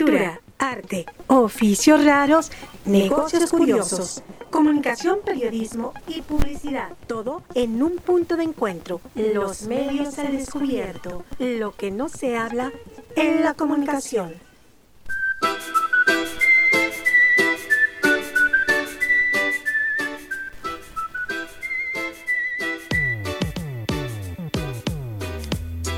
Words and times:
Cultura, 0.00 0.40
arte, 0.58 1.04
oficios 1.26 2.02
raros, 2.02 2.50
negocios 2.86 3.50
curiosos, 3.50 4.22
comunicación, 4.48 5.18
periodismo 5.22 5.92
y 6.08 6.22
publicidad. 6.22 6.92
Todo 7.06 7.42
en 7.54 7.82
un 7.82 7.96
punto 7.96 8.38
de 8.38 8.44
encuentro. 8.44 9.02
Los 9.14 9.64
medios 9.64 10.18
al 10.18 10.32
descubierto. 10.32 11.24
Lo 11.38 11.76
que 11.76 11.90
no 11.90 12.08
se 12.08 12.38
habla 12.38 12.72
en 13.14 13.42
la 13.42 13.52
comunicación. 13.52 14.32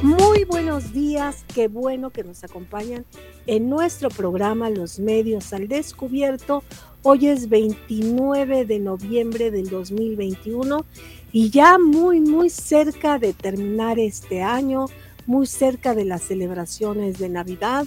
Muy 0.03 0.43
buenos 0.43 0.93
días, 0.93 1.45
qué 1.55 1.69
bueno 1.69 2.11
que 2.11 2.25
nos 2.25 2.43
acompañan 2.43 3.07
en 3.47 3.69
nuestro 3.69 4.09
programa 4.09 4.71
Los 4.71 4.99
Medios 4.99 5.53
al 5.53 5.69
Descubierto. 5.69 6.63
Hoy 7.03 7.27
es 7.27 7.49
29 7.49 8.65
de 8.65 8.79
noviembre 8.79 9.51
del 9.51 9.69
2021 9.69 10.85
y 11.33 11.51
ya 11.51 11.79
muy, 11.79 12.21
muy 12.21 12.51
cerca 12.51 13.19
de 13.19 13.33
terminar 13.33 13.99
este 13.99 14.43
año, 14.43 14.87
muy 15.27 15.47
cerca 15.47 15.95
de 15.95 16.05
las 16.05 16.23
celebraciones 16.23 17.19
de 17.19 17.29
Navidad, 17.29 17.87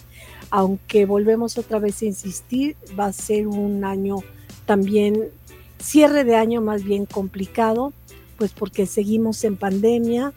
aunque 0.50 1.06
volvemos 1.06 1.58
otra 1.58 1.80
vez 1.80 2.02
a 2.02 2.06
insistir, 2.06 2.76
va 3.00 3.06
a 3.06 3.14
ser 3.14 3.48
un 3.48 3.84
año 3.84 4.18
también, 4.66 5.30
cierre 5.80 6.24
de 6.24 6.36
año 6.36 6.62
más 6.62 6.84
bien 6.84 7.06
complicado, 7.06 7.94
pues 8.38 8.52
porque 8.52 8.86
seguimos 8.86 9.44
en 9.44 9.56
pandemia 9.56 10.34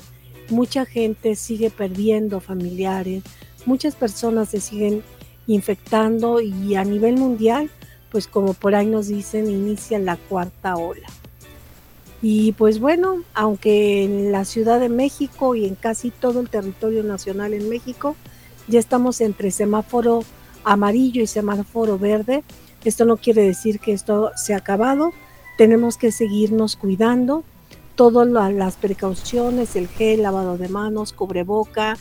mucha 0.50 0.86
gente 0.86 1.34
sigue 1.34 1.70
perdiendo 1.70 2.40
familiares, 2.40 3.22
muchas 3.66 3.94
personas 3.94 4.48
se 4.50 4.60
siguen 4.60 5.02
infectando 5.46 6.40
y 6.40 6.74
a 6.74 6.84
nivel 6.84 7.16
mundial, 7.16 7.70
pues 8.10 8.26
como 8.26 8.54
por 8.54 8.74
ahí 8.74 8.86
nos 8.86 9.08
dicen, 9.08 9.50
inicia 9.50 9.98
la 9.98 10.16
cuarta 10.16 10.76
ola. 10.76 11.08
Y 12.20 12.52
pues 12.52 12.80
bueno, 12.80 13.22
aunque 13.34 14.04
en 14.04 14.32
la 14.32 14.44
Ciudad 14.44 14.80
de 14.80 14.88
México 14.88 15.54
y 15.54 15.66
en 15.66 15.74
casi 15.74 16.10
todo 16.10 16.40
el 16.40 16.50
territorio 16.50 17.02
nacional 17.04 17.54
en 17.54 17.68
México 17.68 18.16
ya 18.66 18.78
estamos 18.78 19.20
entre 19.20 19.50
semáforo 19.50 20.24
amarillo 20.64 21.22
y 21.22 21.26
semáforo 21.26 21.98
verde, 21.98 22.42
esto 22.84 23.04
no 23.04 23.16
quiere 23.16 23.42
decir 23.42 23.80
que 23.80 23.92
esto 23.92 24.32
se 24.36 24.54
ha 24.54 24.58
acabado, 24.58 25.12
tenemos 25.56 25.96
que 25.96 26.12
seguirnos 26.12 26.76
cuidando, 26.76 27.44
todas 27.94 28.28
las 28.52 28.76
precauciones, 28.76 29.74
el 29.74 29.88
gel, 29.88 30.22
lavado 30.22 30.56
de 30.56 30.68
manos, 30.68 31.12
cubreboca, 31.12 31.96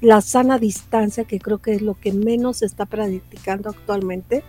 la 0.00 0.20
sana 0.20 0.58
distancia, 0.58 1.24
que 1.24 1.38
creo 1.38 1.58
que 1.58 1.74
es 1.74 1.82
lo 1.82 1.94
que 1.94 2.12
menos 2.12 2.58
se 2.58 2.66
está 2.66 2.86
practicando 2.86 3.70
actualmente, 3.70 4.44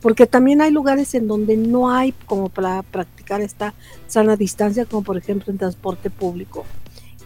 porque 0.00 0.26
también 0.26 0.60
hay 0.60 0.70
lugares 0.70 1.14
en 1.14 1.26
donde 1.26 1.56
no 1.56 1.90
hay 1.90 2.12
como 2.26 2.48
para 2.48 2.82
practicar 2.82 3.40
esta 3.40 3.74
sana 4.06 4.36
distancia, 4.36 4.84
como 4.84 5.02
por 5.02 5.16
ejemplo 5.16 5.50
en 5.50 5.58
transporte 5.58 6.10
público. 6.10 6.64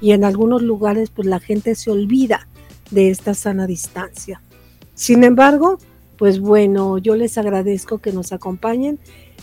Y 0.00 0.12
en 0.12 0.24
algunos 0.24 0.62
lugares 0.62 1.10
pues 1.10 1.26
la 1.26 1.40
gente 1.40 1.74
se 1.74 1.90
olvida 1.90 2.46
de 2.90 3.10
esta 3.10 3.34
sana 3.34 3.66
distancia. 3.66 4.40
Sin 4.94 5.24
embargo, 5.24 5.78
pues 6.16 6.40
bueno, 6.40 6.98
yo 6.98 7.16
les 7.16 7.38
agradezco 7.38 7.98
que 7.98 8.12
nos 8.12 8.32
acompañen 8.32 8.98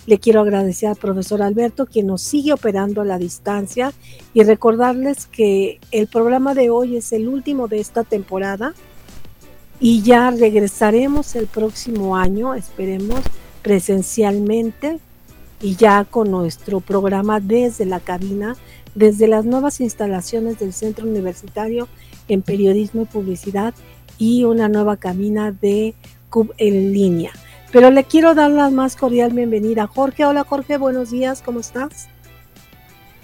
le 0.07 0.19
quiero 0.19 0.41
agradecer 0.41 0.89
al 0.89 0.95
profesor 0.95 1.41
Alberto, 1.41 1.85
quien 1.85 2.07
nos 2.07 2.21
sigue 2.21 2.53
operando 2.53 3.01
a 3.01 3.05
la 3.05 3.17
distancia, 3.17 3.93
y 4.33 4.43
recordarles 4.43 5.27
que 5.27 5.79
el 5.91 6.07
programa 6.07 6.53
de 6.53 6.69
hoy 6.69 6.97
es 6.97 7.11
el 7.13 7.27
último 7.27 7.67
de 7.67 7.79
esta 7.79 8.03
temporada 8.03 8.73
y 9.79 10.03
ya 10.03 10.29
regresaremos 10.29 11.35
el 11.35 11.47
próximo 11.47 12.15
año, 12.15 12.53
esperemos, 12.53 13.19
presencialmente 13.63 14.99
y 15.59 15.75
ya 15.75 16.05
con 16.05 16.29
nuestro 16.29 16.81
programa 16.81 17.39
desde 17.39 17.85
la 17.85 17.99
cabina, 17.99 18.55
desde 18.93 19.27
las 19.27 19.45
nuevas 19.45 19.81
instalaciones 19.81 20.59
del 20.59 20.73
Centro 20.73 21.07
Universitario 21.07 21.87
en 22.27 22.43
Periodismo 22.43 23.03
y 23.03 23.05
Publicidad 23.05 23.73
y 24.19 24.43
una 24.43 24.69
nueva 24.69 24.97
cabina 24.97 25.51
de 25.51 25.95
CUB 26.29 26.53
en 26.57 26.93
línea. 26.93 27.31
Pero 27.71 27.89
le 27.89 28.03
quiero 28.03 28.35
dar 28.35 28.51
la 28.51 28.69
más 28.69 28.97
cordial 28.97 29.31
bienvenida. 29.31 29.87
Jorge, 29.87 30.25
hola 30.25 30.43
Jorge, 30.43 30.75
buenos 30.75 31.11
días, 31.11 31.41
¿cómo 31.41 31.61
estás? 31.61 32.09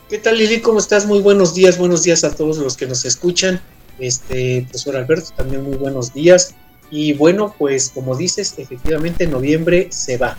¿Qué 0.10 0.20
tal 0.20 0.38
Lili? 0.38 0.62
¿Cómo 0.62 0.80
estás? 0.80 1.06
Muy 1.06 1.20
buenos 1.20 1.54
días, 1.54 1.78
buenos 1.78 2.04
días 2.04 2.24
a 2.24 2.34
todos 2.34 2.58
los 2.58 2.78
que 2.78 2.88
nos 2.88 3.04
escuchan. 3.04 3.60
Este, 4.00 4.62
profesor 4.62 4.96
Alberto, 4.96 5.32
también 5.36 5.64
muy 5.64 5.76
buenos 5.76 6.14
días. 6.14 6.56
Y 6.90 7.12
bueno, 7.14 7.54
pues 7.58 7.90
como 7.90 8.16
dices, 8.16 8.56
efectivamente 8.58 9.28
noviembre 9.28 9.90
se 9.92 10.18
va. 10.18 10.38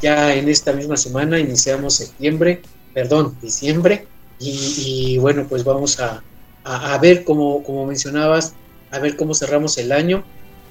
Ya 0.00 0.34
en 0.34 0.48
esta 0.48 0.72
misma 0.72 0.96
semana 0.96 1.38
iniciamos 1.38 1.96
septiembre, 1.96 2.62
perdón, 2.94 3.36
diciembre. 3.42 4.06
Y, 4.38 5.18
bueno, 5.18 5.46
pues 5.48 5.64
vamos 5.64 6.00
a, 6.00 6.22
a, 6.64 6.98
ver, 6.98 7.24
como, 7.24 7.62
como 7.62 7.86
mencionabas, 7.86 8.54
a 8.90 8.98
ver 9.00 9.16
cómo 9.16 9.34
cerramos 9.34 9.76
el 9.76 9.92
año 9.92 10.24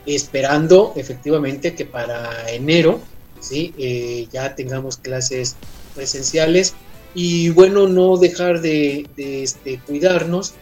esperando 0.06 0.94
efectivamente 0.96 1.75
que 1.75 1.86
para 1.86 2.50
enero 2.52 3.02
¿sí? 3.44 3.74
Eh, 3.78 4.28
ya 4.31 4.56
tengamos 4.56 4.97
clases 4.97 5.56
presenciales 5.94 6.74
y 7.14 7.50
bueno, 7.50 7.88
no 7.88 8.18
dejar 8.18 8.62
de, 8.62 9.08
este, 9.18 9.80
cuidarnos, 9.86 10.56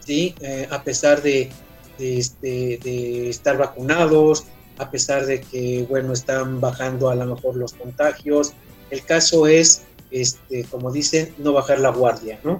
¿sí? 0.00 0.34
Eh, 0.40 0.66
a 0.70 0.82
pesar 0.82 1.20
de, 1.22 1.50
este, 1.98 2.78
de 2.82 3.28
estar 3.28 3.58
vacunados, 3.58 4.44
a 4.78 4.90
pesar 4.90 5.26
de 5.26 5.42
que, 5.42 5.84
bueno, 5.88 6.12
están 6.12 6.60
bajando 6.60 7.10
a 7.10 7.14
lo 7.14 7.26
mejor 7.26 7.56
los 7.56 7.74
contagios. 7.74 8.54
El 8.90 9.04
caso 9.04 9.46
es, 9.46 9.82
este, 10.10 10.64
como 10.64 10.90
dicen, 10.90 11.34
no 11.38 11.52
bajar 11.52 11.80
la 11.80 11.90
guardia, 11.90 12.40
¿no? 12.44 12.58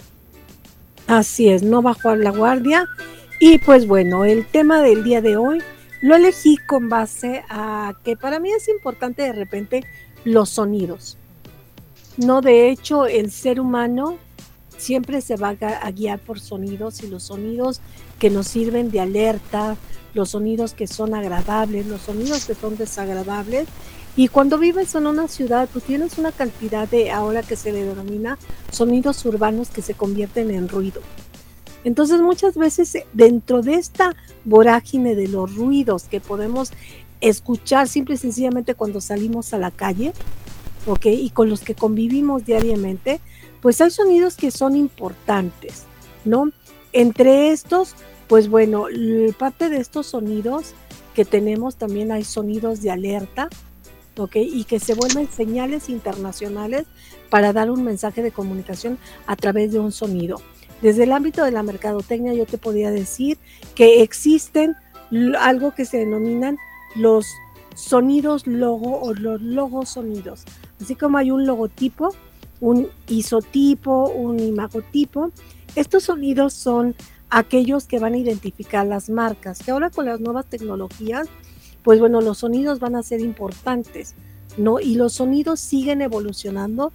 Así 1.07 1.49
es, 1.49 1.63
no 1.63 1.81
bajar 1.81 2.19
la 2.19 2.31
guardia. 2.31 2.87
Y 3.41 3.59
pues 3.59 3.87
bueno, 3.87 4.25
el 4.25 4.47
tema 4.47 4.83
del 4.83 5.03
día 5.03 5.21
de 5.23 5.37
hoy 5.37 5.63
lo 6.05 6.17
elegí 6.17 6.59
con 6.59 6.91
base 6.91 7.45
a 7.49 7.95
que 8.05 8.15
para 8.15 8.39
mí 8.39 8.53
es 8.53 8.69
importante 8.69 9.23
de 9.23 9.33
repente 9.33 9.85
los 10.27 10.51
sonidos. 10.51 11.17
No, 12.19 12.43
de 12.43 12.69
hecho, 12.69 13.07
el 13.07 13.31
ser 13.31 13.59
humano 13.59 14.19
siempre 14.77 15.23
se 15.23 15.37
va 15.37 15.57
a 15.59 15.91
guiar 15.93 16.19
por 16.19 16.41
sonidos 16.41 17.03
y 17.03 17.07
los 17.07 17.23
sonidos 17.23 17.81
que 18.19 18.29
nos 18.29 18.49
sirven 18.49 18.91
de 18.91 19.01
alerta, 19.01 19.79
los 20.13 20.29
sonidos 20.29 20.75
que 20.75 20.87
son 20.87 21.15
agradables, 21.15 21.87
los 21.87 22.03
sonidos 22.03 22.45
que 22.45 22.55
son 22.55 22.77
desagradables. 22.77 23.67
Y 24.15 24.29
cuando 24.29 24.59
vives 24.59 24.95
en 24.95 25.07
una 25.07 25.27
ciudad, 25.27 25.71
pues 25.73 25.87
tienes 25.87 26.19
una 26.19 26.33
cantidad 26.33 26.87
de, 26.87 27.13
ahora 27.13 27.43
que 27.43 27.57
se 27.57 27.73
le 27.73 27.83
denomina, 27.83 28.37
sonidos 28.71 29.25
urbanos 29.25 29.71
que 29.71 29.81
se 29.81 29.95
convierten 29.95 30.51
en 30.51 30.69
ruido. 30.69 31.01
Entonces 31.85 32.21
muchas 32.21 32.57
veces 32.57 32.95
eh, 32.95 33.07
dentro 33.13 33.63
de 33.63 33.75
esta 33.75 34.17
vorágine 34.45 35.15
de 35.15 35.29
los 35.29 35.55
ruidos 35.55 36.05
que 36.05 36.21
podemos 36.21 36.73
escuchar 37.21 37.89
simple 37.89 38.17
y 38.17 38.19
sencillamente 38.19 38.75
cuando 38.75 39.01
salimos 39.01 39.55
a 39.55 39.59
la 39.59 39.71
calle, 39.71 40.13
¿ok? 40.87 41.07
Y 41.07 41.31
con 41.31 41.49
los 41.49 41.61
que 41.61 41.75
convivimos 41.75 42.45
diariamente, 42.45 43.21
pues 43.63 43.81
hay 43.81 43.91
sonidos 43.91 44.37
que 44.37 44.51
son 44.51 44.77
importantes, 44.77 45.85
¿no? 46.25 46.51
Entre 46.93 47.51
estos, 47.51 47.95
pues 48.29 48.49
bueno, 48.49 48.87
parte 49.39 49.69
de 49.69 49.79
estos 49.79 50.07
sonidos 50.07 50.75
que 51.15 51.25
tenemos 51.25 51.77
también 51.77 52.13
hay 52.13 52.25
sonidos 52.25 52.83
de 52.83 52.91
alerta, 52.91 53.49
¿ok? 54.19 54.37
Y 54.37 54.65
que 54.65 54.81
se 54.81 54.95
vuelven 54.95 55.29
señales 55.31 55.89
internacionales 55.89 56.87
para 57.31 57.53
dar 57.53 57.71
un 57.71 57.85
mensaje 57.85 58.23
de 58.23 58.33
comunicación 58.33 58.99
a 59.27 59.37
través 59.37 59.73
de 59.73 59.79
un 59.79 59.93
sonido. 59.93 60.41
Desde 60.85 61.05
el 61.05 61.13
ámbito 61.13 61.43
de 61.43 61.51
la 61.51 61.63
mercadotecnia 61.63 62.35
yo 62.35 62.45
te 62.45 62.59
podría 62.59 62.91
decir 62.91 63.39
que 63.75 64.03
existen 64.03 64.77
algo 65.41 65.75
que 65.75 65.87
se 65.87 65.97
denominan 65.97 66.59
los 66.95 67.25
sonidos 67.75 68.47
logo 68.47 69.01
o 69.01 69.15
los 69.15 69.41
logos 69.41 69.89
sonidos. 69.89 70.45
Así 70.79 70.95
como 70.95 71.17
hay 71.17 71.31
un 71.31 71.47
logotipo, 71.47 72.15
un 72.61 72.91
isotipo, 73.09 74.11
un 74.11 74.39
imagotipo, 74.39 75.31
estos 75.75 76.03
sonidos 76.03 76.53
son 76.53 76.95
aquellos 77.31 77.87
que 77.87 77.99
van 77.99 78.13
a 78.13 78.19
identificar 78.19 78.87
las 78.87 79.09
marcas, 79.09 79.63
que 79.63 79.71
ahora 79.71 79.89
con 79.89 80.05
las 80.05 80.21
nuevas 80.21 80.45
tecnologías, 80.45 81.29
pues 81.83 81.99
bueno, 81.99 82.21
los 82.21 82.37
sonidos 82.37 82.79
van 82.79 82.95
a 82.95 83.03
ser 83.03 83.21
importantes, 83.21 84.15
¿no? 84.59 84.81
Y 84.81 84.97
los 84.97 85.15
sonidos 85.15 85.61
siguen 85.61 86.03
evolucionando 86.03 86.93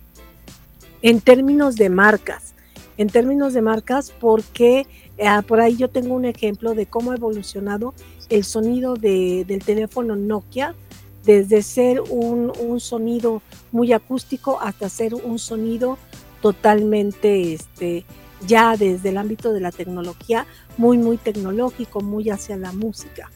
en 1.01 1.21
términos 1.21 1.75
de 1.75 1.89
marcas 1.89 2.53
en 2.99 3.07
términos 3.07 3.53
de 3.53 3.61
marcas 3.61 4.11
porque 4.19 4.85
ah, 5.25 5.41
por 5.47 5.61
ahí 5.61 5.77
yo 5.77 5.89
tengo 5.89 6.13
un 6.13 6.25
ejemplo 6.25 6.75
de 6.75 6.85
cómo 6.85 7.11
ha 7.11 7.15
evolucionado 7.15 7.93
el 8.27 8.43
sonido 8.43 8.95
del 8.95 9.63
teléfono 9.65 10.17
Nokia 10.17 10.75
desde 11.23 11.61
ser 11.61 12.01
un, 12.01 12.79
sonido 12.81 13.41
muy 13.71 13.93
acústico 13.93 14.59
hasta 14.61 14.89
ser 14.89 15.15
un 15.15 15.39
sonido 15.39 15.97
totalmente 16.41 17.53
este, 17.53 18.03
ya 18.45 18.75
desde 18.75 19.09
el 19.09 19.17
ámbito 19.17 19.53
de 19.53 19.61
la 19.61 19.71
tecnología 19.71 20.45
muy 20.77 20.97
muy 20.97 21.15
tecnológico, 21.15 22.01
muy 22.01 22.29
hacia 22.29 22.57
la 22.57 22.73
música. 22.73 23.31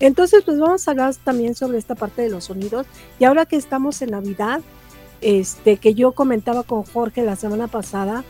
Entonces, 0.00 0.42
pues 0.44 0.58
vamos 0.58 0.88
a 0.88 0.92
hablar 0.92 1.14
también 1.16 1.54
sobre 1.54 1.78
esta 1.78 1.94
parte 1.94 2.22
de 2.22 2.30
los 2.30 2.44
sonidos. 2.44 2.86
Y 3.18 3.24
ahora 3.24 3.46
que 3.46 3.56
estamos 3.56 4.02
en 4.02 4.10
Navidad, 4.10 4.60
este, 5.20 5.76
que 5.76 5.94
yo 5.94 6.12
comentaba 6.12 6.62
con 6.62 6.82
Jorge 6.82 7.22
la 7.22 7.36
semana 7.36 7.68
pasada, 7.68 8.24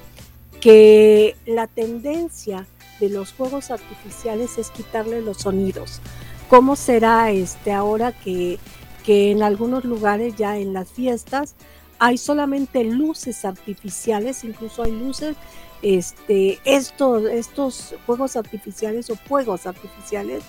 que 0.65 1.37
la 1.45 1.67
tendencia 1.67 2.67
de 2.99 3.11
los 3.11 3.35
juegos 3.35 3.71
artificiales 3.71 4.57
es 4.57 4.71
quitarle 4.71 5.21
los 5.21 5.37
sonidos. 5.37 6.01
¿Cómo 6.49 6.75
será 6.75 7.31
este 7.31 7.71
ahora 7.71 8.13
que, 8.13 8.59
que 9.05 9.31
en 9.31 9.43
algunos 9.43 9.85
lugares 9.85 10.37
ya 10.37 10.57
en 10.57 10.73
las 10.73 10.89
fiestas 10.89 11.55
hay 11.99 12.17
solamente 12.17 12.83
luces 12.83 13.45
artificiales, 13.45 14.43
incluso 14.43 14.83
hay 14.83 14.93
luces, 14.93 15.37
este, 15.83 16.59
estos, 16.65 17.27
estos 17.27 17.95
juegos 18.07 18.35
artificiales 18.35 19.11
o 19.11 19.17
fuegos 19.17 19.67
artificiales 19.67 20.45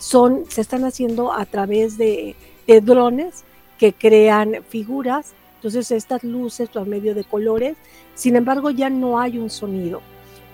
son, 0.00 0.46
se 0.48 0.62
están 0.62 0.84
haciendo 0.84 1.32
a 1.32 1.44
través 1.44 1.96
de, 1.96 2.34
de 2.66 2.80
drones 2.80 3.44
que 3.78 3.92
crean 3.92 4.64
figuras, 4.68 5.32
entonces 5.60 5.90
estas 5.90 6.24
luces 6.24 6.70
por 6.70 6.86
medio 6.86 7.14
de 7.14 7.22
colores, 7.22 7.76
sin 8.14 8.34
embargo 8.34 8.70
ya 8.70 8.88
no 8.88 9.20
hay 9.20 9.36
un 9.36 9.50
sonido. 9.50 10.00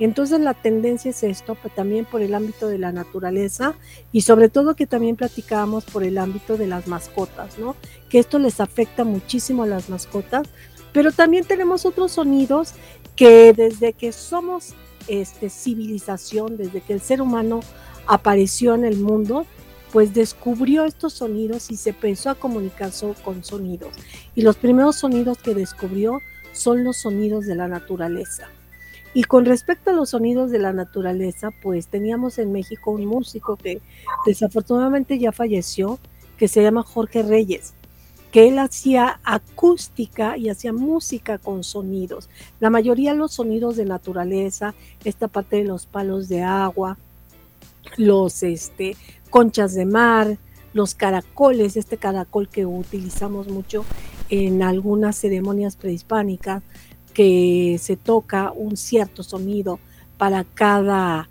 Entonces 0.00 0.40
la 0.40 0.52
tendencia 0.52 1.12
es 1.12 1.22
esto, 1.22 1.56
también 1.76 2.04
por 2.06 2.22
el 2.22 2.34
ámbito 2.34 2.66
de 2.66 2.78
la 2.78 2.90
naturaleza 2.90 3.76
y 4.10 4.22
sobre 4.22 4.48
todo 4.48 4.74
que 4.74 4.88
también 4.88 5.14
platicábamos 5.14 5.84
por 5.84 6.02
el 6.02 6.18
ámbito 6.18 6.56
de 6.56 6.66
las 6.66 6.88
mascotas, 6.88 7.56
¿no? 7.56 7.76
Que 8.08 8.18
esto 8.18 8.40
les 8.40 8.58
afecta 8.58 9.04
muchísimo 9.04 9.62
a 9.62 9.66
las 9.66 9.88
mascotas, 9.90 10.48
pero 10.92 11.12
también 11.12 11.44
tenemos 11.44 11.86
otros 11.86 12.10
sonidos 12.10 12.74
que 13.14 13.52
desde 13.52 13.92
que 13.92 14.10
somos 14.10 14.74
este, 15.06 15.50
civilización, 15.50 16.56
desde 16.56 16.80
que 16.80 16.94
el 16.94 17.00
ser 17.00 17.22
humano 17.22 17.60
apareció 18.08 18.74
en 18.74 18.84
el 18.84 18.98
mundo, 18.98 19.46
pues 19.92 20.14
descubrió 20.14 20.84
estos 20.84 21.14
sonidos 21.14 21.70
y 21.70 21.76
se 21.76 21.90
empezó 21.90 22.30
a 22.30 22.34
comunicar 22.34 22.90
con 23.24 23.44
sonidos. 23.44 23.94
Y 24.34 24.42
los 24.42 24.56
primeros 24.56 24.96
sonidos 24.96 25.38
que 25.38 25.54
descubrió 25.54 26.20
son 26.52 26.84
los 26.84 26.96
sonidos 26.98 27.46
de 27.46 27.54
la 27.54 27.68
naturaleza. 27.68 28.48
Y 29.14 29.24
con 29.24 29.46
respecto 29.46 29.90
a 29.90 29.94
los 29.94 30.10
sonidos 30.10 30.50
de 30.50 30.58
la 30.58 30.72
naturaleza, 30.72 31.50
pues 31.62 31.88
teníamos 31.88 32.38
en 32.38 32.52
México 32.52 32.90
un 32.90 33.06
músico 33.06 33.56
que 33.56 33.80
desafortunadamente 34.26 35.18
ya 35.18 35.32
falleció, 35.32 35.98
que 36.36 36.48
se 36.48 36.62
llama 36.62 36.82
Jorge 36.82 37.22
Reyes, 37.22 37.72
que 38.30 38.48
él 38.48 38.58
hacía 38.58 39.20
acústica 39.24 40.36
y 40.36 40.50
hacía 40.50 40.74
música 40.74 41.38
con 41.38 41.64
sonidos. 41.64 42.28
La 42.60 42.68
mayoría 42.68 43.12
de 43.12 43.18
los 43.18 43.32
sonidos 43.32 43.76
de 43.76 43.86
naturaleza, 43.86 44.74
esta 45.04 45.28
parte 45.28 45.56
de 45.56 45.64
los 45.64 45.86
palos 45.86 46.28
de 46.28 46.42
agua, 46.42 46.98
los 47.96 48.42
este, 48.42 48.96
conchas 49.36 49.74
de 49.74 49.84
mar, 49.84 50.38
los 50.72 50.94
caracoles, 50.94 51.76
este 51.76 51.98
caracol 51.98 52.48
que 52.48 52.64
utilizamos 52.64 53.48
mucho 53.48 53.84
en 54.30 54.62
algunas 54.62 55.14
ceremonias 55.14 55.76
prehispánicas, 55.76 56.62
que 57.12 57.76
se 57.78 57.98
toca 57.98 58.50
un 58.52 58.78
cierto 58.78 59.22
sonido 59.22 59.78
para 60.16 60.44
cada 60.44 61.28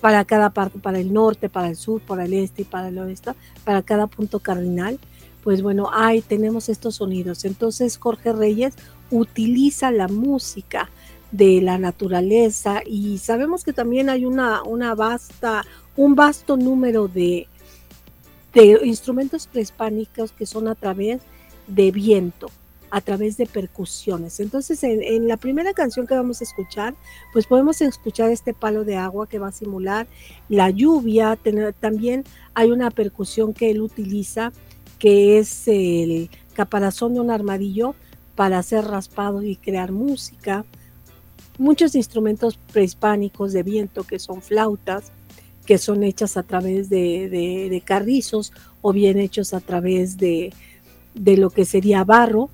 para 0.00 0.24
cada 0.24 0.48
parte, 0.48 0.78
para 0.78 0.98
el 0.98 1.12
norte, 1.12 1.50
para 1.50 1.68
el 1.68 1.76
sur, 1.76 2.00
para 2.00 2.24
el 2.24 2.32
este 2.32 2.62
y 2.62 2.64
para 2.64 2.88
el 2.88 2.98
oeste, 2.98 3.32
para 3.64 3.82
cada 3.82 4.06
punto 4.06 4.40
cardinal, 4.40 4.98
pues 5.42 5.60
bueno, 5.60 5.90
ahí 5.92 6.22
tenemos 6.22 6.70
estos 6.70 6.94
sonidos. 6.94 7.44
Entonces 7.44 7.98
Jorge 7.98 8.32
Reyes 8.32 8.76
utiliza 9.10 9.90
la 9.90 10.08
música 10.08 10.88
de 11.32 11.60
la 11.60 11.76
naturaleza 11.76 12.80
y 12.86 13.18
sabemos 13.18 13.62
que 13.62 13.74
también 13.74 14.08
hay 14.08 14.24
una, 14.24 14.62
una 14.62 14.94
vasta, 14.94 15.64
un 15.96 16.14
vasto 16.14 16.56
número 16.56 17.08
de, 17.08 17.48
instrumentos 18.84 19.48
prehispánicos 19.48 20.32
que 20.32 20.46
son 20.46 20.68
a 20.68 20.74
través 20.74 21.20
de 21.66 21.90
viento 21.90 22.50
a 22.90 23.00
través 23.00 23.36
de 23.36 23.46
percusiones. 23.46 24.38
Entonces, 24.38 24.84
en, 24.84 25.26
la 25.26 25.36
primera 25.36 25.72
canción 25.72 26.06
que 26.06 26.14
vamos 26.14 26.40
a 26.40 26.44
escuchar, 26.44 26.94
pues 27.32 27.44
podemos 27.48 27.80
escuchar 27.80 28.30
este 28.30 28.54
palo 28.54 28.84
de 28.84 28.94
agua 28.94 29.28
que 29.28 29.40
va 29.40 29.48
a 29.48 29.52
simular 29.52 30.06
la 30.48 30.70
lluvia. 30.70 31.36
también 31.80 32.22
hay 32.54 32.70
una 32.70 32.92
percusión 32.92 33.52
que 33.52 33.72
él 33.72 33.80
utiliza, 33.80 34.52
que 35.00 35.38
es 35.38 35.66
el 35.66 36.30
caparazón 36.52 37.14
de 37.14 37.20
un 37.20 37.32
armadillo 37.32 37.96
para 38.36 38.58
hacer 38.58 38.84
raspado 38.84 39.42
y 39.42 39.56
crear 39.56 39.90
música. 39.90 40.64
Muchos 41.58 41.96
instrumentos 41.96 42.60
prehispánicos 42.72 43.52
de 43.52 43.64
viento 43.64 44.04
que 44.04 44.20
son 44.20 44.40
flautas, 44.40 45.10
que 45.66 45.78
son 45.78 46.02
hechas 46.04 46.36
a 46.36 46.42
través 46.42 46.88
de, 46.88 47.82
carrizos 47.84 48.52
o 48.82 48.92
bien 48.92 49.18
hechos 49.18 49.54
a 49.54 49.60
través 49.60 50.16
de, 50.16 50.52
de 51.14 51.36
lo 51.36 51.50
que 51.50 51.64
sería 51.64 52.04
barro, 52.04 52.50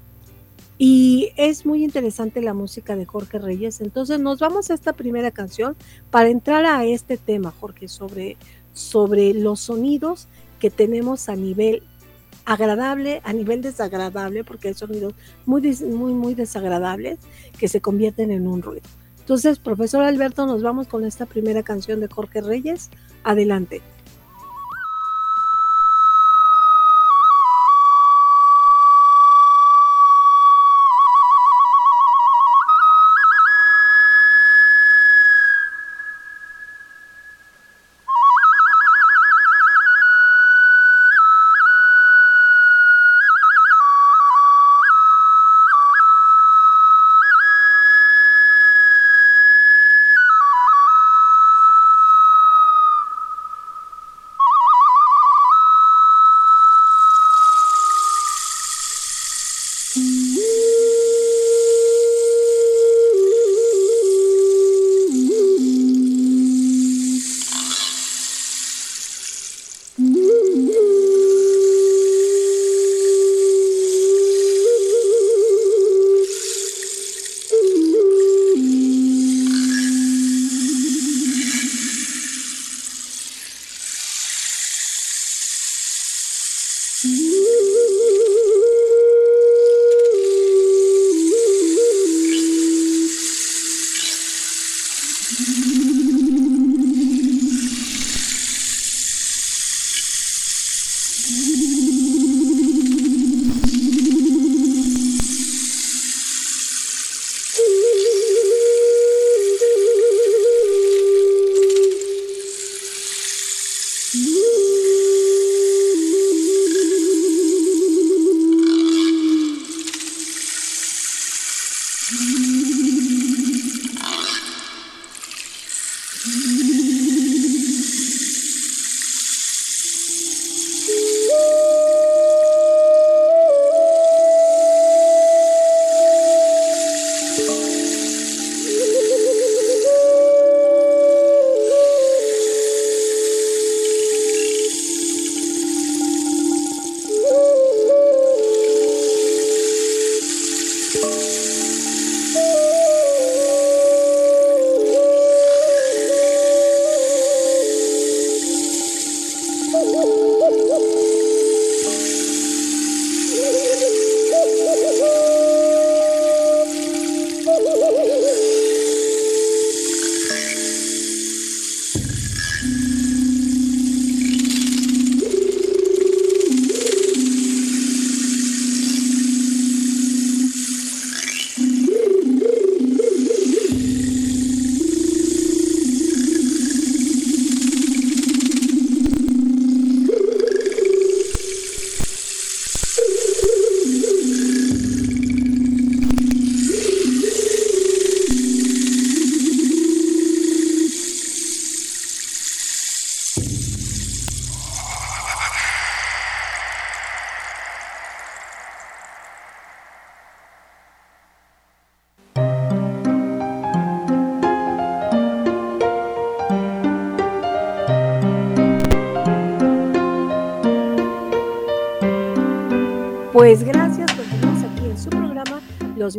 y 0.82 1.32
es 1.36 1.66
muy 1.66 1.84
interesante 1.84 2.40
la 2.40 2.54
música 2.54 2.96
de 2.96 3.04
Jorge 3.04 3.38
Reyes. 3.38 3.82
Entonces 3.82 4.18
nos 4.18 4.38
vamos 4.38 4.70
a 4.70 4.74
esta 4.74 4.94
primera 4.94 5.30
canción 5.30 5.76
para 6.10 6.30
entrar 6.30 6.64
a 6.64 6.86
este 6.86 7.18
tema, 7.18 7.52
Jorge, 7.60 7.86
sobre, 7.86 8.38
sobre 8.72 9.34
los 9.34 9.60
sonidos 9.60 10.26
que 10.58 10.70
tenemos 10.70 11.28
a 11.28 11.36
nivel 11.36 11.82
agradable, 12.46 13.20
a 13.24 13.34
nivel 13.34 13.60
desagradable, 13.60 14.42
porque 14.42 14.68
hay 14.68 14.74
sonidos 14.74 15.12
muy, 15.44 15.60
muy, 15.60 16.14
muy 16.14 16.34
desagradables 16.34 17.18
que 17.58 17.68
se 17.68 17.82
convierten 17.82 18.30
en 18.30 18.46
un 18.46 18.62
ruido. 18.62 18.88
Entonces, 19.30 19.60
profesor 19.60 20.02
Alberto, 20.02 20.44
nos 20.44 20.60
vamos 20.60 20.88
con 20.88 21.04
esta 21.04 21.24
primera 21.24 21.62
canción 21.62 22.00
de 22.00 22.08
Jorge 22.08 22.40
Reyes. 22.40 22.90
Adelante. 23.22 23.80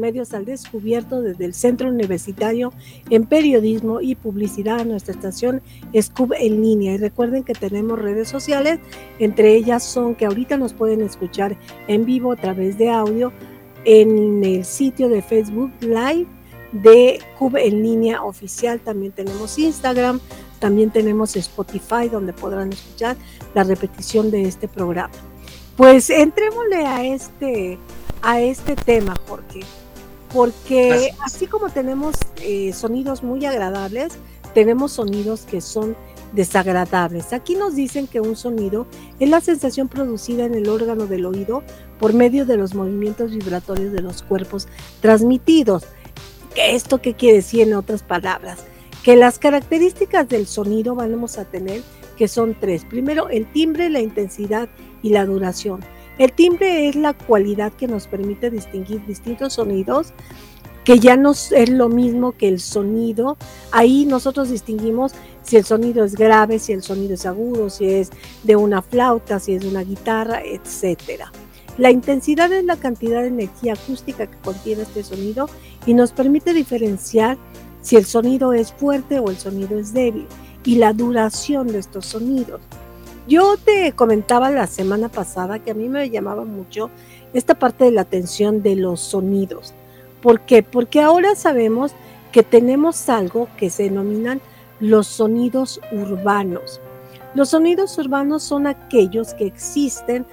Medios 0.01 0.33
al 0.33 0.43
Descubierto 0.43 1.21
desde 1.21 1.45
el 1.45 1.53
Centro 1.53 1.87
Universitario 1.87 2.73
en 3.09 3.25
Periodismo 3.25 4.01
y 4.01 4.15
Publicidad. 4.15 4.85
Nuestra 4.85 5.13
estación 5.13 5.61
SCUB 5.93 6.33
en 6.37 6.61
línea. 6.61 6.95
Y 6.95 6.97
recuerden 6.97 7.45
que 7.45 7.53
tenemos 7.53 7.97
redes 7.97 8.27
sociales, 8.27 8.79
entre 9.19 9.55
ellas 9.55 9.83
son 9.83 10.15
que 10.15 10.25
ahorita 10.25 10.57
nos 10.57 10.73
pueden 10.73 11.01
escuchar 11.01 11.57
en 11.87 12.05
vivo 12.05 12.33
a 12.33 12.35
través 12.35 12.77
de 12.77 12.89
audio 12.89 13.31
en 13.85 14.43
el 14.43 14.65
sitio 14.65 15.07
de 15.07 15.21
Facebook 15.21 15.71
Live 15.79 16.27
de 16.71 17.19
CUB 17.37 17.57
en 17.57 17.83
línea 17.83 18.23
oficial. 18.23 18.79
También 18.79 19.11
tenemos 19.11 19.57
Instagram, 19.57 20.19
también 20.59 20.91
tenemos 20.91 21.35
Spotify 21.35 22.09
donde 22.11 22.33
podrán 22.33 22.71
escuchar 22.71 23.17
la 23.53 23.63
repetición 23.63 24.31
de 24.31 24.43
este 24.43 24.67
programa. 24.67 25.13
Pues 25.75 26.09
entrémosle 26.09 26.85
a 26.85 27.05
este, 27.05 27.77
a 28.21 28.39
este 28.39 28.75
tema, 28.75 29.15
Jorge, 29.27 29.61
porque 30.33 31.11
así 31.23 31.47
como 31.47 31.69
tenemos 31.69 32.15
eh, 32.41 32.73
sonidos 32.73 33.23
muy 33.23 33.45
agradables, 33.45 34.13
tenemos 34.53 34.93
sonidos 34.93 35.41
que 35.41 35.61
son 35.61 35.95
desagradables. 36.33 37.33
Aquí 37.33 37.55
nos 37.55 37.75
dicen 37.75 38.07
que 38.07 38.21
un 38.21 38.35
sonido 38.35 38.87
es 39.19 39.29
la 39.29 39.41
sensación 39.41 39.87
producida 39.89 40.45
en 40.45 40.55
el 40.55 40.69
órgano 40.69 41.07
del 41.07 41.25
oído 41.25 41.63
por 41.99 42.13
medio 42.13 42.45
de 42.45 42.57
los 42.57 42.73
movimientos 42.73 43.31
vibratorios 43.31 43.91
de 43.91 44.01
los 44.01 44.23
cuerpos 44.23 44.67
transmitidos. 45.01 45.83
¿Esto 46.55 47.01
qué 47.01 47.13
quiere 47.13 47.37
decir 47.37 47.61
en 47.61 47.73
otras 47.73 48.03
palabras? 48.03 48.59
Que 49.03 49.15
las 49.15 49.39
características 49.39 50.29
del 50.29 50.47
sonido 50.47 50.95
vamos 50.95 51.37
a 51.37 51.45
tener 51.45 51.81
que 52.17 52.27
son 52.27 52.55
tres. 52.59 52.85
Primero, 52.85 53.29
el 53.29 53.51
timbre, 53.51 53.89
la 53.89 53.99
intensidad 53.99 54.69
y 55.01 55.09
la 55.09 55.25
duración. 55.25 55.81
El 56.21 56.33
timbre 56.33 56.87
es 56.87 56.95
la 56.95 57.13
cualidad 57.13 57.73
que 57.73 57.87
nos 57.87 58.05
permite 58.05 58.51
distinguir 58.51 59.03
distintos 59.07 59.53
sonidos 59.53 60.13
que 60.83 60.99
ya 60.99 61.17
no 61.17 61.31
es 61.31 61.69
lo 61.71 61.89
mismo 61.89 62.33
que 62.33 62.47
el 62.47 62.59
sonido. 62.59 63.37
Ahí 63.71 64.05
nosotros 64.05 64.51
distinguimos 64.51 65.13
si 65.41 65.57
el 65.57 65.65
sonido 65.65 66.05
es 66.05 66.15
grave, 66.15 66.59
si 66.59 66.73
el 66.73 66.83
sonido 66.83 67.15
es 67.15 67.25
agudo, 67.25 67.71
si 67.71 67.89
es 67.89 68.11
de 68.43 68.55
una 68.55 68.83
flauta, 68.83 69.39
si 69.39 69.53
es 69.53 69.63
de 69.63 69.69
una 69.69 69.81
guitarra, 69.81 70.43
etcétera. 70.43 71.31
La 71.79 71.89
intensidad 71.89 72.53
es 72.53 72.65
la 72.65 72.75
cantidad 72.75 73.23
de 73.23 73.29
energía 73.29 73.73
acústica 73.73 74.27
que 74.27 74.37
contiene 74.43 74.83
este 74.83 75.01
sonido 75.01 75.49
y 75.87 75.95
nos 75.95 76.11
permite 76.11 76.53
diferenciar 76.53 77.35
si 77.81 77.95
el 77.95 78.05
sonido 78.05 78.53
es 78.53 78.71
fuerte 78.73 79.17
o 79.17 79.31
el 79.31 79.37
sonido 79.37 79.79
es 79.79 79.91
débil 79.91 80.27
y 80.65 80.75
la 80.75 80.93
duración 80.93 81.65
de 81.65 81.79
estos 81.79 82.05
sonidos. 82.05 82.61
Yo 83.27 83.55
te 83.57 83.91
comentaba 83.93 84.49
la 84.49 84.67
semana 84.67 85.09
pasada 85.09 85.59
que 85.59 85.71
a 85.71 85.75
mí 85.75 85.87
me 85.89 86.09
llamaba 86.09 86.43
mucho 86.43 86.89
esta 87.33 87.55
parte 87.55 87.85
de 87.85 87.91
la 87.91 88.01
atención 88.01 88.63
de 88.63 88.75
los 88.75 88.99
sonidos. 88.99 89.73
¿Por 90.21 90.41
qué? 90.41 90.63
Porque 90.63 91.01
ahora 91.01 91.35
sabemos 91.35 91.93
que 92.31 92.43
tenemos 92.43 93.09
algo 93.09 93.47
que 93.57 93.69
se 93.69 93.83
denominan 93.83 94.41
los 94.79 95.07
sonidos 95.07 95.79
urbanos. 95.91 96.81
Los 97.35 97.49
sonidos 97.49 97.97
urbanos 97.97 98.43
son 98.43 98.67
aquellos 98.67 99.33
que 99.35 99.45
existen 99.45 100.25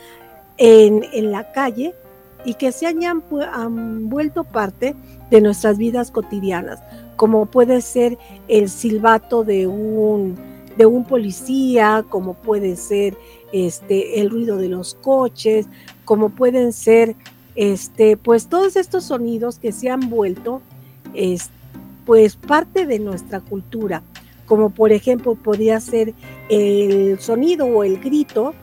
en, 0.56 1.30
la 1.30 1.52
calle 1.52 1.94
y 2.44 2.54
que 2.54 2.72
se 2.72 2.86
han 2.86 4.08
vuelto 4.08 4.44
parte 4.44 4.96
de 5.30 5.40
nuestras 5.40 5.78
vidas 5.78 6.10
cotidianas, 6.10 6.82
como 7.16 7.46
puede 7.46 7.80
ser 7.82 8.18
el 8.48 8.68
silbato 8.68 9.44
de 9.44 9.66
un 9.66 10.47
de 10.78 10.86
un 10.86 11.04
policía, 11.04 12.06
como 12.08 12.34
puede 12.34 12.76
ser 12.76 13.18
este, 13.52 14.20
el 14.20 14.30
ruido 14.30 14.56
de 14.56 14.68
los 14.68 14.94
coches, 14.94 15.66
como 16.04 16.30
pueden 16.30 16.72
ser 16.72 17.16
este, 17.56 18.16
pues 18.16 18.46
todos 18.46 18.76
estos 18.76 19.04
sonidos 19.04 19.58
que 19.58 19.72
se 19.72 19.90
han 19.90 20.08
vuelto 20.08 20.62
pues 22.06 22.36
parte 22.36 22.86
de 22.86 23.00
nuestra 23.00 23.40
cultura, 23.40 24.02
como 24.46 24.70
por 24.70 24.92
ejemplo 24.92 25.34
podría 25.34 25.80
ser 25.80 26.14
el 26.48 27.18
sonido 27.18 27.66
o 27.66 27.82
el 27.82 27.98
grito 27.98 28.54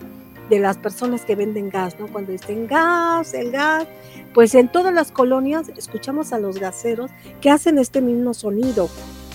de 0.49 0.59
las 0.59 0.77
personas 0.77 1.25
que 1.25 1.35
venden 1.35 1.69
gas, 1.69 1.99
¿no? 1.99 2.07
Cuando 2.07 2.31
dicen 2.31 2.65
gas, 2.65 3.33
el 3.33 3.51
gas, 3.51 3.87
pues 4.33 4.55
en 4.55 4.71
todas 4.71 4.93
las 4.93 5.11
colonias 5.11 5.69
escuchamos 5.75 6.31
a 6.31 6.39
los 6.39 6.59
gaseros 6.59 7.11
que 7.41 7.49
hacen 7.49 7.77
este 7.77 7.99
mismo 7.99 8.33
sonido 8.33 8.87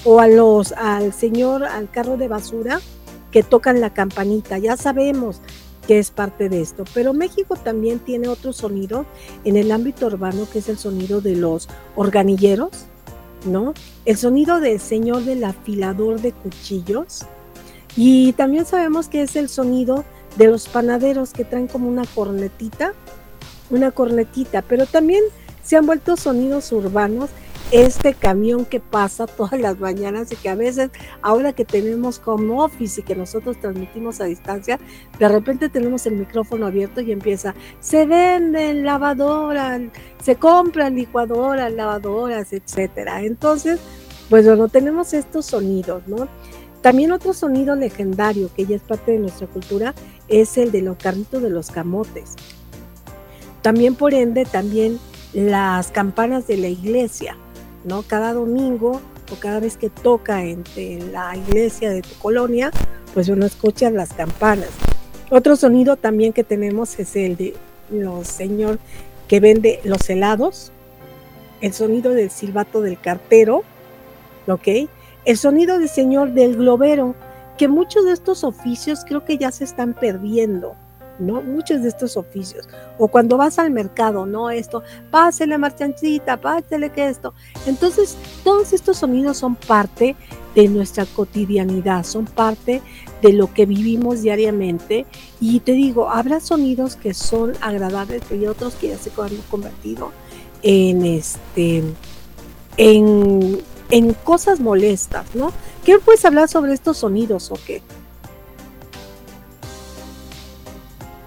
o 0.05 0.21
a 0.21 0.29
los, 0.29 0.73
al 0.73 1.13
señor, 1.13 1.65
al 1.65 1.91
carro 1.91 2.17
de 2.17 2.29
basura 2.29 2.81
que 3.31 3.43
tocan 3.43 3.81
la 3.81 3.93
campanita. 3.93 4.59
Ya 4.59 4.77
sabemos 4.77 5.41
que 5.87 5.99
es 5.99 6.11
parte 6.11 6.49
de 6.49 6.61
esto, 6.61 6.85
pero 6.95 7.13
México 7.13 7.57
también 7.57 7.99
tiene 7.99 8.29
otro 8.29 8.53
sonido 8.53 9.07
en 9.45 9.57
el 9.57 9.73
ámbito 9.73 10.07
urbano 10.07 10.47
que 10.51 10.61
es 10.61 10.69
el 10.69 10.79
sonido 10.79 11.21
de 11.21 11.37
los 11.37 11.69
organilleros, 11.97 12.71
¿no? 13.45 13.75
El 14.05 14.17
sonido 14.17 14.61
del 14.61 14.81
señor 14.81 15.25
del 15.25 15.45
afilador 15.45 16.21
de 16.21 16.33
cuchillos. 16.33 17.27
Y 17.97 18.35
también 18.35 18.67
sabemos 18.67 19.09
que 19.09 19.23
es 19.23 19.35
el 19.37 19.49
sonido 19.49 20.05
de 20.37 20.47
los 20.47 20.69
panaderos 20.69 21.33
que 21.33 21.45
traen 21.45 21.67
como 21.67 21.89
una 21.89 22.05
cornetita, 22.07 22.93
una 23.69 23.91
cornetita, 23.91 24.63
pero 24.63 24.87
también 24.87 25.25
se 25.63 25.77
han 25.77 25.87
vuelto 25.87 26.17
sonidos 26.17 26.71
urbanos 26.73 27.31
este 27.71 28.15
camión 28.15 28.65
que 28.65 28.81
pasa 28.81 29.27
todas 29.27 29.61
las 29.61 29.79
mañanas 29.79 30.33
y 30.33 30.37
que 30.37 30.49
a 30.49 30.57
veces, 30.57 30.91
ahora 31.23 31.53
que 31.53 31.65
tenemos 31.65 32.19
como 32.19 32.65
office 32.65 33.01
y 33.01 33.05
que 33.05 33.15
nosotros 33.15 33.61
transmitimos 33.61 34.21
a 34.21 34.25
distancia, 34.25 34.81
de 35.19 35.29
repente 35.29 35.69
tenemos 35.69 36.05
el 36.07 36.17
micrófono 36.17 36.67
abierto 36.67 37.01
y 37.01 37.13
empieza, 37.13 37.55
se 37.79 38.07
venden 38.07 38.85
lavadoras, 38.85 39.83
se 40.23 40.37
compran 40.37 40.97
licuadoras, 40.97 41.73
lavadoras, 41.73 42.53
etcétera. 42.53 43.23
Entonces, 43.23 43.79
pues 44.29 44.47
bueno, 44.47 44.69
tenemos 44.69 45.15
estos 45.15 45.47
sonidos, 45.47 46.03
¿no? 46.09 46.29
También 46.83 47.13
otro 47.13 47.35
sonido 47.35 47.77
legendario 47.77 48.51
que 48.55 48.67
ya 48.67 48.77
es 48.77 48.83
parte 48.83 49.13
de 49.13 49.19
nuestra 49.19 49.47
cultura 49.47 49.95
es 50.29 50.57
el 50.57 50.73
de 50.73 50.83
los 50.83 50.97
carritos 50.97 51.43
de 51.43 51.51
los 51.51 51.71
camotes. 51.71 52.35
También 53.63 53.95
por 53.95 54.15
ende, 54.15 54.45
también 54.45 54.99
las 55.35 55.93
campanas 55.93 56.47
de 56.47 56.57
la 56.57 56.69
iglesia 56.69 57.37
¿no? 57.85 58.03
Cada 58.03 58.33
domingo 58.33 59.01
o 59.33 59.37
cada 59.37 59.61
vez 59.61 59.77
que 59.77 59.91
toca 59.91 60.45
en, 60.45 60.65
la 61.13 61.37
iglesia 61.37 61.91
de 61.91 62.03
tu 62.03 62.15
colonia, 62.19 62.71
pues 63.15 63.29
uno 63.29 63.47
escucha 63.47 63.91
las 63.91 64.13
campanas. 64.13 64.71
Otro 65.31 65.57
sonido 65.57 65.97
también 65.97 66.33
que 66.33 66.45
tenemos 66.45 66.99
es 66.99 67.15
el 67.17 67.37
de 67.37 67.55
los 67.91 68.27
señor 68.27 68.79
que 69.29 69.41
vende 69.41 69.81
los 69.85 70.11
helados, 70.11 70.73
el 71.61 71.73
sonido 71.73 72.13
del 72.13 72.31
silbato 72.31 72.83
del 72.83 72.99
cartero, 72.99 73.63
¿ok? 74.49 74.89
El 75.25 75.37
sonido 75.37 75.79
del 75.79 75.89
señor 75.89 76.33
del 76.33 76.57
globero, 76.57 77.15
que 77.57 77.69
muchos 77.69 78.07
de 78.07 78.13
estos 78.13 78.43
oficios 78.43 79.05
creo 79.07 79.25
que 79.25 79.39
ya 79.39 79.53
se 79.53 79.65
están 79.65 79.95
perdiendo. 79.95 80.75
¿No? 81.21 81.43
Muchos 81.43 81.83
de 81.83 81.89
estos 81.89 82.17
oficios. 82.17 82.69
O 82.99 83.09
cuando 83.09 83.37
vas 83.37 83.59
al 83.59 83.71
mercado, 83.71 84.27
¿no? 84.27 84.51
Esto, 84.51 84.83
pásele 85.11 85.59
marchancita, 85.59 86.41
pásele 86.41 86.91
que 86.91 87.09
esto. 87.09 87.35
Entonces, 87.67 88.17
todos 88.45 88.73
estos 88.73 88.99
sonidos 88.99 89.37
son 89.37 89.57
parte 89.57 90.17
de 90.55 90.69
nuestra 90.69 91.07
cotidianidad, 91.07 92.05
son 92.05 92.27
parte 92.27 92.83
de 93.23 93.33
lo 93.33 93.53
que 93.53 93.67
vivimos 93.67 94.23
diariamente. 94.23 95.07
Y 95.41 95.61
te 95.61 95.73
digo, 95.73 96.11
habrá 96.11 96.41
sonidos 96.41 96.97
que 96.97 97.15
son 97.15 97.53
agradables 97.61 98.23
y 98.31 98.47
otros 98.47 98.75
que 98.75 98.89
ya 98.89 98.99
se 98.99 99.11
han 99.17 99.37
convertido 99.51 100.13
en 100.63 101.05
este 101.07 101.83
en, 102.77 103.61
en 103.91 104.15
cosas 104.15 104.61
molestas, 104.61 105.27
¿no? 105.35 105.53
¿Qué 105.85 105.99
puedes 105.99 106.25
hablar 106.25 106.49
sobre 106.49 106.73
estos 106.73 106.99
sonidos 106.99 107.51
o 107.51 107.55
qué? 107.67 107.83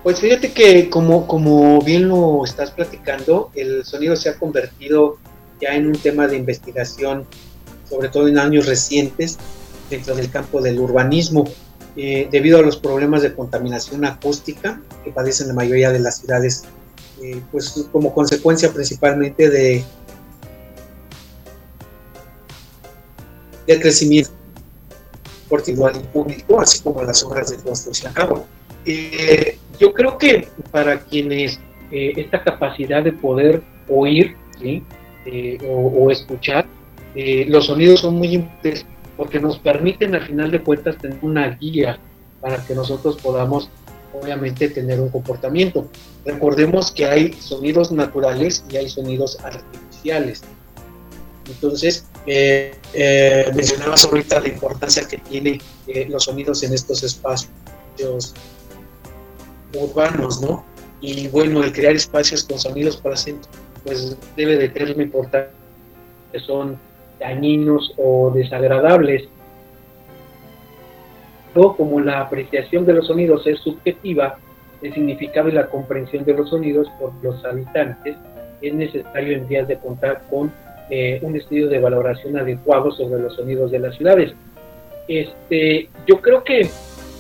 Pues 0.04 0.20
fíjate 0.20 0.52
que 0.52 0.90
como, 0.90 1.28
como 1.28 1.82
bien 1.82 2.10
lo 2.10 2.44
estás 2.44 2.72
platicando, 2.72 3.52
el 3.56 3.86
sonido 3.86 4.18
se 4.18 4.30
ha 4.30 4.38
convertido 4.38 5.18
ya 5.62 5.76
en 5.76 5.88
un 5.88 5.94
tema 5.94 6.28
de 6.28 6.36
investigación, 6.36 7.26
sobre 7.90 8.10
todo 8.10 8.28
en 8.28 8.38
años 8.38 8.66
recientes, 8.66 9.38
dentro 9.90 10.14
del 10.14 10.30
campo 10.30 10.62
del 10.62 10.78
urbanismo, 10.80 11.46
eh, 11.96 12.28
debido 12.30 12.60
a 12.60 12.62
los 12.62 12.78
problemas 12.78 13.22
de 13.22 13.34
contaminación 13.34 14.04
acústica 14.04 14.82
que 15.06 15.12
padecen 15.12 15.48
la 15.48 15.54
mayoría 15.54 15.92
de 15.92 16.00
las 16.00 16.18
ciudades, 16.18 16.66
eh, 17.22 17.42
pues 17.52 17.88
como 17.92 18.14
consecuencia 18.14 18.74
principalmente 18.74 19.50
de 19.50 19.84
del 23.68 23.80
crecimiento 23.80 24.32
igual 25.68 26.02
público, 26.12 26.60
así 26.60 26.82
como 26.82 27.04
las 27.04 27.24
obras 27.24 27.52
de 27.52 27.58
construcción. 27.58 28.12
Eh, 28.86 29.60
yo 29.84 29.94
creo 29.94 30.18
que 30.18 30.48
para 30.72 31.02
quienes 31.02 31.60
eh, 31.92 32.14
esta 32.16 32.42
capacidad 32.42 33.04
de 33.04 33.12
poder 33.12 33.62
oír 33.90 34.38
eh, 34.62 35.58
o, 35.70 36.10
escuchar, 36.10 36.66
eh, 37.16 37.46
los 37.50 37.66
sonidos 37.66 38.00
son 38.00 38.16
muy 38.16 38.30
importantes 38.30 38.86
porque 39.18 39.42
nos 39.42 39.60
permiten 39.60 40.16
al 40.16 40.26
final 40.26 40.52
de 40.52 40.62
cuentas 40.62 40.98
tener 40.98 41.20
una 41.22 41.50
guía 41.50 42.00
para 42.40 42.66
que 42.66 42.74
nosotros 42.74 43.18
podamos 43.18 43.70
obviamente 44.14 44.70
tener 44.70 45.02
un 45.02 45.10
comportamiento. 45.10 45.90
Recordemos 46.24 46.90
que 46.90 47.06
hay 47.06 47.34
sonidos 47.34 47.92
naturales 47.92 48.64
y 48.72 48.78
hay 48.78 48.88
sonidos 48.88 49.38
artificiales. 49.44 50.44
Entonces, 51.46 52.08
mencionabas 53.54 54.06
ahorita 54.06 54.40
la 54.40 54.48
importancia 54.48 55.06
que 55.06 55.18
tienen 55.18 55.60
los 56.10 56.24
sonidos 56.24 56.64
en 56.64 56.74
estos 56.74 57.04
espacios 57.04 57.50
urbanos, 59.80 60.42
¿no? 60.42 60.64
Y 61.02 61.28
bueno, 61.28 61.64
el 61.64 61.74
crear 61.74 61.96
espacios 61.96 62.44
con 62.44 62.60
sonidos 62.60 62.98
para 62.98 63.16
centro, 63.16 63.52
pues 63.84 64.18
debe 64.38 64.58
de 64.58 64.70
tener 64.70 64.96
una 64.96 65.04
importancia 65.04 65.52
que 66.32 66.40
son 66.40 66.78
dañinos 67.20 67.94
o 67.98 68.32
desagradables. 68.34 69.24
O 71.56 71.76
como 71.76 72.00
la 72.00 72.22
apreciación 72.22 72.86
de 72.86 72.94
los 72.94 73.08
sonidos 73.08 73.46
es 73.46 73.60
subjetiva, 73.60 74.38
el 74.82 74.94
significado 74.94 75.50
y 75.50 75.54
la 75.54 75.68
comprensión 75.68 76.26
de 76.26 76.34
los 76.34 76.50
sonidos 76.50 76.88
por 77.00 77.14
los 77.22 77.44
habitantes 77.46 78.18
es 78.62 78.74
necesario 78.74 79.38
en 79.38 79.48
días 79.48 79.68
de 79.68 79.78
contar 79.78 80.24
con 80.30 80.52
eh, 80.90 81.20
un 81.22 81.36
estudio 81.36 81.70
de 81.70 81.80
valoración 81.80 82.38
adecuado 82.38 82.92
sobre 82.92 83.22
los 83.22 83.36
sonidos 83.36 83.72
de 83.72 83.80
las 83.80 83.96
ciudades. 83.96 84.34
Este, 85.08 85.90
yo 86.08 86.22
creo 86.22 86.44
que 86.44 86.70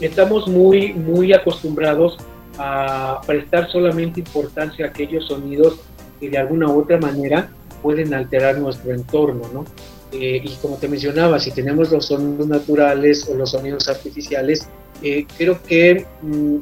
estamos 0.02 0.48
muy, 0.48 0.94
muy 0.94 1.34
acostumbrados 1.34 2.18
a 2.58 3.22
prestar 3.26 3.70
solamente 3.72 4.20
importancia 4.20 4.86
a 4.86 4.90
aquellos 4.90 5.28
sonidos 5.28 5.80
que 6.20 6.30
de 6.30 6.38
alguna 6.38 6.68
u 6.68 6.82
otra 6.82 6.98
manera 7.00 7.50
pueden 7.82 8.14
alterar 8.14 8.58
nuestro 8.58 8.94
entorno, 8.94 9.42
¿no? 9.54 9.66
Eh, 10.12 10.42
y 10.44 10.50
como 10.62 10.78
te 10.78 10.88
mencionaba, 10.88 11.40
si 11.40 11.52
tenemos 11.52 11.92
los 11.92 12.06
sonidos 12.06 12.48
naturales 12.48 13.28
o 13.28 13.34
los 13.34 13.52
sonidos 13.52 13.90
artificiales, 13.90 14.68
eh, 15.02 15.26
creo 15.38 15.62
que 15.64 16.06
mm, 16.22 16.58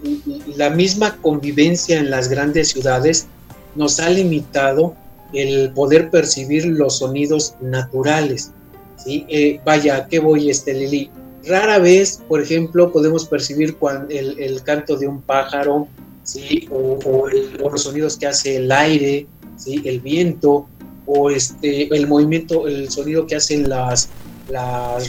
la 0.55 0.69
misma 0.69 1.17
convivencia 1.17 1.99
en 1.99 2.09
las 2.09 2.29
grandes 2.29 2.69
ciudades 2.69 3.27
nos 3.75 3.99
ha 3.99 4.09
limitado 4.09 4.95
el 5.33 5.71
poder 5.73 6.09
percibir 6.09 6.65
los 6.65 6.99
sonidos 6.99 7.55
naturales. 7.61 8.51
¿sí? 8.97 9.25
Eh, 9.29 9.59
vaya, 9.65 10.07
¿qué 10.09 10.19
voy, 10.19 10.49
este, 10.49 10.73
Lili? 10.73 11.09
Rara 11.45 11.79
vez, 11.79 12.21
por 12.27 12.41
ejemplo, 12.41 12.91
podemos 12.91 13.25
percibir 13.25 13.75
el, 14.09 14.63
canto 14.63 14.95
de 14.95 15.07
un 15.07 15.21
pájaro, 15.21 15.87
¿sí? 16.23 16.67
O, 16.71 17.27
los 17.59 17.81
sonidos 17.81 18.17
que 18.17 18.27
hace 18.27 18.57
el 18.57 18.71
aire, 18.71 19.25
¿sí? 19.57 19.81
el 19.85 19.99
viento, 20.01 20.67
o 21.07 21.31
este, 21.31 21.93
el 21.95 22.07
movimiento, 22.07 22.67
el 22.67 22.89
sonido 22.89 23.25
que 23.25 23.35
hacen 23.35 23.67
las, 23.69 24.09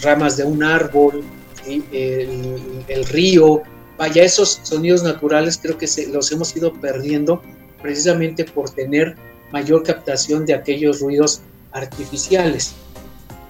ramas 0.02 0.36
de 0.36 0.44
un 0.44 0.62
árbol, 0.62 1.22
el, 1.66 2.84
el, 2.88 3.04
río. 3.06 3.62
Vaya, 3.98 4.22
esos 4.22 4.60
sonidos 4.62 5.02
naturales 5.02 5.58
creo 5.60 5.76
que 5.76 5.86
los 6.12 6.32
hemos 6.32 6.56
ido 6.56 6.72
perdiendo 6.72 7.42
precisamente 7.82 8.44
por 8.44 8.70
tener 8.70 9.16
mayor 9.52 9.82
captación 9.82 10.46
de 10.46 10.54
aquellos 10.54 11.00
ruidos 11.00 11.42
artificiales. 11.72 12.72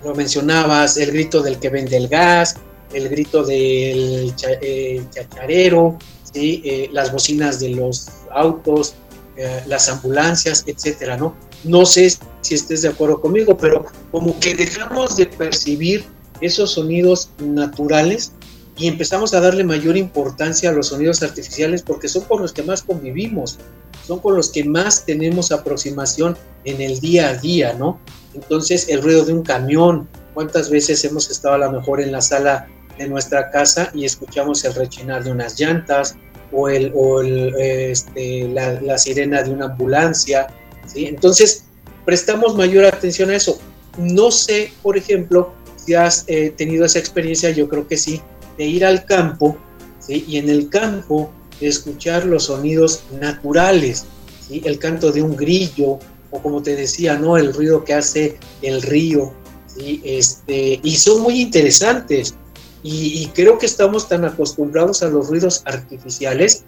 Lo 0.02 0.14
mencionabas, 0.14 0.96
el 0.96 1.12
grito 1.12 1.42
del 1.42 1.58
que 1.58 1.68
vende 1.68 1.96
el 1.96 2.08
gas, 2.08 2.56
el 2.92 3.08
grito 3.08 3.44
del 3.44 4.34
eh, 4.60 5.04
chacharero, 5.10 5.98
eh, 6.34 6.88
las 6.92 7.12
bocinas 7.12 7.60
de 7.60 7.70
los 7.70 8.08
autos, 8.30 8.94
eh, 9.36 9.62
las 9.66 9.88
ambulancias, 9.88 10.64
etcétera, 10.66 11.16
¿no? 11.16 11.34
No 11.64 11.86
sé 11.86 12.10
si 12.40 12.54
estés 12.54 12.82
de 12.82 12.88
acuerdo 12.88 13.20
conmigo, 13.20 13.56
pero 13.56 13.86
como 14.10 14.38
que 14.40 14.54
dejamos 14.54 15.16
de 15.16 15.26
percibir 15.26 16.04
esos 16.40 16.72
sonidos 16.72 17.30
naturales 17.38 18.32
y 18.76 18.88
empezamos 18.88 19.32
a 19.34 19.40
darle 19.40 19.64
mayor 19.64 19.96
importancia 19.96 20.70
a 20.70 20.72
los 20.72 20.88
sonidos 20.88 21.22
artificiales 21.22 21.82
porque 21.82 22.08
son 22.08 22.24
con 22.24 22.42
los 22.42 22.52
que 22.52 22.62
más 22.62 22.82
convivimos, 22.82 23.58
son 24.06 24.18
con 24.18 24.36
los 24.36 24.50
que 24.50 24.64
más 24.64 25.04
tenemos 25.04 25.52
aproximación 25.52 26.36
en 26.64 26.80
el 26.80 26.98
día 27.00 27.28
a 27.28 27.34
día, 27.34 27.74
¿no? 27.74 28.00
Entonces, 28.34 28.88
el 28.88 29.02
ruido 29.02 29.24
de 29.24 29.34
un 29.34 29.42
camión, 29.42 30.08
¿cuántas 30.34 30.70
veces 30.70 31.04
hemos 31.04 31.30
estado 31.30 31.54
a 31.54 31.58
lo 31.58 31.72
mejor 31.72 32.00
en 32.00 32.12
la 32.12 32.20
sala 32.20 32.68
nuestra 33.06 33.50
casa 33.50 33.90
y 33.94 34.04
escuchamos 34.04 34.64
el 34.64 34.74
rechinar 34.74 35.24
de 35.24 35.30
unas 35.30 35.58
llantas 35.58 36.16
o, 36.52 36.68
el, 36.68 36.92
o 36.94 37.20
el, 37.20 37.54
este, 37.58 38.48
la, 38.48 38.98
sirena 38.98 39.42
de 39.42 39.50
una 39.50 39.66
ambulancia? 39.66 40.48
¿sí? 40.86 41.06
Entonces, 41.06 41.64
prestamos 42.04 42.56
mayor 42.56 42.84
atención 42.84 43.30
a 43.30 43.36
eso. 43.36 43.58
No 43.98 44.30
sé, 44.30 44.72
por 44.82 44.96
ejemplo, 44.96 45.52
si 45.76 45.94
has 45.94 46.24
eh, 46.28 46.52
tenido 46.56 46.84
esa 46.84 46.98
experiencia, 46.98 47.50
yo 47.50 47.68
creo 47.68 47.86
que 47.86 47.96
sí, 47.96 48.20
de 48.56 48.64
ir 48.64 48.84
al 48.84 49.04
campo 49.04 49.56
¿sí? 50.00 50.24
y 50.26 50.38
en 50.38 50.48
el 50.48 50.68
campo 50.68 51.30
escuchar 51.60 52.24
los 52.26 52.44
sonidos 52.44 53.02
naturales, 53.20 54.04
¿sí? 54.46 54.62
el 54.64 54.78
canto 54.78 55.12
de 55.12 55.22
un 55.22 55.36
grillo 55.36 55.98
o 56.30 56.42
como 56.42 56.62
te 56.62 56.74
decía, 56.76 57.18
¿no? 57.18 57.36
el 57.36 57.52
ruido 57.52 57.84
que 57.84 57.94
hace 57.94 58.38
el 58.62 58.82
río. 58.82 59.32
¿sí? 59.66 60.00
Este, 60.04 60.80
y 60.82 60.96
son 60.96 61.22
muy 61.22 61.40
interesantes. 61.40 62.34
Y, 62.82 63.22
y, 63.22 63.26
creo 63.28 63.58
que 63.58 63.66
estamos 63.66 64.08
tan 64.08 64.24
acostumbrados 64.24 65.02
a 65.02 65.08
los 65.08 65.28
ruidos 65.28 65.62
artificiales 65.66 66.64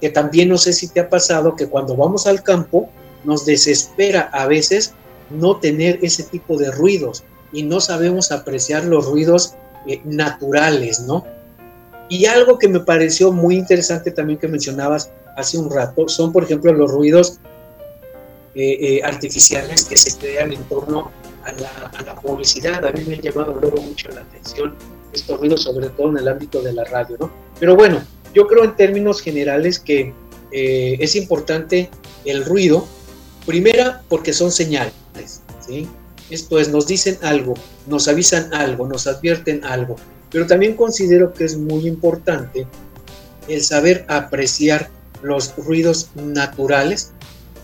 que 0.00 0.10
también 0.10 0.50
no 0.50 0.58
sé 0.58 0.74
si 0.74 0.88
te 0.88 1.00
ha 1.00 1.08
pasado 1.08 1.56
que 1.56 1.68
cuando 1.68 1.96
vamos 1.96 2.26
al 2.26 2.42
campo 2.42 2.90
nos 3.24 3.46
desespera 3.46 4.28
a 4.32 4.46
veces 4.46 4.92
no 5.30 5.56
tener 5.56 5.98
ese 6.02 6.22
tipo 6.24 6.58
de 6.58 6.70
ruidos 6.70 7.24
y 7.52 7.62
no 7.62 7.80
sabemos 7.80 8.32
apreciar 8.32 8.84
los 8.84 9.06
ruidos 9.06 9.54
eh, 9.86 10.00
naturales, 10.04 11.00
¿no? 11.00 11.24
Y 12.08 12.26
algo 12.26 12.58
que 12.58 12.68
me 12.68 12.80
pareció 12.80 13.32
muy 13.32 13.56
interesante 13.56 14.10
también 14.10 14.38
que 14.38 14.48
mencionabas 14.48 15.10
hace 15.36 15.56
un 15.58 15.70
rato 15.70 16.08
son, 16.08 16.32
por 16.32 16.44
ejemplo, 16.44 16.72
los 16.72 16.90
ruidos 16.90 17.38
eh, 18.54 18.78
eh, 18.80 19.02
artificiales 19.02 19.84
que 19.84 19.96
se 19.96 20.16
crean 20.18 20.52
en 20.52 20.62
torno 20.64 21.10
a 21.44 22.02
la, 22.02 22.14
publicidad. 22.16 22.84
A 22.84 22.92
mí 22.92 23.04
me 23.06 23.14
ha 23.14 23.20
llamado 23.20 23.58
luego 23.60 23.80
mucho 23.80 24.08
la 24.10 24.20
atención 24.20 24.74
estos 25.14 25.40
ruidos, 25.40 25.62
sobre 25.62 25.88
todo 25.90 26.10
en 26.10 26.18
el 26.18 26.28
ámbito 26.28 26.62
de 26.62 26.72
la 26.72 26.84
radio, 26.84 27.16
¿no? 27.18 27.30
Pero 27.58 27.76
bueno, 27.76 28.02
yo 28.34 28.46
creo 28.46 28.64
en 28.64 28.76
términos 28.76 29.20
generales 29.20 29.78
que 29.78 30.12
es 30.50 31.16
importante 31.16 31.90
el 32.24 32.44
ruido, 32.44 32.86
primera 33.44 34.02
porque 34.08 34.32
son 34.32 34.52
señales, 34.52 34.94
¿sí? 35.66 35.88
Esto 36.30 36.58
es, 36.58 36.68
nos 36.68 36.86
dicen 36.86 37.18
algo, 37.22 37.54
nos 37.86 38.08
avisan 38.08 38.52
algo, 38.54 38.86
nos 38.86 39.06
advierten 39.06 39.64
algo. 39.64 39.96
Pero 40.30 40.46
también 40.46 40.74
considero 40.74 41.32
que 41.32 41.44
es 41.44 41.56
muy 41.56 41.86
importante 41.86 42.66
el 43.48 43.62
saber 43.62 44.04
apreciar 44.08 44.88
los 45.22 45.54
ruidos 45.56 46.10
naturales. 46.14 47.12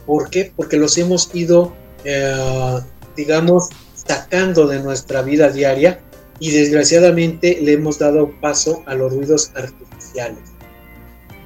¿Por 0.06 0.30
qué? 0.30 0.52
Porque 0.54 0.76
los 0.76 0.96
hemos 0.98 1.34
ido, 1.34 1.72
eh, 2.04 2.80
digamos, 3.16 3.68
sacando 3.94 4.66
de 4.66 4.80
nuestra 4.80 5.22
vida 5.22 5.50
diaria 5.50 6.00
y 6.40 6.50
desgraciadamente 6.50 7.58
le 7.62 7.74
hemos 7.74 7.98
dado 7.98 8.32
paso 8.40 8.82
a 8.86 8.94
los 8.94 9.14
ruidos 9.14 9.52
artificiales. 9.54 10.40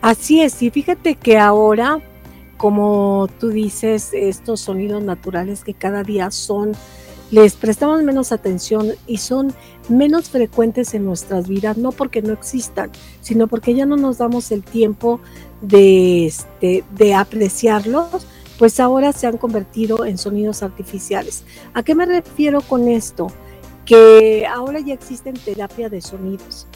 Así 0.00 0.40
es, 0.40 0.62
y 0.62 0.70
fíjate 0.70 1.16
que 1.16 1.36
ahora, 1.36 2.00
como 2.56 3.28
tú 3.40 3.50
dices, 3.50 4.10
estos 4.12 4.60
sonidos 4.60 5.02
naturales 5.02 5.64
que 5.64 5.74
cada 5.74 6.02
día 6.02 6.30
son 6.30 6.72
les 7.30 7.54
prestamos 7.54 8.02
menos 8.02 8.32
atención 8.32 8.92
y 9.06 9.16
son 9.16 9.52
menos 9.88 10.28
frecuentes 10.28 10.94
en 10.94 11.04
nuestras 11.04 11.48
vidas, 11.48 11.76
no 11.76 11.90
porque 11.90 12.22
no 12.22 12.32
existan, 12.32 12.90
sino 13.20 13.48
porque 13.48 13.74
ya 13.74 13.86
no 13.86 13.96
nos 13.96 14.18
damos 14.18 14.52
el 14.52 14.62
tiempo 14.62 15.20
de, 15.60 16.26
este, 16.26 16.84
de 16.96 17.14
apreciarlos, 17.14 18.26
pues 18.58 18.78
ahora 18.78 19.12
se 19.12 19.26
han 19.26 19.36
convertido 19.36 20.04
en 20.04 20.16
sonidos 20.16 20.62
artificiales. 20.62 21.44
¿A 21.72 21.82
qué 21.82 21.94
me 21.94 22.06
refiero 22.06 22.60
con 22.60 22.88
esto? 22.88 23.28
Que 23.84 24.46
ahora 24.46 24.80
ya 24.80 24.94
existen 24.94 25.34
terapia 25.34 25.88
de 25.88 26.00
sonidos, 26.00 26.66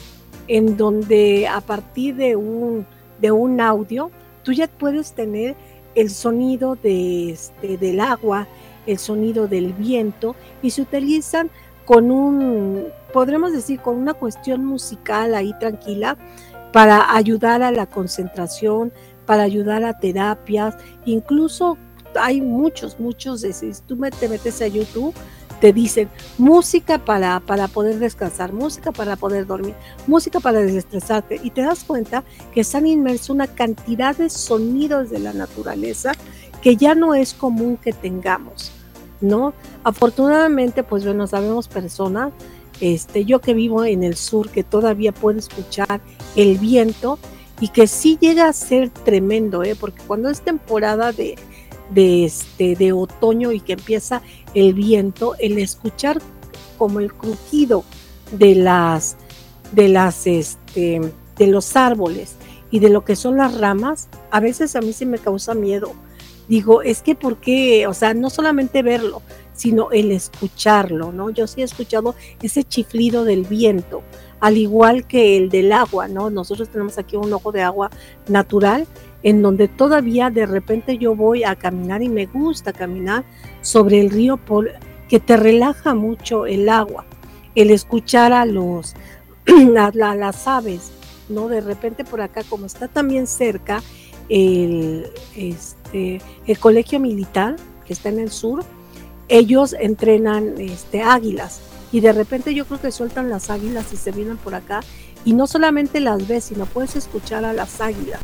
en 0.47 0.77
donde 0.77 1.47
a 1.47 1.61
partir 1.61 2.15
de 2.15 2.35
un, 2.35 2.85
de 3.19 3.31
un 3.31 3.59
audio, 3.61 4.11
tú 4.43 4.53
ya 4.53 4.67
puedes 4.67 5.13
tener 5.13 5.55
el 5.95 6.09
sonido 6.09 6.75
de, 6.75 7.31
este, 7.31 7.77
del 7.77 7.99
agua, 7.99 8.47
el 8.85 8.99
sonido 8.99 9.47
del 9.47 9.73
viento 9.73 10.35
y 10.61 10.71
se 10.71 10.81
utilizan 10.81 11.49
con 11.85 12.11
un, 12.11 12.87
podremos 13.13 13.51
decir, 13.51 13.79
con 13.79 13.97
una 13.97 14.13
cuestión 14.13 14.63
musical 14.65 15.33
ahí 15.33 15.53
tranquila 15.59 16.17
para 16.71 17.15
ayudar 17.15 17.63
a 17.63 17.71
la 17.71 17.87
concentración, 17.87 18.93
para 19.25 19.43
ayudar 19.43 19.83
a 19.83 19.99
terapias, 19.99 20.75
incluso 21.05 21.77
hay 22.19 22.41
muchos, 22.41 22.99
muchos, 22.99 23.41
si 23.41 23.71
tú 23.87 23.99
te 24.19 24.29
metes 24.29 24.61
a 24.61 24.67
YouTube, 24.67 25.13
te 25.59 25.73
dicen 25.73 26.09
música 26.37 26.99
para, 26.99 27.39
para 27.39 27.67
poder 27.67 27.99
descansar, 27.99 28.53
música 28.53 28.91
para 28.91 29.15
poder 29.15 29.45
dormir, 29.45 29.75
música 30.07 30.39
para 30.39 30.59
desestresarte 30.59 31.39
y 31.43 31.51
te 31.51 31.61
das 31.61 31.83
cuenta 31.83 32.23
que 32.53 32.61
están 32.61 32.87
inmersos 32.87 33.29
una 33.31 33.47
cantidad 33.47 34.15
de 34.15 34.29
sonidos 34.29 35.09
de 35.09 35.19
la 35.19 35.33
naturaleza 35.33 36.13
que 36.61 36.75
ya 36.75 36.95
no 36.95 37.13
es 37.13 37.33
común 37.33 37.77
que 37.77 37.93
tengamos. 37.93 38.71
¿no? 39.21 39.53
Afortunadamente, 39.83 40.83
pues 40.83 41.05
bueno, 41.05 41.27
sabemos 41.27 41.67
personas, 41.67 42.31
este, 42.79 43.25
yo 43.25 43.39
que 43.39 43.53
vivo 43.53 43.83
en 43.83 44.03
el 44.03 44.15
sur, 44.15 44.49
que 44.49 44.63
todavía 44.63 45.11
puedo 45.11 45.37
escuchar 45.39 46.01
el 46.35 46.57
viento 46.57 47.19
y 47.59 47.69
que 47.69 47.87
sí 47.87 48.17
llega 48.19 48.47
a 48.47 48.53
ser 48.53 48.89
tremendo, 48.89 49.63
¿eh? 49.63 49.75
porque 49.77 50.01
cuando 50.07 50.29
es 50.29 50.41
temporada 50.41 51.11
de, 51.11 51.35
de, 51.91 52.25
este, 52.25 52.75
de 52.75 52.93
otoño 52.93 53.51
y 53.51 53.59
que 53.59 53.73
empieza 53.73 54.21
el 54.53 54.73
viento, 54.73 55.35
el 55.39 55.57
escuchar 55.57 56.21
como 56.77 56.99
el 56.99 57.13
crujido 57.13 57.83
de 58.31 58.55
las, 58.55 59.17
de 59.71 59.89
las, 59.89 60.27
este, 60.27 61.01
de 61.37 61.47
los 61.47 61.75
árboles 61.75 62.35
y 62.71 62.79
de 62.79 62.89
lo 62.89 63.03
que 63.03 63.15
son 63.15 63.37
las 63.37 63.57
ramas, 63.57 64.09
a 64.31 64.39
veces 64.39 64.75
a 64.75 64.81
mí 64.81 64.93
sí 64.93 65.05
me 65.05 65.17
causa 65.17 65.53
miedo. 65.53 65.93
Digo, 66.47 66.81
es 66.81 67.01
que 67.01 67.13
por 67.13 67.37
qué, 67.37 67.85
o 67.85 67.93
sea, 67.93 68.13
no 68.15 68.29
solamente 68.31 68.81
verlo, 68.81 69.21
sino 69.53 69.91
el 69.91 70.11
escucharlo, 70.11 71.11
¿no? 71.11 71.29
Yo 71.29 71.45
sí 71.45 71.61
he 71.61 71.63
escuchado 71.63 72.15
ese 72.41 72.63
chiflido 72.63 73.23
del 73.23 73.43
viento, 73.43 74.01
al 74.39 74.57
igual 74.57 75.05
que 75.05 75.37
el 75.37 75.49
del 75.49 75.71
agua, 75.71 76.07
¿no? 76.07 76.29
Nosotros 76.29 76.69
tenemos 76.69 76.97
aquí 76.97 77.17
un 77.17 77.31
ojo 77.33 77.51
de 77.51 77.61
agua 77.61 77.91
natural 78.27 78.87
en 79.23 79.41
donde 79.41 79.67
todavía 79.67 80.29
de 80.29 80.45
repente 80.45 80.97
yo 80.97 81.15
voy 81.15 81.43
a 81.43 81.55
caminar 81.55 82.01
y 82.01 82.09
me 82.09 82.25
gusta 82.25 82.73
caminar 82.73 83.25
sobre 83.61 83.99
el 83.99 84.09
río 84.09 84.37
por, 84.37 84.71
que 85.07 85.19
te 85.19 85.35
relaja 85.35 85.93
mucho 85.95 86.45
el 86.45 86.69
agua, 86.69 87.05
el 87.55 87.71
escuchar 87.71 88.31
a 88.31 88.45
los 88.45 88.95
a, 89.77 89.91
las 90.15 90.47
aves, 90.47 90.91
¿no? 91.27 91.47
De 91.49 91.61
repente 91.61 92.05
por 92.05 92.21
acá, 92.21 92.43
como 92.47 92.65
está 92.65 92.87
también 92.87 93.27
cerca 93.27 93.81
el, 94.29 95.07
este, 95.35 96.21
el 96.45 96.59
colegio 96.59 96.99
militar 96.99 97.55
que 97.85 97.93
está 97.93 98.09
en 98.09 98.19
el 98.19 98.31
sur, 98.31 98.63
ellos 99.27 99.75
entrenan 99.79 100.55
este, 100.59 101.01
águilas 101.01 101.61
y 101.91 102.01
de 102.01 102.13
repente 102.13 102.53
yo 102.53 102.65
creo 102.65 102.79
que 102.79 102.91
sueltan 102.91 103.29
las 103.29 103.49
águilas 103.49 103.91
y 103.93 103.97
se 103.97 104.11
vienen 104.11 104.37
por 104.37 104.55
acá 104.55 104.81
y 105.25 105.33
no 105.33 105.47
solamente 105.47 105.99
las 105.99 106.27
ves, 106.27 106.45
sino 106.45 106.65
puedes 106.65 106.95
escuchar 106.95 107.45
a 107.45 107.53
las 107.53 107.81
águilas, 107.81 108.21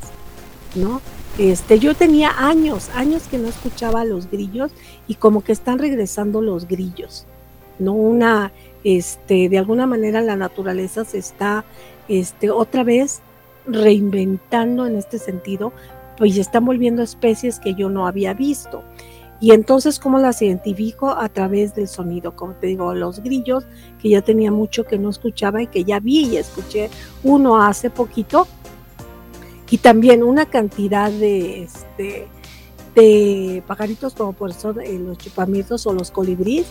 ¿no? 0.76 1.02
Este, 1.38 1.80
yo 1.80 1.96
tenía 1.96 2.32
años, 2.38 2.90
años 2.96 3.24
que 3.30 3.38
no 3.38 3.48
escuchaba 3.48 4.02
a 4.02 4.06
los 4.06 4.30
grillos 4.32 4.72
y 5.08 5.16
como 5.16 5.44
que 5.44 5.52
están 5.52 5.80
regresando 5.80 6.42
los 6.42 6.68
grillos, 6.68 7.26
¿no? 7.78 7.94
Una, 7.94 8.54
este, 8.84 9.50
de 9.50 9.58
alguna 9.58 9.86
manera 9.86 10.22
la 10.22 10.38
naturaleza 10.38 11.04
se 11.04 11.18
está, 11.18 11.66
este, 12.08 12.50
otra 12.50 12.84
vez 12.84 13.22
reinventando 13.68 14.86
en 14.86 14.96
este 14.96 15.20
sentido, 15.20 15.74
pues 16.18 16.38
están 16.38 16.66
volviendo 16.66 17.04
especies 17.04 17.60
que 17.60 17.74
yo 17.74 17.90
no 17.90 18.08
había 18.08 18.34
visto. 18.34 18.84
Y 19.42 19.52
entonces, 19.52 20.00
¿cómo 20.00 20.18
las 20.18 20.42
identifico? 20.42 21.10
A 21.10 21.28
través 21.28 21.76
del 21.76 21.90
sonido, 21.90 22.36
como 22.36 22.54
te 22.54 22.68
digo, 22.68 22.94
los 22.96 23.20
grillos, 23.22 23.66
que 24.02 24.10
ya 24.10 24.22
tenía 24.22 24.50
mucho 24.50 24.86
que 24.86 24.98
no 24.98 25.10
escuchaba 25.10 25.62
y 25.62 25.68
que 25.68 25.84
ya 25.84 26.00
vi 26.00 26.26
y 26.26 26.38
escuché 26.38 26.90
uno 27.24 27.62
hace 27.62 27.90
poquito, 27.90 28.48
y 29.70 29.78
también 29.80 30.24
una 30.24 30.46
cantidad 30.46 31.12
de, 31.12 31.64
este, 31.64 32.28
de 32.94 33.64
pajaritos 33.68 34.14
como 34.14 34.34
por 34.34 34.54
son 34.54 34.80
eh, 34.82 34.98
los 35.00 35.18
chupamientos 35.18 35.86
o 35.88 35.94
los 35.94 36.12
colibríes, 36.12 36.68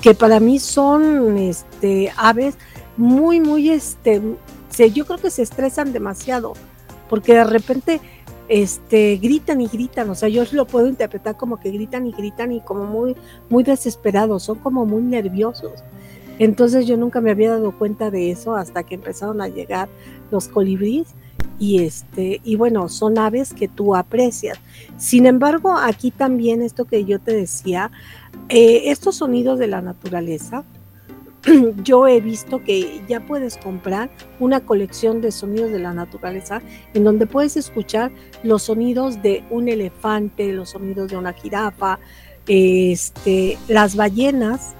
que 0.00 0.14
para 0.14 0.40
mí 0.40 0.58
son 0.58 1.36
este, 1.38 2.12
aves 2.16 2.56
muy, 2.96 3.40
muy, 3.40 3.70
este, 3.70 4.22
se, 4.70 4.90
yo 4.90 5.04
creo 5.06 5.18
que 5.18 5.30
se 5.30 5.42
estresan 5.42 5.92
demasiado, 5.92 6.54
porque 7.08 7.34
de 7.34 7.44
repente 7.44 8.00
este, 8.48 9.16
gritan 9.16 9.60
y 9.60 9.66
gritan, 9.66 10.08
o 10.10 10.14
sea, 10.14 10.28
yo 10.28 10.44
lo 10.52 10.66
puedo 10.66 10.86
interpretar 10.86 11.36
como 11.36 11.58
que 11.58 11.70
gritan 11.70 12.06
y 12.06 12.12
gritan 12.12 12.52
y 12.52 12.60
como 12.60 12.84
muy, 12.84 13.16
muy 13.50 13.64
desesperados, 13.64 14.44
son 14.44 14.58
como 14.58 14.86
muy 14.86 15.02
nerviosos. 15.02 15.72
Entonces 16.38 16.86
yo 16.86 16.96
nunca 16.96 17.20
me 17.20 17.32
había 17.32 17.50
dado 17.50 17.76
cuenta 17.76 18.12
de 18.12 18.30
eso 18.30 18.54
hasta 18.54 18.84
que 18.84 18.94
empezaron 18.94 19.40
a 19.40 19.48
llegar 19.48 19.88
los 20.30 20.46
colibríes 20.46 21.08
y 21.58 21.82
este 21.82 22.40
y 22.44 22.56
bueno 22.56 22.88
son 22.88 23.18
aves 23.18 23.52
que 23.52 23.68
tú 23.68 23.94
aprecias. 23.94 24.58
Sin 24.96 25.26
embargo 25.26 25.76
aquí 25.76 26.10
también 26.10 26.62
esto 26.62 26.84
que 26.84 27.04
yo 27.04 27.18
te 27.18 27.34
decía 27.34 27.90
eh, 28.48 28.82
estos 28.86 29.16
sonidos 29.16 29.58
de 29.58 29.66
la 29.66 29.82
naturaleza 29.82 30.64
yo 31.84 32.06
he 32.06 32.20
visto 32.20 32.62
que 32.64 33.02
ya 33.08 33.24
puedes 33.26 33.56
comprar 33.56 34.10
una 34.40 34.60
colección 34.60 35.20
de 35.20 35.32
sonidos 35.32 35.70
de 35.70 35.78
la 35.78 35.94
naturaleza 35.94 36.62
en 36.94 37.04
donde 37.04 37.26
puedes 37.26 37.56
escuchar 37.56 38.10
los 38.42 38.64
sonidos 38.64 39.22
de 39.22 39.44
un 39.50 39.68
elefante 39.68 40.52
los 40.52 40.70
sonidos 40.70 41.10
de 41.10 41.16
una 41.16 41.32
jirafa 41.32 41.98
este 42.46 43.58
las 43.68 43.94
ballenas 43.94 44.74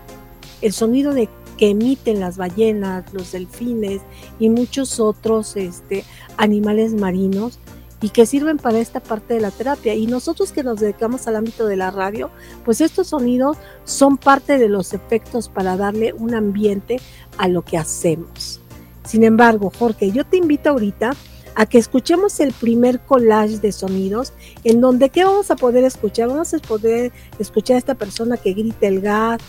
el 0.61 0.73
sonido 0.73 1.15
de 1.15 1.29
que 1.59 1.71
emiten 1.71 2.21
las 2.21 2.39
ballenas, 2.39 3.13
los 3.13 3.33
delfines 3.33 4.01
y 4.39 4.49
muchos 4.49 5.01
otros 5.01 5.57
este, 5.57 6.05
animales 6.39 6.95
marinos 6.95 7.59
y 8.01 8.11
que 8.11 8.27
sirven 8.27 8.59
para 8.59 8.79
esta 8.79 9.01
parte 9.01 9.35
de 9.35 9.41
la 9.41 9.51
terapia. 9.51 9.95
Y 9.95 10.07
nosotros 10.07 10.53
que 10.53 10.63
nos 10.63 10.81
dedicamos 10.81 11.27
al 11.27 11.37
ámbito 11.37 11.67
de 11.67 11.77
la 11.77 11.91
radio, 11.91 12.31
pues 12.65 12.81
estos 12.81 13.09
sonidos 13.09 13.59
son 13.85 14.17
parte 14.17 14.57
de 14.57 14.69
los 14.69 14.95
efectos 14.95 15.49
para 15.49 15.77
darle 15.77 16.13
un 16.13 16.35
ambiente 16.35 17.01
a 17.37 17.49
lo 17.49 17.63
que 17.63 17.77
hacemos. 17.77 18.61
Sin 19.05 19.25
embargo, 19.25 19.73
Jorge, 19.77 20.13
yo 20.13 20.25
te 20.25 20.37
invito 20.37 20.71
ahorita 20.71 21.17
a 21.55 21.67
que 21.67 21.79
escuchemos 21.79 22.39
el 22.39 22.53
primer 22.53 23.01
collage 23.01 23.59
de 23.59 23.73
sonidos 23.73 24.33
en 24.63 24.81
donde 24.81 25.09
qué 25.09 25.25
vamos 25.25 25.51
a 25.51 25.57
poder 25.57 25.83
escuchar 25.83 26.29
vamos 26.29 26.55
a 26.55 26.59
poder 26.59 27.11
escuchar 27.41 27.75
a 27.75 27.79
esta 27.79 27.95
persona 27.97 28.37
que 28.37 28.53
grita 28.53 28.87
el 28.87 29.01
gas 29.01 29.41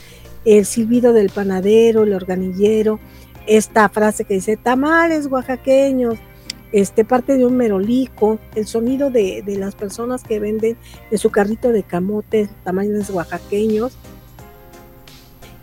el 0.45 0.65
silbido 0.65 1.13
del 1.13 1.29
panadero, 1.29 2.03
el 2.03 2.13
organillero, 2.13 2.99
esta 3.47 3.89
frase 3.89 4.25
que 4.25 4.35
dice 4.35 4.57
tamales 4.57 5.27
oaxaqueños, 5.27 6.19
este, 6.71 7.03
parte 7.03 7.35
de 7.35 7.45
un 7.45 7.57
merolico, 7.57 8.39
el 8.55 8.67
sonido 8.67 9.09
de, 9.09 9.43
las 9.57 9.75
personas 9.75 10.23
que 10.23 10.39
venden 10.39 10.77
en 11.09 11.17
su 11.17 11.31
carrito 11.31 11.71
de 11.71 11.83
camotes, 11.83 12.49
tamales 12.63 13.09
oaxaqueños, 13.09 13.97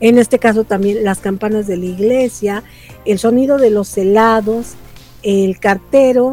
en 0.00 0.18
este 0.18 0.38
caso 0.38 0.64
también 0.64 1.04
las 1.04 1.20
campanas 1.20 1.66
de 1.66 1.76
la 1.76 1.86
iglesia, 1.86 2.64
el 3.04 3.18
sonido 3.18 3.56
de 3.56 3.70
los 3.70 3.96
helados, 3.96 4.74
el 5.22 5.58
cartero, 5.58 6.32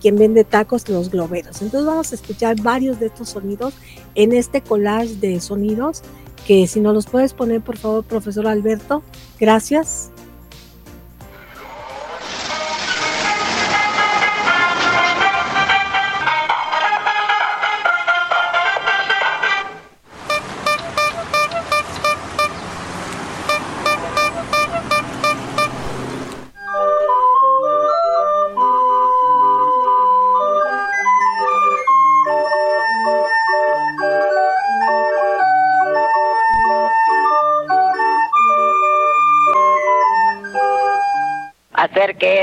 quien 0.00 0.16
vende 0.16 0.44
tacos, 0.44 0.88
los 0.88 1.10
globeros. 1.10 1.60
Entonces 1.60 1.86
vamos 1.86 2.12
a 2.12 2.14
escuchar 2.14 2.60
varios 2.60 3.00
de 3.00 3.06
estos 3.06 3.30
sonidos 3.30 3.74
en 4.14 4.32
este 4.32 4.60
collage 4.60 5.16
de 5.16 5.40
sonidos 5.40 6.02
que 6.50 6.66
si 6.66 6.80
no 6.80 6.92
los 6.92 7.06
puedes 7.06 7.32
poner, 7.32 7.60
por 7.60 7.76
favor, 7.78 8.02
profesor 8.02 8.48
Alberto. 8.48 9.04
Gracias. 9.38 10.10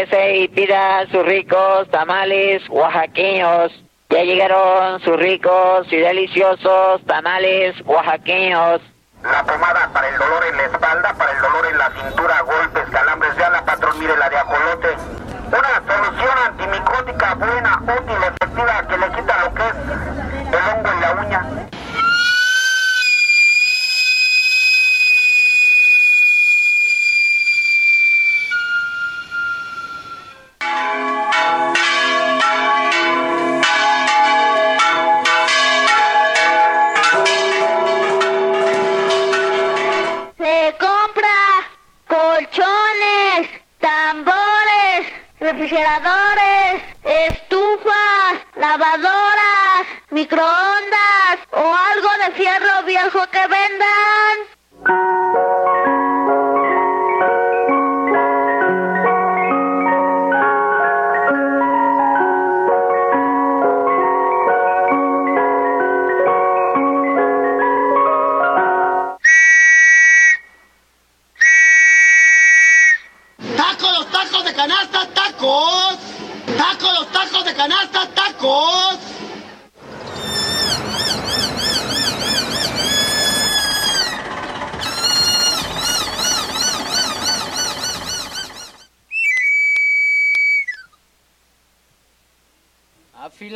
Acérquese 0.08 0.38
y 0.38 0.48
pida 0.48 1.06
sus 1.12 1.26
ricos 1.26 1.89
tamales 1.89 2.62
oaxaqueños. 2.70 3.72
Ya 4.10 4.24
llegaron 4.24 5.02
sus 5.02 5.17
ricos 5.17 5.88
y 5.91 5.98
deliciosos 5.98 7.04
tamales 7.06 7.76
oaxaqueños. 7.86 8.82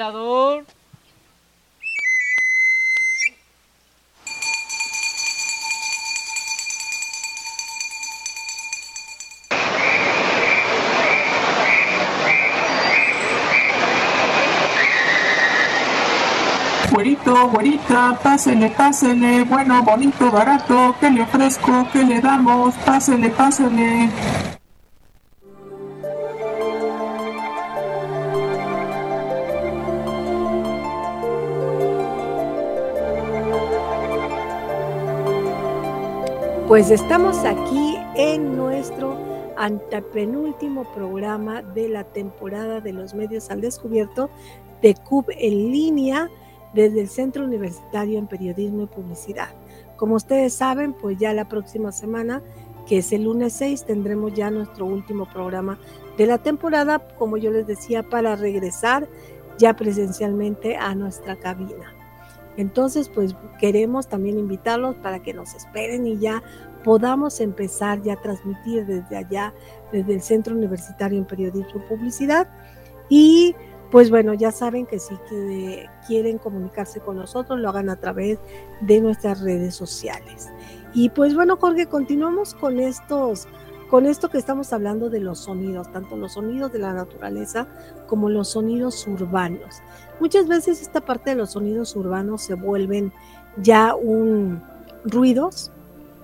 Ventilador. 0.02 0.66
Güerito, 16.92 17.48
güerita, 17.50 18.20
pásele, 18.22 18.70
pásele, 18.70 19.44
bueno, 19.46 19.82
bonito, 19.84 20.30
barato, 20.30 20.96
¿qué 21.00 21.10
le 21.10 21.22
ofrezco? 21.22 21.88
¿Qué 21.94 22.04
le 22.04 22.22
damos? 22.22 22.76
Pásele, 22.86 23.30
pásele. 23.30 24.51
Pues 36.72 36.90
estamos 36.90 37.44
aquí 37.44 37.98
en 38.16 38.56
nuestro 38.56 39.18
antepenúltimo 39.58 40.86
programa 40.94 41.62
de 41.62 41.90
la 41.90 42.06
temporada 42.06 42.80
de 42.80 42.94
los 42.94 43.14
medios 43.14 43.52
al 43.52 43.60
descubierto 43.60 44.30
de 44.82 44.96
CUB 44.96 45.26
en 45.32 45.70
línea 45.74 46.30
desde 46.74 47.02
el 47.02 47.10
Centro 47.10 47.44
Universitario 47.44 48.18
en 48.18 48.28
Periodismo 48.28 48.84
y 48.84 48.86
Publicidad. 48.86 49.50
Como 49.98 50.16
ustedes 50.16 50.54
saben, 50.54 50.94
pues 50.94 51.18
ya 51.18 51.34
la 51.34 51.50
próxima 51.50 51.92
semana, 51.92 52.42
que 52.88 53.00
es 53.00 53.12
el 53.12 53.26
lunes 53.26 53.52
6, 53.52 53.84
tendremos 53.84 54.34
ya 54.34 54.50
nuestro 54.50 54.86
último 54.86 55.26
programa 55.26 55.78
de 56.18 56.26
la 56.26 56.38
temporada, 56.38 57.06
como 57.18 57.36
yo 57.36 57.52
les 57.52 57.68
decía, 57.68 58.02
para 58.02 58.38
regresar 58.38 59.10
ya 59.58 59.76
presencialmente 59.76 60.78
a 60.78 60.96
nuestra 60.96 61.36
cabina. 61.36 62.01
Entonces, 62.62 63.10
pues 63.10 63.36
queremos 63.60 64.08
también 64.08 64.38
invitarlos 64.38 64.96
para 64.98 65.22
que 65.22 65.34
nos 65.34 65.56
esperen 65.56 66.06
y 66.06 66.20
ya 66.20 66.44
podamos 66.84 67.40
empezar 67.40 68.02
ya 68.04 68.14
a 68.14 68.22
transmitir 68.22 68.86
desde 68.86 69.18
allá, 69.18 69.54
desde 69.92 70.14
el 70.14 70.22
Centro 70.22 70.56
Universitario 70.56 71.18
en 71.18 71.26
Periodismo 71.26 71.82
y 71.84 71.90
Publicidad. 71.90 72.48
Y 73.10 73.56
pues 73.90 74.10
bueno, 74.12 74.36
ya 74.36 74.52
saben 74.52 74.86
que 74.86 75.00
si 75.00 75.16
quieren 76.08 76.38
comunicarse 76.38 77.00
con 77.02 77.18
nosotros, 77.18 77.60
lo 77.60 77.70
hagan 77.70 77.90
a 77.90 77.98
través 77.98 78.40
de 78.82 79.02
nuestras 79.02 79.42
redes 79.42 79.76
sociales. 79.76 80.50
Y 80.94 81.10
pues 81.10 81.34
bueno, 81.34 81.58
Jorge, 81.58 81.88
continuamos 81.88 82.54
con 82.54 82.80
estos 82.80 83.48
con 83.90 84.06
esto 84.06 84.30
que 84.30 84.38
estamos 84.38 84.72
hablando 84.72 85.10
de 85.10 85.20
los 85.20 85.40
sonidos, 85.40 85.92
tanto 85.92 86.16
los 86.16 86.34
sonidos 86.34 86.72
de 86.72 86.80
la 86.80 86.94
naturaleza 86.94 87.68
como 88.08 88.30
los 88.30 88.48
sonidos 88.48 89.06
urbanos. 89.06 89.82
Muchas 90.22 90.48
veces 90.48 90.84
esta 90.84 91.02
parte 91.02 91.32
de 91.32 91.36
los 91.36 91.54
sonidos 91.54 91.96
urbanos 91.96 92.44
se 92.44 92.54
vuelven 92.54 93.12
ya 93.58 93.96
un 93.96 94.62
ruidos, 95.04 95.72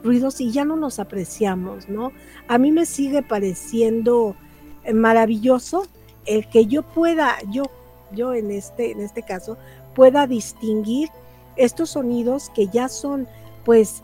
ruidos 0.03 0.39
y 0.39 0.51
ya 0.51 0.65
no 0.65 0.75
los 0.75 0.99
apreciamos, 0.99 1.89
¿no? 1.89 2.11
A 2.47 2.59
mí 2.59 2.71
me 2.71 2.85
sigue 2.85 3.23
pareciendo 3.23 4.35
eh, 4.83 4.93
maravilloso 4.93 5.87
el 6.27 6.47
que 6.47 6.67
yo 6.67 6.83
pueda, 6.83 7.37
yo, 7.49 7.63
yo 8.11 8.35
en 8.35 8.51
este, 8.51 8.91
en 8.91 9.01
este 9.01 9.23
caso, 9.23 9.57
pueda 9.95 10.27
distinguir 10.27 11.09
estos 11.55 11.89
sonidos 11.89 12.51
que 12.53 12.67
ya 12.67 12.89
son, 12.89 13.27
pues, 13.65 14.03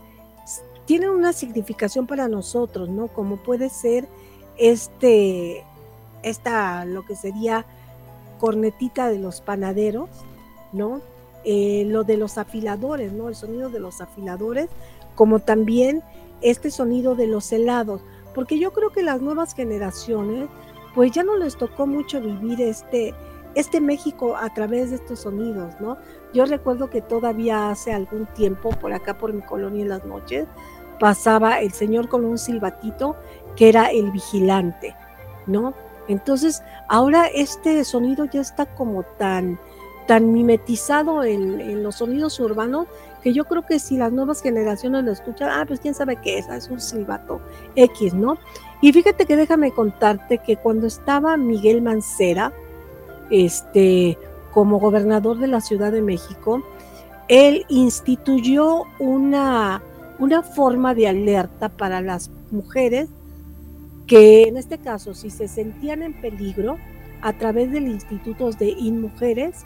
tienen 0.86 1.10
una 1.10 1.32
significación 1.32 2.08
para 2.08 2.26
nosotros, 2.26 2.88
¿no? 2.88 3.06
Como 3.06 3.36
puede 3.36 3.68
ser 3.68 4.08
este, 4.58 5.64
esta, 6.24 6.84
lo 6.84 7.06
que 7.06 7.14
sería 7.14 7.64
cornetita 8.38 9.08
de 9.08 9.18
los 9.18 9.40
panaderos, 9.40 10.08
¿no? 10.72 11.00
Eh, 11.44 11.84
lo 11.86 12.04
de 12.04 12.16
los 12.16 12.38
afiladores, 12.38 13.12
¿no? 13.12 13.28
El 13.28 13.34
sonido 13.34 13.68
de 13.68 13.80
los 13.80 14.00
afiladores, 14.00 14.68
como 15.14 15.40
también 15.40 16.02
este 16.40 16.70
sonido 16.70 17.14
de 17.14 17.26
los 17.26 17.52
helados, 17.52 18.02
porque 18.34 18.58
yo 18.58 18.72
creo 18.72 18.90
que 18.90 19.02
las 19.02 19.20
nuevas 19.20 19.54
generaciones, 19.54 20.48
pues 20.94 21.12
ya 21.12 21.22
no 21.22 21.36
les 21.36 21.56
tocó 21.56 21.86
mucho 21.86 22.20
vivir 22.20 22.60
este, 22.60 23.14
este 23.54 23.80
México 23.80 24.36
a 24.36 24.52
través 24.52 24.90
de 24.90 24.96
estos 24.96 25.20
sonidos, 25.20 25.74
¿no? 25.80 25.96
Yo 26.32 26.46
recuerdo 26.46 26.90
que 26.90 27.00
todavía 27.00 27.70
hace 27.70 27.92
algún 27.92 28.26
tiempo, 28.34 28.70
por 28.70 28.92
acá 28.92 29.18
por 29.18 29.32
mi 29.32 29.42
colonia 29.42 29.82
en 29.82 29.88
las 29.88 30.04
noches, 30.04 30.46
pasaba 30.98 31.60
el 31.60 31.72
señor 31.72 32.08
con 32.08 32.24
un 32.24 32.38
silbatito 32.38 33.16
que 33.56 33.68
era 33.68 33.86
el 33.86 34.10
vigilante, 34.10 34.96
¿no? 35.46 35.74
Entonces, 36.08 36.62
ahora 36.88 37.26
este 37.26 37.82
sonido 37.84 38.24
ya 38.26 38.40
está 38.40 38.66
como 38.66 39.02
tan, 39.02 39.58
tan 40.06 40.32
mimetizado 40.32 41.24
en, 41.24 41.82
los 41.82 41.96
sonidos 41.96 42.38
urbanos 42.40 42.86
que 43.22 43.32
yo 43.32 43.44
creo 43.46 43.64
que 43.64 43.78
si 43.78 43.96
las 43.96 44.12
nuevas 44.12 44.42
generaciones 44.42 45.04
lo 45.04 45.12
escuchan, 45.12 45.48
ah, 45.50 45.64
pues 45.66 45.80
quién 45.80 45.94
sabe 45.94 46.16
qué 46.16 46.38
es, 46.38 46.48
ah, 46.48 46.56
es 46.56 46.68
un 46.68 46.80
silbato 46.80 47.40
X, 47.74 48.12
¿no? 48.12 48.36
Y 48.82 48.92
fíjate 48.92 49.24
que 49.24 49.36
déjame 49.36 49.72
contarte 49.72 50.38
que 50.38 50.56
cuando 50.56 50.86
estaba 50.86 51.36
Miguel 51.38 51.80
Mancera, 51.80 52.52
este, 53.30 54.18
como 54.52 54.78
gobernador 54.78 55.38
de 55.38 55.46
la 55.46 55.62
Ciudad 55.62 55.90
de 55.90 56.02
México, 56.02 56.62
él 57.28 57.64
instituyó 57.68 58.82
una, 58.98 59.82
una 60.18 60.42
forma 60.42 60.94
de 60.94 61.08
alerta 61.08 61.70
para 61.70 62.02
las 62.02 62.30
mujeres 62.50 63.08
que 64.06 64.44
en 64.44 64.56
este 64.56 64.78
caso, 64.78 65.14
si 65.14 65.30
se 65.30 65.48
sentían 65.48 66.02
en 66.02 66.20
peligro, 66.20 66.78
a 67.24 67.32
través 67.32 67.72
del 67.72 67.88
Instituto 67.88 68.50
de 68.50 68.68
InMujeres, 68.68 69.64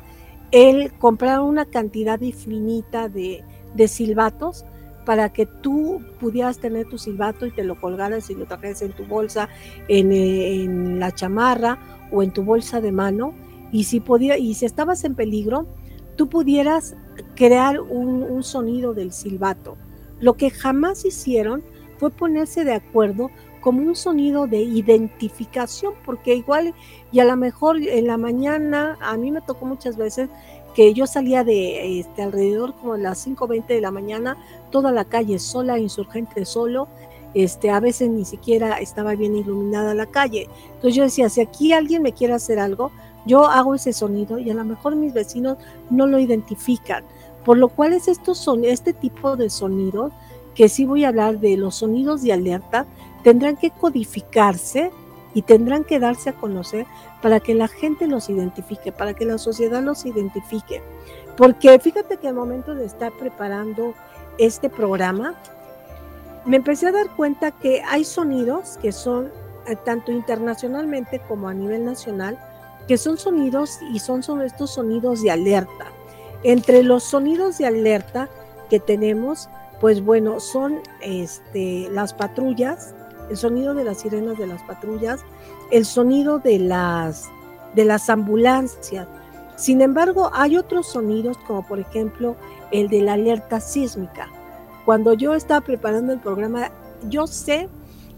él 0.53 0.93
compraba 0.99 1.43
una 1.43 1.65
cantidad 1.65 2.21
infinita 2.21 3.09
de, 3.09 3.45
silbatos 3.89 4.65
para 5.05 5.33
que 5.33 5.47
tú 5.47 6.01
pudieras 6.21 6.59
tener 6.59 6.89
tu 6.89 6.99
silbato 6.99 7.47
y 7.47 7.51
te 7.51 7.65
lo 7.65 7.81
colgaras 7.81 8.31
y 8.31 8.35
lo 8.35 8.47
trajeras 8.47 8.83
en 8.83 8.93
tu 8.93 9.05
bolsa, 9.07 9.49
en, 9.89 11.01
la 11.01 11.13
chamarra 11.13 11.79
o 12.13 12.23
en 12.23 12.33
tu 12.33 12.45
bolsa 12.45 12.81
de 12.81 12.93
mano. 12.93 13.35
Y 13.73 13.85
si, 13.85 13.99
podía, 13.99 14.39
y 14.39 14.55
si 14.55 14.65
estabas 14.65 15.03
en 15.03 15.17
peligro, 15.17 15.67
tú 16.15 16.29
pudieras 16.29 16.97
crear 17.35 17.81
un, 17.81 18.23
un 18.23 18.45
sonido 18.45 18.95
del 18.95 19.11
silbato. 19.13 19.77
Lo 20.21 20.35
que 20.35 20.51
jamás 20.51 21.05
hicieron 21.05 21.65
fue 21.99 22.11
ponerse 22.11 22.65
de 22.65 22.75
acuerdo 22.75 23.31
como 23.61 23.83
un 23.83 23.97
sonido 23.97 24.47
de 24.47 24.61
identificación, 24.61 25.95
porque 26.05 26.35
igual 26.35 26.75
y 27.13 27.21
a 27.21 27.25
lo 27.25 27.37
mejor 27.37 27.77
en 27.81 28.07
la 28.07 28.17
mañana, 28.17 28.97
a 29.01 29.17
mí 29.17 29.31
me 29.31 29.41
tocó 29.41 29.67
muchas 29.67 29.97
veces 29.97 30.29
que 30.75 30.95
yo 30.95 31.07
salía 31.07 31.45
de 31.45 32.01
este, 32.01 32.23
alrededor 32.23 32.75
como 32.75 32.95
a 32.95 32.99
las 32.99 33.27
5.20 33.27 33.67
de 33.67 33.81
la 33.81 33.91
mañana, 33.91 34.37
toda 34.71 34.93
la 34.93 35.05
calle 35.05 35.39
sola, 35.39 35.79
insurgente 35.79 36.45
solo, 36.45 36.89
este, 37.35 37.71
a 37.71 37.81
veces 37.81 38.11
ni 38.11 38.25
siquiera 38.25 38.79
estaba 38.79 39.15
bien 39.15 39.37
iluminada 39.37 39.95
la 39.95 40.07
calle. 40.07 40.49
Entonces 40.67 40.95
yo 40.95 41.03
decía, 41.03 41.29
si 41.29 41.41
aquí 41.41 41.73
alguien 41.73 42.03
me 42.03 42.13
quiere 42.13 42.35
hacer 42.35 42.59
algo, 42.59 42.93
yo 43.27 43.47
hago 43.47 43.75
ese 43.75 43.93
sonido 43.93 44.39
y 44.39 44.51
a 44.51 44.55
lo 44.55 44.65
mejor 44.65 44.97
mis 44.97 45.13
vecinos 45.13 45.59
no 45.91 46.07
lo 46.07 46.19
identifican. 46.19 47.05
Por 47.45 47.59
lo 47.59 47.69
cual 47.69 47.93
es 47.93 48.09
estos 48.09 48.39
son, 48.39 48.65
este 48.65 48.93
tipo 48.93 49.37
de 49.37 49.51
sonidos, 49.51 50.13
que 50.55 50.69
sí 50.69 50.85
voy 50.85 51.05
a 51.05 51.09
hablar 51.09 51.39
de 51.39 51.57
los 51.57 51.77
sonidos 51.77 52.23
de 52.23 52.33
alerta, 52.33 52.87
tendrán 53.23 53.57
que 53.57 53.71
codificarse 53.71 54.91
y 55.35 55.43
tendrán 55.43 55.85
que 55.85 55.99
darse 55.99 56.31
a 56.31 56.33
conocer 56.33 56.87
para 57.23 57.41
que 57.41 57.55
la 57.55 57.69
gente 57.69 58.07
los 58.07 58.29
identifique, 58.31 58.93
para 58.93 59.15
que 59.15 59.25
la 59.25 59.39
sociedad 59.39 59.83
los 59.83 60.07
identifique. 60.07 60.83
Porque 61.37 61.79
fíjate 61.79 62.17
que 62.17 62.29
al 62.29 62.35
momento 62.35 62.75
de 62.75 62.85
estar 62.85 63.13
preparando 63.13 63.95
este 64.39 64.69
programa, 64.71 65.35
me 66.45 66.57
empecé 66.57 66.89
a 66.89 66.93
dar 66.93 67.09
cuenta 67.15 67.51
que 67.51 67.83
hay 67.83 68.05
sonidos 68.05 68.79
que 68.81 68.93
son 68.93 69.31
eh, 69.67 69.77
tanto 69.85 70.11
internacionalmente 70.13 71.21
como 71.29 71.49
a 71.49 71.55
nivel 71.55 71.85
nacional, 71.85 72.39
que 72.87 72.97
son 72.97 73.19
sonidos 73.19 73.79
y 73.93 73.99
son, 73.99 74.23
estos 74.41 74.71
sonidos 74.71 75.23
de 75.23 75.31
alerta. 75.31 75.93
Entre 76.43 76.83
los 76.83 77.05
sonidos 77.05 77.59
de 77.59 77.67
alerta 77.67 78.29
que 78.71 78.81
tenemos, 78.81 79.51
pues 79.81 80.03
bueno, 80.03 80.41
son 80.41 80.81
este, 81.03 81.89
las 81.91 82.15
patrullas, 82.15 82.95
el 83.31 83.37
sonido 83.37 83.75
de 83.75 83.85
las 83.85 83.99
sirenas 84.01 84.39
de 84.39 84.47
las 84.47 84.63
patrullas, 84.63 85.21
el 85.71 85.85
sonido 85.85 86.39
de 86.39 86.59
las, 86.59 87.29
de 87.75 87.85
las 87.85 88.09
ambulancias. 88.11 89.07
Sin 89.57 89.81
embargo, 89.81 90.31
hay 90.33 90.57
otros 90.57 90.87
sonidos 90.87 91.37
como 91.39 91.67
por 91.67 91.81
ejemplo 91.81 92.37
el 92.71 92.89
de 92.89 93.03
la 93.03 93.15
alerta 93.15 93.61
sísmica. 93.61 94.29
Cuando 94.85 95.15
yo 95.15 95.35
estaba 95.35 95.61
preparando 95.61 96.13
el 96.13 96.21
programa, 96.21 96.71
yo 97.09 97.27
sé 97.27 97.69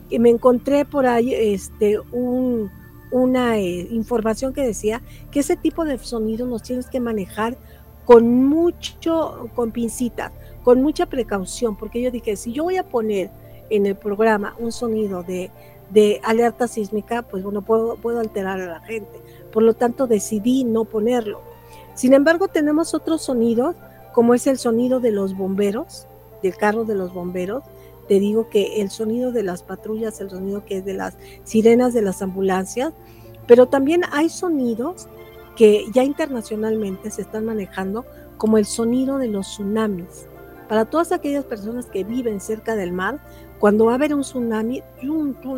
que 0.09 0.19
me 0.19 0.31
encontré 0.31 0.85
por 0.85 1.07
ahí 1.07 1.33
este, 1.35 1.99
un, 2.13 2.71
una 3.11 3.59
eh, 3.59 3.89
información 3.91 4.53
que 4.53 4.63
decía 4.63 5.03
que 5.31 5.41
ese 5.41 5.57
tipo 5.57 5.85
de 5.85 5.99
sonidos 5.99 6.49
los 6.49 6.63
tienes 6.63 6.89
que 6.89 7.01
manejar 7.01 7.57
con 8.05 8.45
mucho, 8.45 9.49
con 9.55 9.71
pincitas, 9.71 10.33
con 10.63 10.83
mucha 10.83 11.07
precaución, 11.07 11.77
porque 11.77 12.03
yo 12.03 12.11
dije, 12.11 12.37
si 12.37 12.53
yo 12.53 12.65
voy 12.65 12.77
a 12.77 12.89
poner 12.89 13.31
en 13.71 13.87
el 13.87 13.97
programa 13.97 14.55
un 14.59 14.73
sonido 14.73 15.23
de, 15.23 15.51
alerta 16.23 16.69
sísmica, 16.69 17.23
pues 17.23 17.43
bueno, 17.43 17.63
puedo, 17.63 17.97
puedo 17.97 18.21
alterar 18.21 18.61
a 18.61 18.67
la 18.67 18.81
gente. 18.81 19.21
Por 19.53 19.63
lo 19.63 19.75
tanto, 19.75 20.07
decidí 20.07 20.65
no 20.65 20.85
ponerlo. 20.85 21.41
Sin 21.95 22.15
embargo, 22.15 22.49
tenemos 22.49 22.95
otros 22.95 23.23
sonidos, 23.23 23.77
como 24.13 24.35
es 24.35 24.47
el 24.47 24.59
sonido 24.59 25.01
de 25.01 25.11
los 25.11 25.37
bomberos, 25.37 26.07
del 26.43 26.57
carro 26.57 26.85
de 26.85 26.95
los 26.95 27.13
bomberos. 27.13 27.65
Te 28.09 28.19
digo 28.19 28.49
que 28.49 28.81
el 28.81 28.91
sonido 28.91 29.33
de 29.33 29.43
las 29.43 29.63
patrullas, 29.63 30.21
el 30.21 30.31
sonido 30.31 30.65
que 30.65 30.79
es 30.79 30.85
de 30.85 30.95
las 30.95 31.17
sirenas 31.45 31.95
de 31.95 32.03
las 32.03 32.23
ambulancias, 32.23 32.93
pero 33.47 33.67
también 33.67 34.03
hay 34.13 34.29
sonidos 34.29 35.09
que 35.57 35.85
ya 35.93 36.05
internacionalmente 36.05 37.11
se 37.11 37.23
están 37.23 37.45
manejando 37.45 38.05
como 38.37 38.57
el 38.59 38.65
sonido 38.65 39.19
de 39.19 39.29
los 39.29 39.47
tsunamis. 39.49 40.27
Para 40.69 40.87
todas 40.87 41.13
aquellas 41.13 41.45
personas 41.45 41.87
que 41.87 42.05
viven 42.05 42.41
cerca 42.41 42.77
del 42.77 42.93
mar, 42.93 43.21
cuando 43.61 43.85
va 43.85 43.93
a 43.93 43.95
haber 43.97 44.15
un 44.15 44.23
tsunami, 44.23 44.83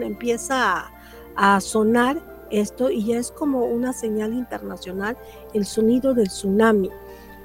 empieza 0.02 0.90
a, 1.36 1.60
sonar 1.60 2.20
esto 2.50 2.90
y 2.90 3.06
ya 3.06 3.18
es 3.18 3.30
como 3.30 3.64
una 3.64 3.94
señal 3.94 4.34
internacional 4.34 5.16
el 5.54 5.64
sonido 5.64 6.12
del 6.12 6.26
tsunami. 6.26 6.90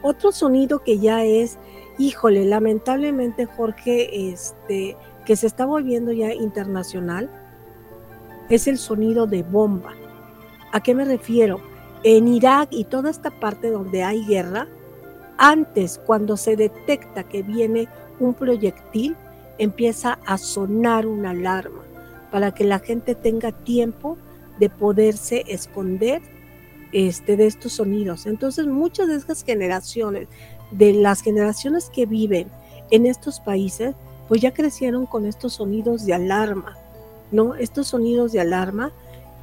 Otro 0.02 0.32
sonido 0.32 0.80
que 0.80 0.98
ya 0.98 1.24
es, 1.24 1.58
híjole, 2.00 2.44
lamentablemente 2.44 3.46
Jorge, 3.46 4.32
este, 4.32 4.98
que 5.26 5.36
se 5.36 5.46
está 5.46 5.66
volviendo 5.66 6.12
ya 6.12 6.34
internacional, 6.34 7.30
es 8.50 8.68
el 8.68 8.80
sonido 8.80 9.28
de 9.28 9.44
bomba. 9.44 9.94
¿A 10.74 10.82
qué 10.82 10.96
me 10.96 11.06
refiero? 11.06 11.62
En 12.04 12.28
Irak 12.28 12.70
y 12.72 12.86
toda 12.86 13.12
esta 13.12 13.30
parte 13.30 13.70
donde 13.70 14.04
hay 14.04 14.26
guerra, 14.26 14.68
antes 15.38 16.02
cuando 16.04 16.36
se 16.36 16.56
detecta 16.56 17.24
que 17.24 17.44
viene 17.44 17.88
un 18.20 18.34
proyectil, 18.34 19.16
empieza 19.58 20.20
a 20.26 20.38
sonar 20.38 21.06
una 21.06 21.32
alarma 21.32 21.84
para 22.32 22.54
que 22.54 22.64
la 22.64 22.80
gente 22.80 23.16
tenga 23.16 23.52
tiempo 23.52 24.18
de 24.60 24.70
poderse 24.70 25.44
esconder 25.48 26.22
este, 26.92 27.38
de 27.38 27.48
estos 27.48 27.74
sonidos. 27.74 28.26
Entonces 28.26 28.68
muchas 28.68 29.08
de 29.08 29.16
estas 29.16 29.44
generaciones, 29.44 30.28
de 30.72 30.94
las 30.94 31.22
generaciones 31.22 31.90
que 31.90 32.06
viven 32.06 32.50
en 32.92 33.06
estos 33.06 33.40
países, 33.40 33.96
pues 34.28 34.42
ya 34.42 34.54
crecieron 34.54 35.06
con 35.06 35.26
estos 35.26 35.54
sonidos 35.54 36.06
de 36.06 36.14
alarma, 36.14 36.78
¿no? 37.32 37.56
Estos 37.56 37.88
sonidos 37.88 38.32
de 38.32 38.42
alarma 38.42 38.92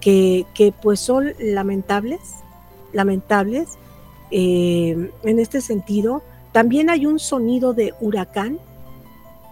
que, 0.01 0.47
que 0.55 0.73
pues 0.73 1.01
son 1.01 1.33
lamentables, 1.39 2.21
lamentables 2.93 3.79
eh, 4.31 5.11
en 5.23 5.39
este 5.39 5.61
sentido. 5.61 6.23
También 6.53 6.91
hay 6.91 7.07
un 7.07 7.19
sonido 7.19 7.73
de 7.73 7.95
huracán, 8.01 8.59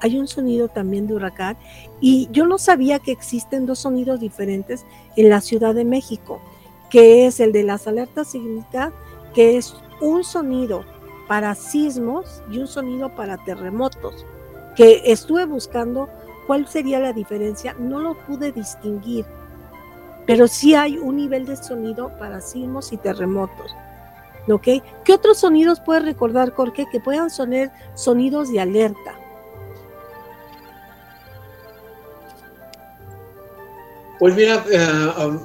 hay 0.03 0.19
un 0.19 0.27
sonido 0.27 0.69
también 0.69 1.07
de 1.07 1.15
huracán 1.15 1.57
y 2.01 2.29
yo 2.33 2.45
no 2.45 2.59
sabía 2.59 2.99
que 2.99 3.13
existen 3.13 3.67
dos 3.67 3.79
sonidos 3.79 4.19
diferentes 4.19 4.85
en 5.17 5.29
la 5.29 5.41
Ciudad 5.41 5.75
de 5.75 5.85
México, 5.85 6.41
que 6.91 7.27
es 7.27 7.39
el 7.39 7.53
de 7.53 7.63
las 7.63 7.87
alertas 7.87 8.33
sísmicas, 8.33 8.93
que 9.33 9.57
es 9.57 9.75
un 10.01 10.25
sonido 10.25 10.85
para 11.29 11.55
sismos 11.55 12.43
y 12.51 12.59
un 12.59 12.67
sonido 12.67 13.15
para 13.15 13.39
terremotos, 13.45 14.27
que 14.75 15.03
estuve 15.05 15.47
buscando 15.47 16.09
cuál 16.49 16.67
sería 16.67 16.99
la 16.99 17.13
diferencia, 17.13 17.75
no 17.79 18.01
lo 18.01 18.19
pude 18.27 18.51
distinguir, 18.51 19.25
pero 20.27 20.49
sí 20.49 20.75
hay 20.75 20.99
un 20.99 21.17
nivel 21.17 21.47
de 21.47 21.57
sonido 21.57 22.11
para 22.19 22.41
sismos 22.41 22.93
y 22.93 22.97
terremotos. 22.97 23.73
¿Ok? 24.51 24.67
¿Qué 25.05 25.13
otros 25.13 25.39
sonidos 25.39 25.81
puedes 25.81 26.05
recordar, 26.05 26.51
Jorge, 26.51 26.87
que 26.91 26.99
puedan 26.99 27.31
sonar 27.31 27.73
sonidos 27.95 28.51
de 28.51 28.61
alerta? 28.61 29.22
Pues 34.23 34.37
mira, 34.37 34.65
eh, 34.71 34.79
ah, 34.79 35.37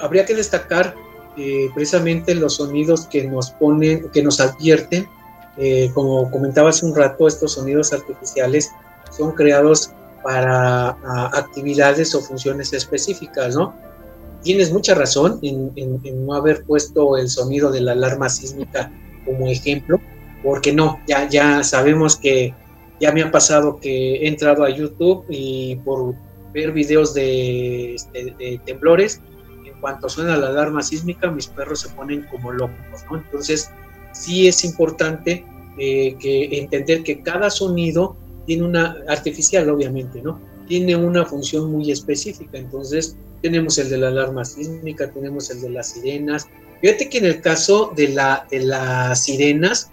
habría 0.00 0.24
que 0.24 0.36
destacar 0.36 0.94
eh, 1.36 1.68
precisamente 1.74 2.32
los 2.36 2.54
sonidos 2.54 3.08
que 3.08 3.24
nos 3.24 3.50
ponen, 3.50 4.08
que 4.10 4.22
nos 4.22 4.38
advierten, 4.38 5.08
eh, 5.56 5.90
como 5.94 6.30
comentaba 6.30 6.70
hace 6.70 6.86
un 6.86 6.94
rato, 6.94 7.26
estos 7.26 7.54
sonidos 7.54 7.92
artificiales 7.92 8.70
son 9.10 9.32
creados 9.32 9.90
para 10.22 10.90
ah, 10.90 11.30
actividades 11.34 12.14
o 12.14 12.20
funciones 12.20 12.72
específicas, 12.72 13.56
¿no? 13.56 13.74
Tienes 14.44 14.72
mucha 14.72 14.94
razón 14.94 15.40
en, 15.42 15.72
en, 15.74 16.24
no 16.24 16.34
haber 16.34 16.62
puesto 16.62 17.16
el 17.16 17.28
sonido 17.28 17.72
de 17.72 17.80
la 17.80 17.92
alarma 17.92 18.28
sísmica 18.28 18.92
como 19.24 19.48
ejemplo, 19.48 20.00
porque 20.44 20.72
no, 20.72 21.00
ya, 21.08 21.28
ya 21.28 21.64
sabemos 21.64 22.14
que 22.14 22.54
ya 23.00 23.10
me 23.10 23.22
ha 23.22 23.32
pasado 23.32 23.80
que 23.80 24.18
he 24.18 24.28
entrado 24.28 24.62
a 24.62 24.70
YouTube 24.70 25.24
y 25.28 25.74
por 25.84 26.14
ver 26.54 26.72
videos 26.72 27.14
este, 27.16 28.34
de, 28.38 28.60
temblores, 28.64 29.20
en 29.66 29.78
cuanto 29.80 30.08
suena 30.08 30.36
la 30.36 30.46
alarma 30.46 30.82
sísmica, 30.82 31.30
mis 31.30 31.48
perros 31.48 31.80
se 31.80 31.88
ponen 31.90 32.22
como 32.30 32.52
locos, 32.52 33.04
¿no? 33.10 33.18
Entonces, 33.18 33.70
sí 34.12 34.46
es 34.46 34.64
importante 34.64 35.44
eh, 35.76 36.16
que 36.18 36.58
entender 36.58 37.02
que 37.02 37.20
cada 37.20 37.50
sonido 37.50 38.16
tiene 38.46 38.62
una, 38.62 38.96
artificial 39.08 39.68
obviamente, 39.68 40.22
¿no? 40.22 40.40
Tiene 40.68 40.96
una 40.96 41.26
función 41.26 41.70
muy 41.70 41.90
específica, 41.90 42.56
entonces 42.56 43.16
tenemos 43.42 43.76
el 43.76 43.90
de 43.90 43.98
la 43.98 44.08
alarma 44.08 44.44
sísmica, 44.44 45.10
tenemos 45.10 45.50
el 45.50 45.60
de 45.60 45.70
las 45.70 45.90
sirenas. 45.90 46.46
Fíjate 46.80 47.08
que 47.10 47.18
en 47.18 47.26
el 47.26 47.40
caso 47.40 47.92
de, 47.94 48.08
la, 48.08 48.46
las 48.50 49.24
sirenas, 49.24 49.90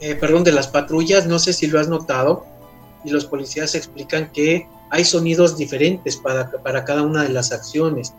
eh, 0.00 0.14
perdón, 0.14 0.44
de 0.44 0.52
las 0.52 0.68
patrullas, 0.68 1.26
no 1.26 1.38
sé 1.38 1.52
si 1.52 1.66
lo 1.66 1.80
has 1.80 1.88
notado, 1.88 2.46
y 3.04 3.10
los 3.10 3.26
policías 3.26 3.74
explican 3.74 4.32
que 4.32 4.66
hay 4.94 5.04
sonidos 5.04 5.56
diferentes 5.56 6.16
para, 6.16 6.48
para 6.62 6.84
cada 6.84 7.02
una 7.02 7.24
de 7.24 7.30
las 7.30 7.50
acciones. 7.50 8.14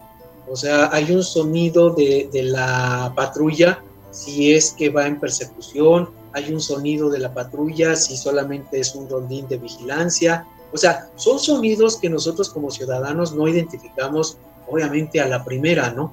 O 0.46 0.58
sea, 0.58 0.90
hay 0.92 1.10
un 1.10 1.24
sonido 1.24 1.92
de, 1.92 2.30
de, 2.34 2.44
la 2.44 3.14
patrulla 3.16 3.82
si 4.12 4.54
es 4.54 4.74
que 4.78 4.90
va 4.90 5.08
en 5.08 5.18
persecución, 5.18 6.10
hay 6.34 6.52
un 6.52 6.60
sonido 6.60 7.10
de 7.10 7.20
la 7.20 7.34
patrulla 7.34 7.96
si 7.96 8.18
solamente 8.18 8.82
es 8.82 8.94
un 8.94 9.10
rondín 9.10 9.48
de 9.48 9.58
vigilancia. 9.58 10.46
O 10.74 10.78
sea, 10.78 11.10
son 11.16 11.40
sonidos 11.40 11.96
que 11.96 12.10
nosotros 12.10 12.50
como 12.50 12.70
ciudadanos 12.70 13.34
no 13.34 13.48
identificamos, 13.48 14.38
obviamente, 14.68 15.22
a 15.22 15.28
la 15.28 15.46
primera, 15.46 15.92
¿no? 15.92 16.12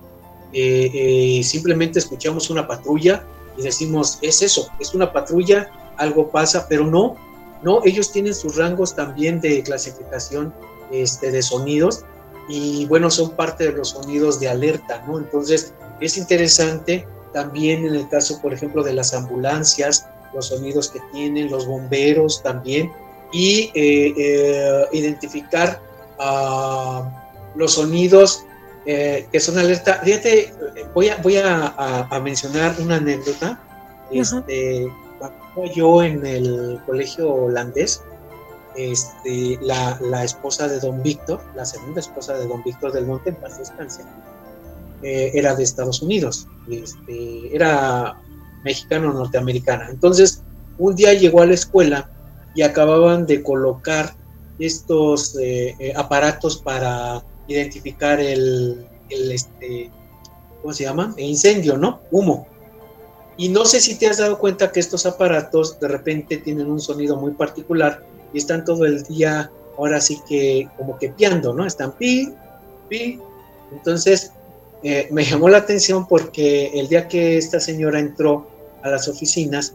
Eh, 0.53 0.91
eh, 0.95 1.43
simplemente 1.43 1.99
escuchamos 1.99 2.51
una 2.51 2.69
patrulla 2.69 3.25
y 3.59 3.63
decimos, 3.63 4.21
es 4.23 4.43
eso, 4.43 4.69
es 4.79 4.95
una 4.95 5.13
patrulla, 5.13 5.73
algo 5.97 6.31
pasa, 6.31 6.67
pero 6.69 6.87
no, 6.87 7.17
no, 7.63 7.81
ellos 7.85 8.13
tienen 8.13 8.35
sus 8.35 8.57
rangos 8.57 8.95
también 8.95 9.41
de 9.41 9.63
clasificación 9.63 10.53
este, 10.91 11.31
de 11.31 11.43
sonidos 11.43 12.05
y 12.49 12.87
bueno, 12.87 13.11
son 13.11 13.31
parte 13.31 13.65
de 13.65 13.73
los 13.73 13.91
sonidos 13.91 14.41
de 14.41 14.49
alerta, 14.49 15.05
¿no? 15.07 15.19
Entonces, 15.19 15.73
es 16.01 16.19
interesante 16.19 17.07
también 17.33 17.87
en 17.87 17.95
el 17.95 18.09
caso, 18.09 18.41
por 18.43 18.53
ejemplo, 18.53 18.83
de 18.83 18.93
las 18.93 19.15
ambulancias, 19.15 20.07
los 20.35 20.49
sonidos 20.49 20.89
que 20.89 21.01
tienen, 21.13 21.51
los 21.51 21.67
bomberos 21.67 22.43
también, 22.43 22.93
y 23.33 23.71
eh, 23.75 24.13
eh, 24.17 24.87
identificar 24.93 25.81
ah, 26.19 27.51
los 27.55 27.75
sonidos 27.75 28.45
eh, 28.85 29.27
que 29.31 29.41
son 29.41 29.59
alerta. 29.59 30.01
Fíjate, 30.03 30.53
voy 30.95 31.09
a, 31.09 31.17
voy 31.19 31.37
a, 31.37 32.21
mencionar 32.23 32.75
una 32.81 32.97
anécdota. 32.97 33.61
Este, 34.11 34.87
yo 35.75 36.03
en 36.03 36.25
el 36.25 36.81
colegio 36.87 37.33
holandés, 37.33 38.03
este, 38.77 39.59
la, 39.61 40.25
esposa 40.25 40.69
de 40.69 40.81
don 40.81 41.03
Víctor, 41.03 41.41
la 41.55 41.65
segunda 41.65 42.01
esposa 42.01 42.35
de 42.35 42.47
don 42.47 42.63
Víctor 42.63 42.93
del 42.93 43.07
Monte, 43.07 43.31
en 43.31 43.37
paz 43.37 43.59
descanse, 43.59 44.03
eh, 45.03 45.31
era 45.35 45.55
de 45.55 45.63
Estados 45.63 46.01
Unidos, 46.03 46.49
este, 46.71 47.55
era 47.55 48.19
mexicano 48.65 49.13
norteamericana. 49.13 49.89
Entonces, 49.91 50.43
un 50.79 50.95
día 50.95 51.13
llegó 51.13 51.43
a 51.43 51.47
la 51.47 51.55
escuela 51.55 52.11
y 52.55 52.63
acababan 52.63 53.27
de 53.27 53.43
colocar 53.43 54.15
estos 54.59 55.37
eh, 55.39 55.75
eh, 55.79 55.93
aparatos 55.97 56.59
para 56.59 57.25
identificar 57.49 58.21
el, 58.21 58.87
el, 59.09 59.33
este, 59.33 59.91
¿cómo 60.61 60.73
se 60.73 60.85
llama? 60.85 61.15
El 61.17 61.27
incendio, 61.27 61.77
¿no? 61.77 62.01
Humo. 62.11 62.47
Y 63.43 63.49
no 63.49 63.65
sé 63.65 63.81
si 63.81 63.97
te 63.97 64.07
has 64.07 64.19
dado 64.19 64.39
cuenta 64.39 64.71
que 64.71 64.79
estos 64.79 65.05
aparatos 65.05 65.81
de 65.81 65.89
repente 65.89 66.37
tienen 66.37 66.71
un 66.71 66.79
sonido 66.79 67.17
muy 67.17 67.33
particular 67.33 68.07
y 68.33 68.39
están 68.39 68.65
todo 68.65 68.85
el 68.85 69.03
día, 69.03 69.51
ahora 69.77 70.01
sí 70.01 70.21
que 70.29 70.69
como 70.79 70.97
que 70.97 71.09
piando, 71.09 71.53
¿no? 71.53 71.67
Están 71.67 71.91
pi, 71.99 72.33
pi. 72.89 73.19
Entonces, 73.73 74.31
eh, 74.85 75.09
me 75.11 75.25
llamó 75.25 75.49
la 75.49 75.59
atención 75.59 76.07
porque 76.07 76.71
el 76.73 76.87
día 76.87 77.09
que 77.09 77.37
esta 77.37 77.59
señora 77.59 77.99
entró 77.99 78.47
a 78.85 78.91
las 78.91 79.09
oficinas, 79.09 79.75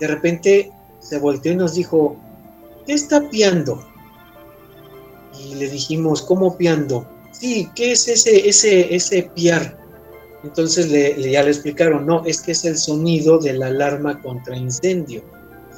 de 0.00 0.06
repente 0.06 0.72
se 0.98 1.18
volteó 1.18 1.52
y 1.52 1.56
nos 1.56 1.74
dijo, 1.74 2.16
¿qué 2.86 2.94
está 2.94 3.28
piando? 3.28 3.86
Y 5.38 5.56
le 5.56 5.68
dijimos, 5.68 6.22
¿cómo 6.22 6.56
piando? 6.56 7.06
Sí, 7.32 7.68
¿qué 7.74 7.92
es 7.92 8.08
ese, 8.08 8.48
ese, 8.48 8.94
ese 8.94 9.24
piar? 9.34 9.83
Entonces 10.44 10.90
le, 10.90 11.30
ya 11.30 11.42
le 11.42 11.50
explicaron, 11.50 12.06
no, 12.06 12.22
es 12.26 12.40
que 12.42 12.52
es 12.52 12.64
el 12.64 12.76
sonido 12.76 13.38
de 13.38 13.54
la 13.54 13.66
alarma 13.66 14.20
contra 14.20 14.56
incendio. 14.56 15.22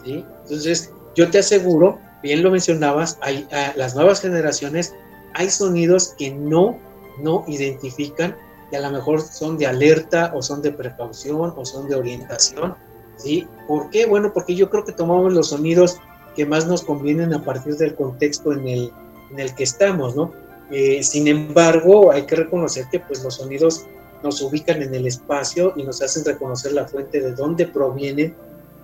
¿sí? 0.05 0.25
Entonces, 0.43 0.91
yo 1.15 1.31
te 1.31 1.39
aseguro, 1.39 1.99
bien 2.23 2.43
lo 2.43 2.51
mencionabas, 2.51 3.17
hay, 3.23 3.47
a 3.53 3.73
las 3.77 3.95
nuevas 3.95 4.21
generaciones 4.21 4.93
hay 5.35 5.51
sonidos 5.51 6.15
que 6.19 6.33
no, 6.33 6.79
no 7.23 7.45
identifican 7.47 8.37
que 8.71 8.77
a 8.77 8.81
lo 8.81 8.91
mejor 8.91 9.21
son 9.21 9.57
de 9.57 9.67
alerta 9.67 10.33
o 10.35 10.43
son 10.43 10.63
de 10.63 10.73
precaución 10.73 11.55
o 11.57 11.65
son 11.65 11.89
de 11.89 11.95
orientación, 11.95 12.75
¿sí? 13.17 13.47
¿Por 13.69 13.91
qué? 13.91 14.07
Bueno, 14.07 14.33
porque 14.33 14.57
yo 14.57 14.69
creo 14.69 14.85
que 14.85 14.93
tomamos 14.93 15.33
los 15.33 15.51
sonidos 15.51 15.99
que 16.35 16.45
más 16.45 16.67
nos 16.67 16.83
convienen 16.83 17.33
a 17.33 17.45
partir 17.45 17.77
del 17.77 17.95
contexto 17.95 18.53
en 18.53 18.67
el, 18.67 18.93
en 19.31 19.39
el 19.39 19.55
que 19.55 19.63
estamos, 19.63 20.17
¿no? 20.17 20.33
Eh, 20.71 21.03
sin 21.03 21.29
embargo, 21.29 22.11
hay 22.11 22.27
que 22.27 22.35
reconocer 22.35 22.87
que 22.91 22.99
pues 22.99 23.23
los 23.23 23.35
sonidos 23.35 23.87
nos 24.23 24.41
ubican 24.43 24.83
en 24.83 24.95
el 24.95 25.07
espacio 25.07 25.73
y 25.77 25.83
nos 25.83 26.03
hacen 26.03 26.25
reconocer 26.25 26.73
la 26.73 26.87
fuente 26.87 27.21
de 27.21 27.33
dónde 27.33 27.67
provienen 27.67 28.35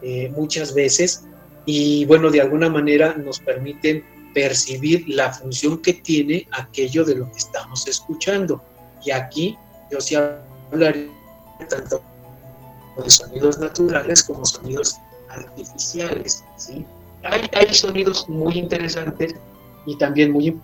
eh, 0.02 0.32
muchas 0.36 0.74
veces 0.74 1.24
y 1.64 2.04
bueno, 2.06 2.30
de 2.30 2.40
alguna 2.40 2.68
manera 2.68 3.14
nos 3.14 3.38
permiten 3.38 4.04
percibir 4.34 5.04
la 5.08 5.32
función 5.32 5.80
que 5.80 5.94
tiene 5.94 6.48
aquello 6.52 7.04
de 7.04 7.16
lo 7.16 7.30
que 7.30 7.38
estamos 7.38 7.86
escuchando. 7.86 8.62
Y 9.04 9.10
aquí 9.10 9.56
yo 9.90 10.00
sí 10.00 10.16
hablaría 10.16 11.08
tanto 11.68 12.02
de 13.02 13.10
sonidos 13.10 13.58
naturales 13.58 14.22
como 14.22 14.44
sonidos 14.44 14.96
artificiales. 15.28 16.42
¿sí? 16.56 16.84
Hay, 17.22 17.48
hay 17.52 17.72
sonidos 17.72 18.28
muy 18.28 18.58
interesantes 18.58 19.34
y 19.86 19.96
también 19.96 20.32
muy, 20.32 20.58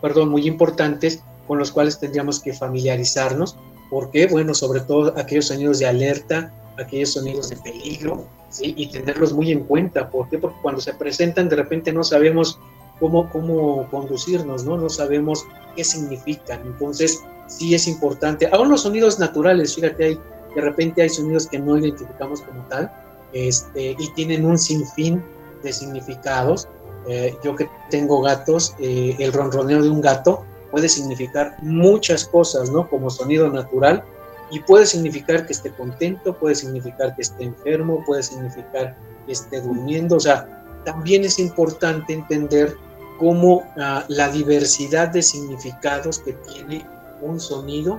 perdón, 0.00 0.28
muy 0.28 0.46
importantes 0.46 1.22
con 1.46 1.58
los 1.58 1.70
cuales 1.70 1.98
tendríamos 1.98 2.40
que 2.40 2.52
familiarizarnos. 2.52 3.56
Porque 3.90 4.26
Bueno, 4.26 4.54
sobre 4.54 4.80
todo 4.80 5.14
aquellos 5.16 5.46
sonidos 5.46 5.78
de 5.78 5.86
alerta, 5.86 6.52
aquellos 6.78 7.12
sonidos 7.12 7.50
de 7.50 7.56
peligro, 7.56 8.26
¿sí? 8.50 8.74
y 8.76 8.90
tenerlos 8.90 9.32
muy 9.32 9.52
en 9.52 9.64
cuenta. 9.64 10.10
¿Por 10.10 10.28
qué? 10.28 10.38
Porque 10.38 10.56
cuando 10.62 10.80
se 10.80 10.94
presentan 10.94 11.48
de 11.48 11.56
repente 11.56 11.92
no 11.92 12.04
sabemos 12.04 12.58
cómo, 13.00 13.30
cómo 13.30 13.88
conducirnos, 13.90 14.64
¿no? 14.64 14.76
No 14.76 14.88
sabemos 14.88 15.44
qué 15.74 15.84
significan. 15.84 16.60
Entonces, 16.66 17.22
sí 17.46 17.74
es 17.74 17.86
importante. 17.86 18.48
Aún 18.52 18.70
los 18.70 18.82
sonidos 18.82 19.18
naturales, 19.18 19.74
fíjate, 19.74 20.04
hay, 20.04 20.20
de 20.54 20.60
repente 20.60 21.02
hay 21.02 21.08
sonidos 21.08 21.46
que 21.46 21.58
no 21.58 21.78
identificamos 21.78 22.40
como 22.42 22.62
tal 22.68 22.90
este, 23.32 23.96
y 23.98 24.10
tienen 24.14 24.44
un 24.44 24.58
sinfín 24.58 25.22
de 25.62 25.72
significados. 25.72 26.68
Eh, 27.08 27.36
yo 27.44 27.54
que 27.54 27.68
tengo 27.90 28.20
gatos, 28.20 28.74
eh, 28.80 29.14
el 29.18 29.32
ronroneo 29.32 29.82
de 29.82 29.90
un 29.90 30.00
gato 30.00 30.44
puede 30.76 30.90
significar 30.90 31.56
muchas 31.62 32.26
cosas, 32.26 32.70
¿no? 32.70 32.86
Como 32.86 33.08
sonido 33.08 33.48
natural 33.48 34.04
y 34.50 34.60
puede 34.60 34.84
significar 34.84 35.46
que 35.46 35.54
esté 35.54 35.70
contento, 35.70 36.36
puede 36.36 36.54
significar 36.54 37.16
que 37.16 37.22
esté 37.22 37.44
enfermo, 37.44 38.04
puede 38.04 38.22
significar 38.22 38.94
que 39.24 39.32
esté 39.32 39.62
durmiendo. 39.62 40.16
O 40.16 40.20
sea, 40.20 40.66
también 40.84 41.24
es 41.24 41.38
importante 41.38 42.12
entender 42.12 42.76
cómo 43.18 43.62
ah, 43.78 44.04
la 44.08 44.28
diversidad 44.28 45.08
de 45.08 45.22
significados 45.22 46.18
que 46.18 46.34
tiene 46.34 46.86
un 47.22 47.40
sonido 47.40 47.98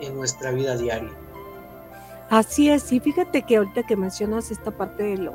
en 0.00 0.16
nuestra 0.16 0.50
vida 0.50 0.76
diaria. 0.76 1.12
Así 2.30 2.68
es, 2.68 2.90
y 2.90 2.98
fíjate 2.98 3.42
que 3.42 3.58
ahorita 3.58 3.84
que 3.84 3.94
mencionas 3.94 4.50
esta 4.50 4.72
parte 4.72 5.04
de, 5.04 5.18
lo, 5.18 5.34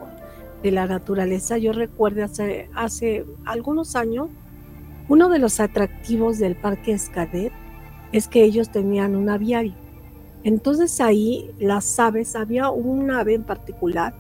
de 0.61 0.71
la 0.71 0.85
naturaleza, 0.85 1.57
yo 1.57 1.71
recuerdo 1.71 2.25
hace, 2.25 2.69
hace 2.75 3.25
algunos 3.45 3.95
años, 3.95 4.27
uno 5.09 5.29
de 5.29 5.39
los 5.39 5.59
atractivos 5.59 6.39
del 6.39 6.55
Parque 6.55 6.93
Escadet 6.93 7.51
es 8.11 8.27
que 8.27 8.43
ellos 8.43 8.69
tenían 8.69 9.15
un 9.15 9.29
aviario. 9.29 9.73
Entonces 10.43 10.99
ahí 11.01 11.49
las 11.59 11.99
aves, 11.99 12.35
había 12.35 12.69
un 12.69 13.11
ave 13.11 13.33
en 13.33 13.43
particular 13.43 14.13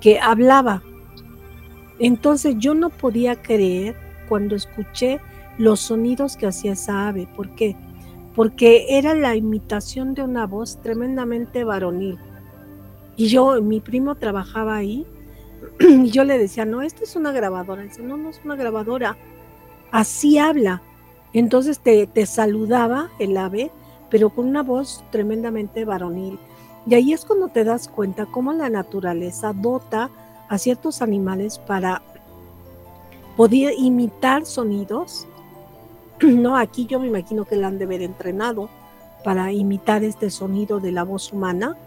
que 0.00 0.20
hablaba. 0.20 0.82
Entonces 1.98 2.56
yo 2.58 2.74
no 2.74 2.90
podía 2.90 3.40
creer 3.40 3.96
cuando 4.28 4.54
escuché 4.54 5.20
los 5.58 5.80
sonidos 5.80 6.36
que 6.36 6.46
hacía 6.46 6.72
esa 6.72 7.08
ave. 7.08 7.28
¿Por 7.36 7.54
qué? 7.54 7.76
Porque 8.34 8.98
era 8.98 9.14
la 9.14 9.36
imitación 9.36 10.14
de 10.14 10.22
una 10.22 10.46
voz 10.46 10.80
tremendamente 10.80 11.64
varonil. 11.64 12.18
Y 13.16 13.26
yo, 13.26 13.60
mi 13.60 13.80
primo 13.80 14.14
trabajaba 14.14 14.76
ahí, 14.76 15.06
y 15.80 16.10
yo 16.10 16.24
le 16.24 16.38
decía, 16.38 16.64
no, 16.64 16.80
esto 16.80 17.04
es 17.04 17.16
una 17.16 17.32
grabadora. 17.32 17.82
dice, 17.82 18.02
no, 18.02 18.16
no 18.16 18.30
es 18.30 18.40
una 18.44 18.56
grabadora. 18.56 19.16
Así 19.90 20.38
habla. 20.38 20.82
Entonces 21.32 21.78
te, 21.78 22.06
te 22.06 22.26
saludaba 22.26 23.10
el 23.18 23.36
ave, 23.36 23.70
pero 24.08 24.30
con 24.30 24.46
una 24.46 24.62
voz 24.62 25.04
tremendamente 25.10 25.84
varonil. 25.84 26.38
Y 26.86 26.94
ahí 26.94 27.12
es 27.12 27.24
cuando 27.24 27.48
te 27.48 27.64
das 27.64 27.88
cuenta 27.88 28.26
cómo 28.26 28.52
la 28.52 28.70
naturaleza 28.70 29.52
dota 29.52 30.10
a 30.48 30.58
ciertos 30.58 31.02
animales 31.02 31.58
para 31.58 32.02
podía 33.36 33.72
imitar 33.72 34.44
sonidos. 34.46 35.26
No, 36.22 36.58
aquí 36.58 36.84
yo 36.84 37.00
me 37.00 37.06
imagino 37.06 37.46
que 37.46 37.56
la 37.56 37.68
han 37.68 37.78
de 37.78 37.86
haber 37.86 38.02
entrenado 38.02 38.68
para 39.24 39.52
imitar 39.52 40.04
este 40.04 40.28
sonido 40.28 40.78
de 40.78 40.92
la 40.92 41.02
voz 41.02 41.32
humana, 41.32 41.78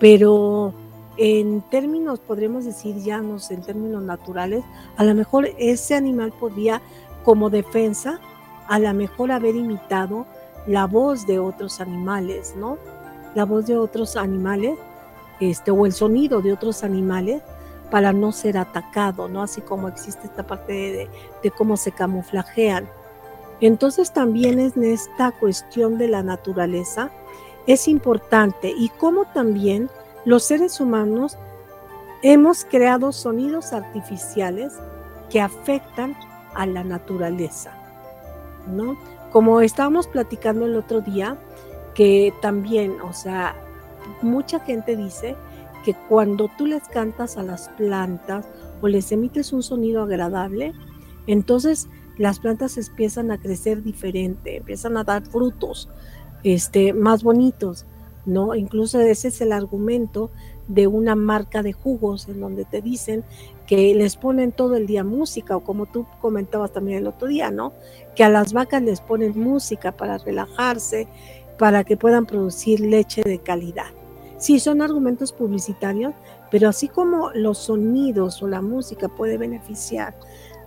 pero 0.00 0.74
en 1.16 1.62
términos, 1.70 2.18
podríamos 2.18 2.64
decir 2.64 2.96
ya 2.96 3.18
no 3.18 3.36
en 3.48 3.62
términos 3.62 4.02
naturales, 4.02 4.64
a 4.96 5.04
lo 5.04 5.14
mejor 5.14 5.50
ese 5.58 5.94
animal 5.94 6.32
podía, 6.32 6.82
como 7.24 7.50
defensa, 7.50 8.20
a 8.68 8.78
lo 8.78 8.92
mejor 8.94 9.32
haber 9.32 9.56
imitado 9.56 10.26
la 10.66 10.86
voz 10.86 11.26
de 11.26 11.38
otros 11.38 11.80
animales, 11.80 12.54
¿no? 12.56 12.78
La 13.34 13.44
voz 13.44 13.66
de 13.66 13.76
otros 13.76 14.16
animales, 14.16 14.78
este, 15.40 15.70
o 15.70 15.86
el 15.86 15.92
sonido 15.92 16.42
de 16.42 16.52
otros 16.52 16.84
animales, 16.84 17.42
para 17.90 18.12
no 18.12 18.32
ser 18.32 18.56
atacado, 18.56 19.28
¿no? 19.28 19.42
Así 19.42 19.60
como 19.60 19.88
existe 19.88 20.26
esta 20.26 20.46
parte 20.46 21.08
de, 21.42 21.50
cómo 21.50 21.76
se 21.76 21.92
camuflajean. 21.92 22.88
Entonces 23.60 24.12
también 24.12 24.58
es 24.58 24.76
en 24.76 24.84
esta 24.84 25.32
cuestión 25.32 25.98
de 25.98 26.08
la 26.08 26.22
naturaleza 26.22 27.10
es 27.66 27.88
importante 27.88 28.72
y 28.76 28.88
cómo 28.88 29.26
también 29.26 29.90
los 30.24 30.44
seres 30.44 30.80
humanos 30.80 31.38
hemos 32.22 32.64
creado 32.64 33.12
sonidos 33.12 33.72
artificiales 33.72 34.72
que 35.28 35.40
afectan 35.40 36.16
a 36.54 36.66
la 36.66 36.84
naturaleza, 36.84 37.72
¿no? 38.66 38.96
Como 39.32 39.60
estábamos 39.60 40.08
platicando 40.08 40.66
el 40.66 40.76
otro 40.76 41.00
día, 41.00 41.36
que 41.94 42.32
también, 42.40 43.00
o 43.00 43.12
sea, 43.12 43.54
mucha 44.22 44.60
gente 44.60 44.96
dice 44.96 45.36
que 45.84 45.94
cuando 46.08 46.50
tú 46.58 46.66
les 46.66 46.86
cantas 46.88 47.36
a 47.36 47.42
las 47.42 47.68
plantas 47.70 48.46
o 48.80 48.88
les 48.88 49.12
emites 49.12 49.52
un 49.52 49.62
sonido 49.62 50.02
agradable, 50.02 50.72
entonces 51.26 51.88
las 52.18 52.38
plantas 52.38 52.76
empiezan 52.76 53.30
a 53.30 53.40
crecer 53.40 53.82
diferente, 53.82 54.56
empiezan 54.56 54.96
a 54.96 55.04
dar 55.04 55.24
frutos 55.26 55.88
este, 56.42 56.92
más 56.92 57.22
bonitos, 57.22 57.86
¿no? 58.26 58.54
Incluso 58.54 59.00
ese 59.00 59.28
es 59.28 59.40
el 59.40 59.52
argumento 59.52 60.30
de 60.68 60.86
una 60.86 61.14
marca 61.14 61.62
de 61.62 61.72
jugos 61.72 62.28
en 62.28 62.40
donde 62.40 62.64
te 62.64 62.82
dicen 62.82 63.24
que 63.70 63.94
les 63.94 64.16
ponen 64.16 64.50
todo 64.50 64.74
el 64.74 64.88
día 64.88 65.04
música 65.04 65.56
o 65.56 65.60
como 65.60 65.86
tú 65.86 66.04
comentabas 66.20 66.72
también 66.72 66.98
el 66.98 67.06
otro 67.06 67.28
día, 67.28 67.52
¿no? 67.52 67.72
Que 68.16 68.24
a 68.24 68.28
las 68.28 68.52
vacas 68.52 68.82
les 68.82 69.00
ponen 69.00 69.38
música 69.38 69.92
para 69.92 70.18
relajarse, 70.18 71.06
para 71.56 71.84
que 71.84 71.96
puedan 71.96 72.26
producir 72.26 72.80
leche 72.80 73.22
de 73.22 73.38
calidad. 73.38 73.86
Sí, 74.38 74.58
son 74.58 74.82
argumentos 74.82 75.32
publicitarios, 75.32 76.14
pero 76.50 76.68
así 76.68 76.88
como 76.88 77.30
los 77.30 77.58
sonidos 77.58 78.42
o 78.42 78.48
la 78.48 78.60
música 78.60 79.08
puede 79.08 79.38
beneficiar 79.38 80.16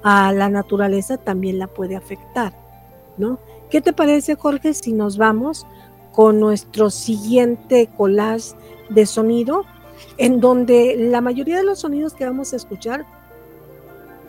a 0.01 0.31
la 0.31 0.47
naturaleza, 0.47 1.17
también 1.17 1.59
la 1.59 1.67
puede 1.67 1.97
afectar, 1.97 2.53
¿no? 3.17 3.37
¿Qué 3.69 3.81
te 3.81 3.91
parece, 3.91 4.35
Jorge, 4.35 4.73
si 4.73 4.93
nos 4.93 5.17
vamos 5.17 5.67
con 6.13 6.39
nuestro 6.39 6.89
siguiente 6.89 7.89
collage 7.97 8.55
de 8.89 9.05
sonido, 9.05 9.65
en 10.17 10.39
donde 10.39 10.95
la 10.97 11.21
mayoría 11.21 11.57
de 11.57 11.63
los 11.63 11.79
sonidos 11.79 12.13
que 12.13 12.25
vamos 12.25 12.53
a 12.53 12.57
escuchar 12.57 13.05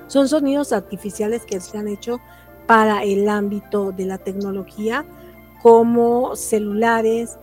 son 0.07 0.29
sonidos 0.29 0.73
artificiales 0.73 1.45
que 1.45 1.61
se 1.61 1.79
han 1.79 1.89
hecho 1.89 2.21
para 2.67 3.05
el 3.05 3.29
ámbito 3.29 3.93
de 3.93 4.07
la 4.07 4.19
tecnología, 4.19 5.05
como 5.63 6.37
celulares, 6.37 7.39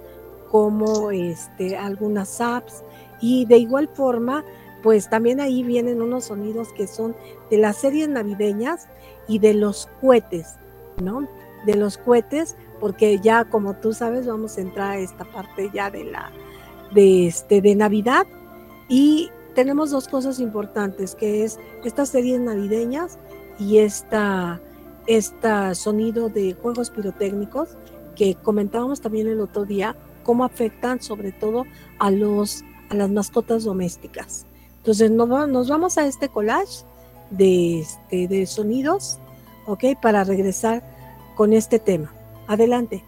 como 0.50 1.12
este, 1.12 1.78
algunas 1.78 2.42
apps 2.42 2.84
y 3.22 3.46
de 3.46 3.58
igual 3.58 3.90
forma 3.94 4.44
pues 4.84 5.10
también 5.10 5.40
ahí 5.40 5.64
vienen 5.64 6.02
unos 6.02 6.26
sonidos 6.26 6.74
que 6.74 6.88
son 6.88 7.16
de 7.50 7.58
las 7.58 7.78
series 7.78 8.10
navideñas 8.10 8.88
y 9.28 9.40
de 9.40 9.54
los 9.54 9.90
cohetes, 10.02 10.56
¿no? 11.02 11.28
De 11.66 11.76
los 11.76 11.98
cohetes, 11.98 12.58
porque 12.80 13.20
ya 13.20 13.46
como 13.46 13.76
tú 13.76 13.94
sabes 13.94 14.26
vamos 14.26 14.58
a 14.58 14.62
entrar 14.62 14.92
a 14.92 14.98
esta 14.98 15.24
parte 15.24 15.70
ya 15.74 15.92
de 15.92 16.06
la 16.06 16.32
de 16.94 17.28
este 17.28 17.62
de 17.62 17.76
Navidad 17.76 18.26
y 18.90 19.30
tenemos 19.56 19.92
dos 19.92 20.08
cosas 20.08 20.40
importantes, 20.40 21.16
que 21.16 21.44
es 21.44 21.60
estas 21.84 22.10
series 22.10 22.40
navideñas 22.40 23.18
y 23.60 23.80
esta 23.80 24.62
este 25.08 25.76
sonido 25.76 26.30
de 26.30 26.54
juegos 26.54 26.90
pirotécnicos 26.90 27.78
que 28.16 28.36
comentábamos 28.36 29.02
también 29.02 29.28
el 29.28 29.40
otro 29.40 29.66
día, 29.66 29.96
cómo 30.24 30.44
afectan 30.44 31.02
sobre 31.02 31.32
todo 31.32 31.66
a, 32.00 32.12
los, 32.12 32.64
a 32.90 32.96
las 32.96 33.10
mascotas 33.10 33.64
domésticas. 33.64 34.46
Entonces 34.78 35.12
nos, 35.12 35.50
nos 35.50 35.70
vamos 35.70 35.98
a 35.98 36.06
este 36.06 36.30
collage 36.30 36.86
de, 37.30 37.80
este, 37.80 38.28
de 38.28 38.46
sonidos, 38.46 39.20
¿ok? 39.66 39.86
Para 40.02 40.24
regresar 40.24 40.84
con 41.36 41.54
este 41.54 41.80
tema. 41.80 42.14
Adelante. 42.48 43.04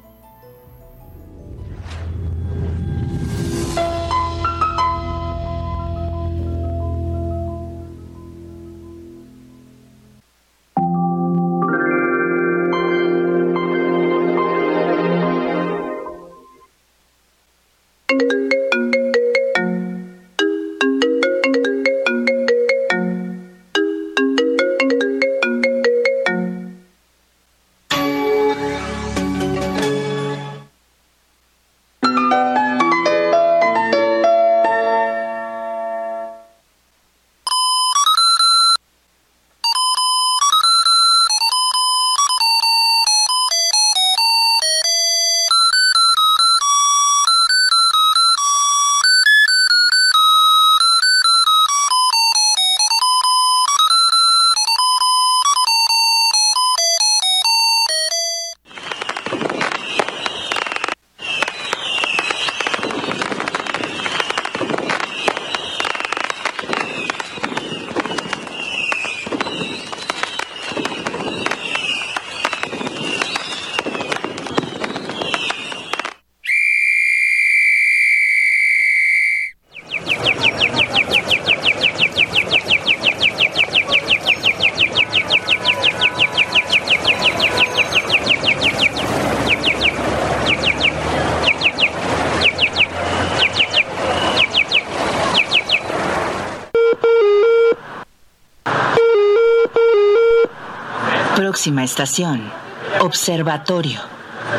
Próxima 101.64 101.86
estación. 101.86 102.51
Observatorio. 102.99 104.01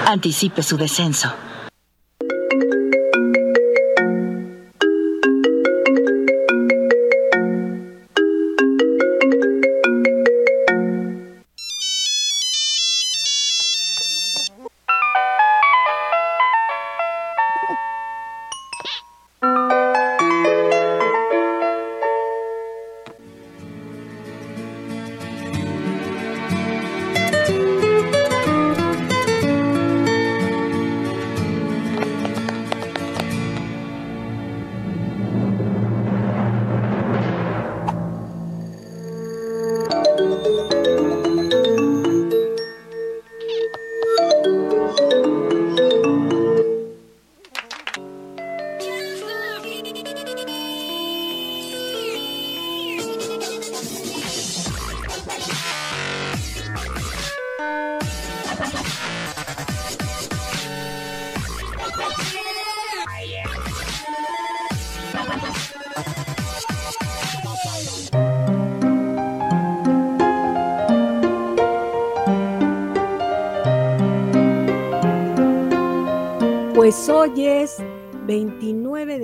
Anticipe 0.06 0.62
su 0.62 0.78
descenso. 0.78 1.34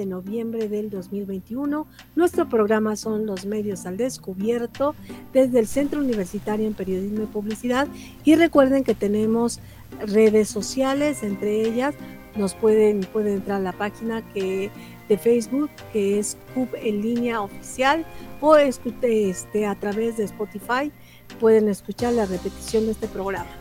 De 0.00 0.06
noviembre 0.06 0.68
del 0.68 0.88
2021. 0.88 1.86
Nuestro 2.16 2.48
programa 2.48 2.96
son 2.96 3.26
los 3.26 3.44
medios 3.44 3.84
al 3.84 3.98
descubierto 3.98 4.94
desde 5.34 5.58
el 5.58 5.66
Centro 5.66 6.00
Universitario 6.00 6.66
en 6.66 6.72
Periodismo 6.72 7.24
y 7.24 7.26
Publicidad. 7.26 7.86
Y 8.24 8.34
recuerden 8.34 8.82
que 8.82 8.94
tenemos 8.94 9.60
redes 10.06 10.48
sociales, 10.48 11.22
entre 11.22 11.68
ellas 11.68 11.94
nos 12.34 12.54
pueden, 12.54 13.00
pueden 13.00 13.34
entrar 13.34 13.60
a 13.60 13.62
la 13.62 13.72
página 13.72 14.26
que, 14.32 14.70
de 15.08 15.18
Facebook 15.18 15.70
que 15.92 16.18
es 16.18 16.38
CUB 16.54 16.68
en 16.76 17.02
línea 17.02 17.42
oficial 17.42 18.06
o 18.40 18.56
este, 18.56 19.66
a 19.66 19.74
través 19.74 20.16
de 20.16 20.24
Spotify 20.24 20.90
pueden 21.38 21.68
escuchar 21.68 22.14
la 22.14 22.24
repetición 22.24 22.86
de 22.86 22.92
este 22.92 23.06
programa. 23.06 23.59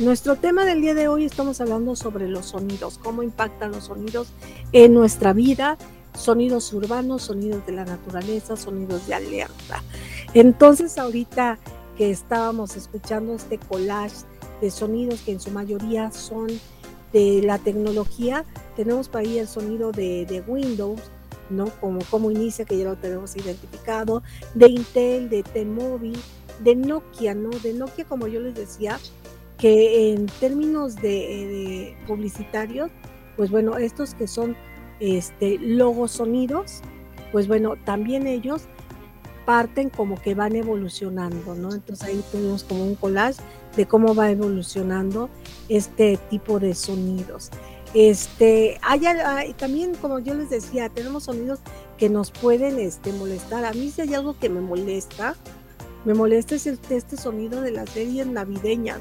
Nuestro 0.00 0.36
tema 0.36 0.64
del 0.64 0.80
día 0.80 0.94
de 0.94 1.08
hoy 1.08 1.24
estamos 1.24 1.60
hablando 1.60 1.96
sobre 1.96 2.28
los 2.28 2.46
sonidos, 2.46 3.00
cómo 3.02 3.24
impactan 3.24 3.72
los 3.72 3.86
sonidos 3.86 4.28
en 4.70 4.94
nuestra 4.94 5.32
vida, 5.32 5.76
sonidos 6.14 6.72
urbanos, 6.72 7.22
sonidos 7.22 7.66
de 7.66 7.72
la 7.72 7.84
naturaleza, 7.84 8.56
sonidos 8.56 9.08
de 9.08 9.14
alerta. 9.14 9.82
Entonces 10.34 10.98
ahorita 10.98 11.58
que 11.96 12.12
estábamos 12.12 12.76
escuchando 12.76 13.34
este 13.34 13.58
collage 13.58 14.18
de 14.60 14.70
sonidos 14.70 15.22
que 15.22 15.32
en 15.32 15.40
su 15.40 15.50
mayoría 15.50 16.12
son 16.12 16.46
de 17.12 17.42
la 17.42 17.58
tecnología, 17.58 18.44
tenemos 18.76 19.08
para 19.08 19.26
ahí 19.26 19.38
el 19.38 19.48
sonido 19.48 19.90
de, 19.90 20.44
Windows, 20.46 21.00
¿no? 21.50 21.70
Como, 21.80 21.98
como 22.08 22.30
inicia, 22.30 22.64
que 22.64 22.78
ya 22.78 22.84
lo 22.84 22.94
tenemos 22.94 23.34
identificado, 23.34 24.22
de 24.54 24.68
Intel, 24.68 25.28
de 25.28 25.42
T-Mobile, 25.42 26.20
de 26.62 26.76
Nokia, 26.76 27.34
¿no? 27.34 27.50
De 27.50 27.72
Nokia, 27.72 28.04
como 28.04 28.28
yo 28.28 28.38
les 28.38 28.54
decía, 28.54 29.00
que 29.58 30.12
en 30.12 30.26
términos 30.26 30.96
de, 30.96 31.96
publicitarios, 32.06 32.90
pues 33.36 33.50
bueno, 33.50 33.76
estos 33.76 34.14
que 34.14 34.26
son 34.26 34.56
este, 35.00 35.58
logos 35.58 36.12
sonidos, 36.12 36.80
pues 37.32 37.48
bueno, 37.48 37.74
también 37.84 38.26
ellos 38.26 38.62
parten 39.44 39.90
como 39.90 40.20
que 40.20 40.34
van 40.34 40.54
evolucionando, 40.56 41.54
¿no? 41.54 41.72
Entonces 41.72 42.06
ahí 42.06 42.24
tenemos 42.30 42.64
como 42.64 42.84
un 42.84 42.94
collage 42.94 43.40
de 43.76 43.86
cómo 43.86 44.14
va 44.14 44.30
evolucionando 44.30 45.28
este 45.68 46.18
tipo 46.30 46.60
de 46.60 46.74
sonidos. 46.74 47.50
Este, 47.94 48.78
hay, 48.82 49.54
también, 49.54 49.94
como 49.94 50.18
yo 50.18 50.34
les 50.34 50.50
decía, 50.50 50.90
tenemos 50.90 51.24
sonidos 51.24 51.60
que 51.96 52.10
nos 52.10 52.30
pueden 52.30 52.78
este, 52.78 53.12
molestar. 53.12 53.64
A 53.64 53.72
mí 53.72 53.90
si 53.90 54.02
hay 54.02 54.14
algo 54.14 54.38
que 54.38 54.50
me 54.50 54.60
molesta, 54.60 55.34
me 56.04 56.14
molesta 56.14 56.54
es 56.54 56.66
este 56.66 57.16
sonido 57.16 57.62
de 57.62 57.70
las 57.70 57.88
series 57.90 58.26
navideñas 58.26 59.00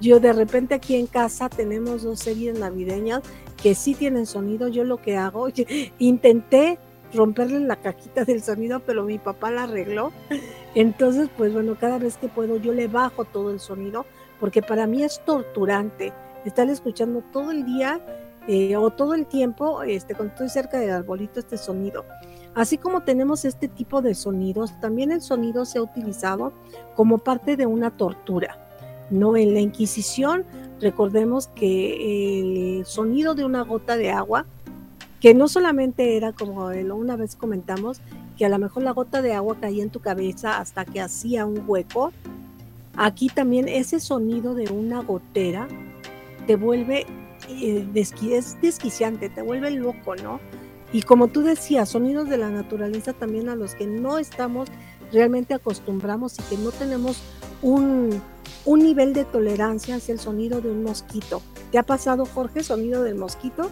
yo 0.00 0.20
de 0.20 0.32
repente 0.32 0.74
aquí 0.74 0.96
en 0.96 1.06
casa 1.06 1.48
tenemos 1.48 2.02
dos 2.02 2.20
series 2.20 2.58
navideñas 2.58 3.22
que 3.60 3.74
sí 3.74 3.94
tienen 3.94 4.26
sonido. 4.26 4.68
Yo 4.68 4.84
lo 4.84 4.98
que 4.98 5.16
hago, 5.16 5.48
intenté 5.98 6.78
romperle 7.12 7.60
la 7.60 7.76
cajita 7.76 8.24
del 8.24 8.42
sonido, 8.42 8.80
pero 8.80 9.04
mi 9.04 9.18
papá 9.18 9.50
la 9.50 9.64
arregló. 9.64 10.12
Entonces, 10.74 11.28
pues 11.36 11.52
bueno, 11.52 11.76
cada 11.78 11.98
vez 11.98 12.16
que 12.16 12.28
puedo 12.28 12.56
yo 12.56 12.72
le 12.72 12.86
bajo 12.86 13.24
todo 13.24 13.50
el 13.50 13.60
sonido, 13.60 14.06
porque 14.40 14.62
para 14.62 14.86
mí 14.86 15.02
es 15.02 15.20
torturante 15.24 16.12
estar 16.44 16.68
escuchando 16.68 17.22
todo 17.32 17.50
el 17.50 17.64
día 17.64 18.00
eh, 18.46 18.76
o 18.76 18.90
todo 18.90 19.14
el 19.14 19.26
tiempo, 19.26 19.82
este, 19.82 20.14
cuando 20.14 20.32
estoy 20.32 20.48
cerca 20.48 20.78
del 20.78 20.90
arbolito, 20.90 21.40
este 21.40 21.58
sonido. 21.58 22.04
Así 22.54 22.78
como 22.78 23.02
tenemos 23.02 23.44
este 23.44 23.68
tipo 23.68 24.00
de 24.00 24.14
sonidos, 24.14 24.78
también 24.80 25.12
el 25.12 25.20
sonido 25.20 25.64
se 25.64 25.78
ha 25.78 25.82
utilizado 25.82 26.52
como 26.94 27.18
parte 27.18 27.56
de 27.56 27.66
una 27.66 27.96
tortura. 27.96 28.67
No, 29.10 29.36
en 29.36 29.54
la 29.54 29.60
Inquisición, 29.60 30.44
recordemos 30.80 31.48
que 31.48 32.78
el 32.78 32.86
sonido 32.86 33.34
de 33.34 33.44
una 33.44 33.62
gota 33.62 33.96
de 33.96 34.10
agua, 34.10 34.46
que 35.20 35.34
no 35.34 35.48
solamente 35.48 36.16
era 36.16 36.32
como 36.32 36.66
una 36.66 37.16
vez 37.16 37.36
comentamos, 37.36 38.00
que 38.36 38.46
a 38.46 38.48
lo 38.48 38.58
mejor 38.58 38.84
la 38.84 38.92
gota 38.92 39.20
de 39.20 39.34
agua 39.34 39.56
caía 39.60 39.82
en 39.82 39.90
tu 39.90 40.00
cabeza 40.00 40.58
hasta 40.58 40.84
que 40.84 41.00
hacía 41.00 41.44
un 41.44 41.64
hueco, 41.66 42.12
aquí 42.96 43.28
también 43.28 43.68
ese 43.68 43.98
sonido 43.98 44.54
de 44.54 44.72
una 44.72 45.02
gotera 45.02 45.66
te 46.46 46.56
vuelve 46.56 47.06
eh, 47.48 47.86
es 47.94 48.60
desquiciante, 48.60 49.28
te 49.28 49.42
vuelve 49.42 49.70
loco, 49.70 50.16
¿no? 50.16 50.40
Y 50.92 51.02
como 51.02 51.28
tú 51.28 51.42
decías, 51.42 51.88
sonidos 51.90 52.28
de 52.28 52.38
la 52.38 52.50
naturaleza 52.50 53.12
también 53.12 53.48
a 53.48 53.56
los 53.56 53.74
que 53.74 53.86
no 53.86 54.18
estamos 54.18 54.68
realmente 55.12 55.54
acostumbramos 55.54 56.38
y 56.38 56.42
que 56.42 56.62
no 56.62 56.70
tenemos 56.70 57.22
un, 57.62 58.20
un 58.64 58.80
nivel 58.80 59.12
de 59.12 59.24
tolerancia 59.24 59.96
hacia 59.96 60.12
el 60.12 60.20
sonido 60.20 60.60
de 60.60 60.70
un 60.70 60.82
mosquito. 60.82 61.42
¿Te 61.70 61.78
ha 61.78 61.82
pasado, 61.82 62.26
Jorge, 62.26 62.62
sonido 62.62 63.02
del 63.02 63.14
mosquito? 63.14 63.70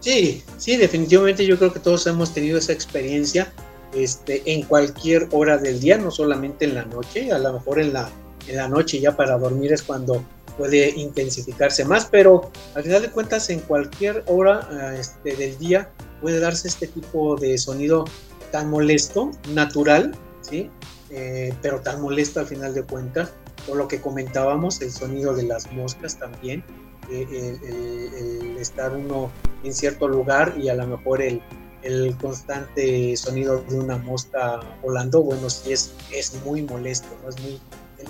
Sí, 0.00 0.42
sí, 0.56 0.76
definitivamente 0.76 1.44
yo 1.44 1.58
creo 1.58 1.72
que 1.72 1.80
todos 1.80 2.06
hemos 2.06 2.32
tenido 2.32 2.58
esa 2.58 2.72
experiencia 2.72 3.52
este, 3.92 4.42
en 4.46 4.62
cualquier 4.62 5.28
hora 5.32 5.58
del 5.58 5.80
día, 5.80 5.98
no 5.98 6.10
solamente 6.10 6.64
en 6.64 6.74
la 6.74 6.84
noche, 6.84 7.32
a 7.32 7.38
lo 7.38 7.54
mejor 7.54 7.80
en 7.80 7.92
la, 7.92 8.08
en 8.46 8.56
la 8.56 8.68
noche 8.68 9.00
ya 9.00 9.16
para 9.16 9.38
dormir 9.38 9.72
es 9.72 9.82
cuando 9.82 10.24
puede 10.56 10.90
intensificarse 10.90 11.84
más, 11.84 12.06
pero 12.06 12.50
al 12.74 12.82
final 12.82 13.02
de 13.02 13.10
cuentas 13.10 13.50
en 13.50 13.60
cualquier 13.60 14.24
hora 14.26 14.68
ah, 14.70 14.94
este, 14.98 15.36
del 15.36 15.58
día 15.58 15.90
puede 16.20 16.40
darse 16.40 16.68
este 16.68 16.86
tipo 16.86 17.36
de 17.36 17.58
sonido 17.58 18.04
tan 18.52 18.70
molesto, 18.70 19.30
natural, 19.52 20.12
¿sí? 20.40 20.70
Eh, 21.10 21.54
pero 21.62 21.80
tan 21.80 22.00
molesto 22.00 22.40
al 22.40 22.46
final 22.46 22.74
de 22.74 22.82
cuentas, 22.82 23.32
por 23.66 23.76
lo 23.76 23.88
que 23.88 24.00
comentábamos, 24.00 24.80
el 24.82 24.90
sonido 24.90 25.34
de 25.34 25.44
las 25.44 25.70
moscas 25.72 26.18
también, 26.18 26.64
eh, 27.10 27.58
el, 27.62 28.56
estar 28.58 28.92
uno 28.92 29.30
en 29.62 29.72
cierto 29.72 30.08
lugar 30.08 30.54
y 30.58 30.68
a 30.68 30.74
lo 30.74 30.86
mejor 30.86 31.22
el, 31.22 31.40
el 31.82 32.16
constante 32.16 33.16
sonido 33.16 33.62
de 33.68 33.78
una 33.78 33.98
mosca 33.98 34.60
volando, 34.82 35.22
bueno, 35.22 35.48
sí 35.48 35.72
es, 35.72 35.92
es 36.12 36.34
muy 36.44 36.62
molesto, 36.62 37.08
¿no? 37.22 37.28
es 37.28 37.40
muy, 37.40 37.60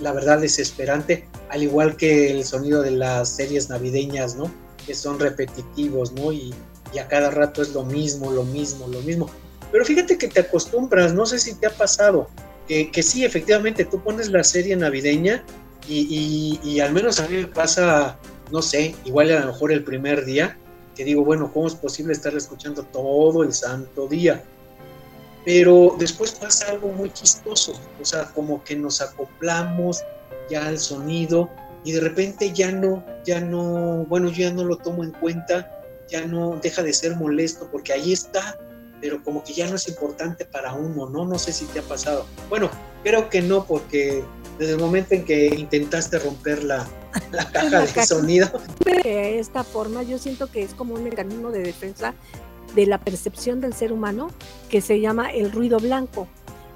la 0.00 0.12
verdad, 0.12 0.40
desesperante, 0.40 1.28
al 1.50 1.62
igual 1.62 1.96
que 1.96 2.30
el 2.30 2.44
sonido 2.44 2.80
de 2.80 2.92
las 2.92 3.28
series 3.28 3.68
navideñas, 3.68 4.36
¿no? 4.36 4.50
que 4.86 4.94
son 4.94 5.18
repetitivos, 5.18 6.12
¿no? 6.12 6.32
Y, 6.32 6.54
y 6.94 6.98
a 6.98 7.08
cada 7.08 7.30
rato 7.30 7.60
es 7.60 7.74
lo 7.74 7.82
mismo, 7.82 8.30
lo 8.30 8.44
mismo, 8.44 8.86
lo 8.86 9.00
mismo. 9.00 9.28
Pero 9.72 9.84
fíjate 9.84 10.16
que 10.16 10.28
te 10.28 10.40
acostumbras, 10.40 11.12
no 11.12 11.26
sé 11.26 11.40
si 11.40 11.54
te 11.54 11.66
ha 11.66 11.70
pasado, 11.70 12.28
que, 12.66 13.02
sí, 13.02 13.24
efectivamente, 13.24 13.84
tú 13.84 14.02
pones 14.02 14.28
la 14.28 14.42
serie 14.42 14.76
navideña 14.76 15.44
y, 15.88 16.80
al 16.80 16.92
menos 16.92 17.20
a 17.20 17.28
mí 17.28 17.36
me 17.36 17.46
pasa, 17.46 18.18
no 18.50 18.62
sé, 18.62 18.94
igual 19.04 19.30
a 19.30 19.40
lo 19.40 19.46
mejor 19.52 19.72
el 19.72 19.84
primer 19.84 20.24
día, 20.24 20.58
que 20.94 21.04
digo, 21.04 21.24
bueno, 21.24 21.52
¿cómo 21.52 21.66
es 21.66 21.74
posible 21.74 22.12
estar 22.12 22.34
escuchando 22.34 22.82
todo 22.84 23.42
el 23.42 23.52
santo 23.52 24.08
día? 24.08 24.42
Pero 25.44 25.94
después 25.98 26.32
pasa 26.32 26.70
algo 26.70 26.88
muy 26.88 27.12
chistoso, 27.12 27.80
o 28.00 28.04
sea, 28.04 28.24
como 28.32 28.64
que 28.64 28.74
nos 28.74 29.00
acoplamos, 29.00 30.02
ya 30.48 30.66
al 30.66 30.78
sonido 30.78 31.50
y 31.84 31.92
de 31.92 32.00
repente 32.00 32.52
ya 32.52 32.72
no, 32.72 33.04
ya 33.24 33.40
no, 33.40 34.04
bueno, 34.08 34.28
yo 34.28 34.48
ya 34.48 34.52
no 34.52 34.64
lo 34.64 34.76
tomo 34.76 35.04
en 35.04 35.12
cuenta, 35.12 35.70
ya 36.08 36.26
no 36.26 36.58
deja 36.62 36.82
de 36.82 36.92
ser 36.92 37.16
molesto 37.16 37.68
porque 37.70 37.92
ahí 37.92 38.12
está, 38.12 38.58
pero 39.00 39.22
como 39.22 39.44
que 39.44 39.52
ya 39.52 39.68
no 39.68 39.76
es 39.76 39.88
importante 39.88 40.44
para 40.44 40.74
uno, 40.74 41.08
¿no? 41.08 41.24
No 41.24 41.38
sé 41.38 41.52
si 41.52 41.64
te 41.66 41.80
ha 41.80 41.82
pasado. 41.82 42.26
Bueno, 42.48 42.70
creo 43.02 43.28
que 43.28 43.42
no, 43.42 43.64
porque 43.64 44.24
desde 44.58 44.72
el 44.72 44.78
momento 44.78 45.14
en 45.14 45.24
que 45.24 45.46
intentaste 45.46 46.18
romper 46.18 46.64
la, 46.64 46.86
la 47.32 47.50
caja 47.50 47.80
de 47.80 48.06
sonido. 48.06 48.50
De 48.84 49.38
esta 49.38 49.64
forma, 49.64 50.02
yo 50.02 50.18
siento 50.18 50.50
que 50.50 50.62
es 50.62 50.74
como 50.74 50.94
un 50.94 51.04
mecanismo 51.04 51.50
de 51.50 51.60
defensa 51.60 52.14
de 52.74 52.86
la 52.86 52.98
percepción 52.98 53.60
del 53.60 53.74
ser 53.74 53.92
humano 53.92 54.30
que 54.68 54.80
se 54.80 55.00
llama 55.00 55.30
el 55.30 55.52
ruido 55.52 55.78
blanco. 55.78 56.28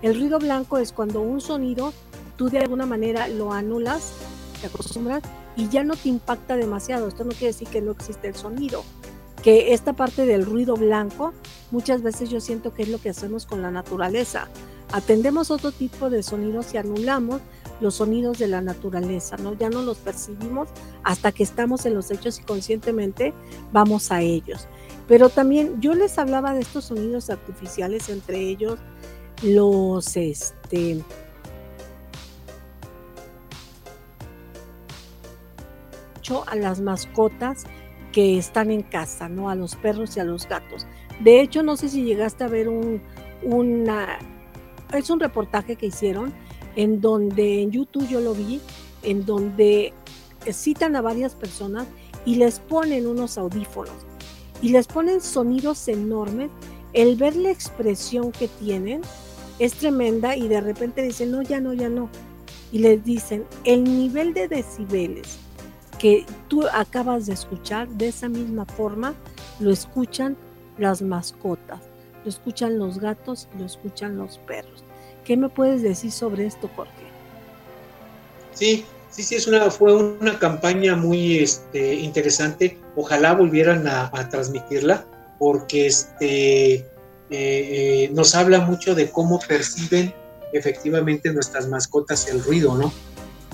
El 0.02 0.18
ruido 0.18 0.38
blanco 0.38 0.78
es 0.78 0.92
cuando 0.92 1.20
un 1.20 1.40
sonido 1.40 1.92
tú 2.36 2.48
de 2.48 2.58
alguna 2.58 2.86
manera 2.86 3.28
lo 3.28 3.52
anulas, 3.52 4.12
te 4.60 4.66
acostumbras 4.66 5.22
y 5.56 5.68
ya 5.68 5.84
no 5.84 5.94
te 5.94 6.08
impacta 6.08 6.56
demasiado. 6.56 7.08
Esto 7.08 7.24
no 7.24 7.30
quiere 7.30 7.48
decir 7.48 7.68
que 7.68 7.82
no 7.82 7.92
existe 7.92 8.28
el 8.28 8.34
sonido, 8.34 8.82
que 9.42 9.72
esta 9.72 9.92
parte 9.92 10.26
del 10.26 10.44
ruido 10.44 10.76
blanco 10.76 11.32
muchas 11.70 12.02
veces 12.02 12.30
yo 12.30 12.40
siento 12.40 12.74
que 12.74 12.82
es 12.82 12.88
lo 12.88 12.98
que 12.98 13.10
hacemos 13.10 13.46
con 13.46 13.62
la 13.62 13.70
naturaleza. 13.70 14.48
Atendemos 14.92 15.50
otro 15.50 15.72
tipo 15.72 16.10
de 16.10 16.22
sonidos 16.22 16.74
y 16.74 16.78
anulamos 16.78 17.40
los 17.80 17.94
sonidos 17.96 18.38
de 18.38 18.48
la 18.48 18.60
naturaleza, 18.60 19.36
¿no? 19.36 19.54
Ya 19.54 19.70
no 19.70 19.82
los 19.82 19.98
percibimos 19.98 20.68
hasta 21.04 21.32
que 21.32 21.42
estamos 21.42 21.86
en 21.86 21.94
los 21.94 22.10
hechos 22.10 22.38
y 22.40 22.42
conscientemente 22.42 23.32
vamos 23.72 24.10
a 24.10 24.20
ellos. 24.20 24.66
Pero 25.08 25.28
también 25.28 25.80
yo 25.80 25.94
les 25.94 26.18
hablaba 26.18 26.52
de 26.52 26.60
estos 26.60 26.86
sonidos 26.86 27.30
artificiales, 27.30 28.08
entre 28.08 28.40
ellos 28.40 28.78
los, 29.42 30.16
este, 30.16 31.02
a 36.46 36.54
las 36.54 36.80
mascotas 36.80 37.64
que 38.12 38.38
están 38.38 38.70
en 38.70 38.82
casa, 38.82 39.28
¿no? 39.28 39.50
A 39.50 39.54
los 39.54 39.76
perros 39.76 40.16
y 40.16 40.20
a 40.20 40.24
los 40.24 40.48
gatos. 40.48 40.86
De 41.20 41.40
hecho, 41.40 41.62
no 41.62 41.76
sé 41.76 41.88
si 41.88 42.02
llegaste 42.02 42.44
a 42.44 42.48
ver 42.48 42.68
un, 42.68 43.02
una, 43.42 44.18
es 44.92 45.10
un 45.10 45.20
reportaje 45.20 45.76
que 45.76 45.86
hicieron 45.86 46.32
en 46.76 47.00
donde 47.00 47.62
en 47.62 47.70
YouTube 47.70 48.08
yo 48.08 48.20
lo 48.20 48.34
vi, 48.34 48.60
en 49.02 49.24
donde 49.24 49.92
citan 50.50 50.96
a 50.96 51.00
varias 51.00 51.34
personas 51.34 51.86
y 52.24 52.36
les 52.36 52.58
ponen 52.60 53.06
unos 53.06 53.38
audífonos 53.38 54.06
y 54.62 54.70
les 54.70 54.86
ponen 54.86 55.20
sonidos 55.20 55.88
enormes. 55.88 56.50
El 56.92 57.16
ver 57.16 57.36
la 57.36 57.50
expresión 57.50 58.32
que 58.32 58.48
tienen 58.48 59.02
es 59.58 59.74
tremenda 59.74 60.36
y 60.36 60.48
de 60.48 60.60
repente 60.60 61.02
dicen, 61.02 61.30
no, 61.30 61.42
ya 61.42 61.60
no, 61.60 61.72
ya 61.72 61.88
no. 61.88 62.08
Y 62.72 62.78
les 62.78 63.04
dicen, 63.04 63.44
el 63.64 63.84
nivel 63.84 64.34
de 64.34 64.48
decibeles 64.48 65.38
que 66.00 66.24
tú 66.48 66.66
acabas 66.72 67.26
de 67.26 67.34
escuchar, 67.34 67.86
de 67.86 68.08
esa 68.08 68.28
misma 68.28 68.64
forma, 68.64 69.14
lo 69.60 69.70
escuchan 69.70 70.34
las 70.78 71.02
mascotas, 71.02 71.80
lo 72.24 72.30
escuchan 72.30 72.78
los 72.78 72.98
gatos, 72.98 73.48
lo 73.58 73.66
escuchan 73.66 74.16
los 74.16 74.38
perros. 74.38 74.82
¿Qué 75.24 75.36
me 75.36 75.50
puedes 75.50 75.82
decir 75.82 76.10
sobre 76.10 76.46
esto, 76.46 76.70
Jorge? 76.74 76.92
Sí, 78.54 78.86
sí, 79.10 79.22
sí, 79.22 79.34
es 79.34 79.46
una, 79.46 79.70
fue 79.70 79.94
una 79.94 80.38
campaña 80.38 80.96
muy 80.96 81.36
este, 81.36 81.96
interesante. 81.96 82.78
Ojalá 82.96 83.34
volvieran 83.34 83.86
a, 83.86 84.10
transmitirla, 84.30 85.04
porque 85.38 85.86
este, 85.86 86.76
eh, 86.76 86.86
eh, 87.30 88.10
nos 88.14 88.34
habla 88.34 88.60
mucho 88.60 88.94
de 88.94 89.10
cómo 89.10 89.38
perciben 89.46 90.14
efectivamente 90.54 91.30
nuestras 91.30 91.68
mascotas 91.68 92.26
el 92.28 92.42
ruido, 92.42 92.74
¿no? 92.74 92.90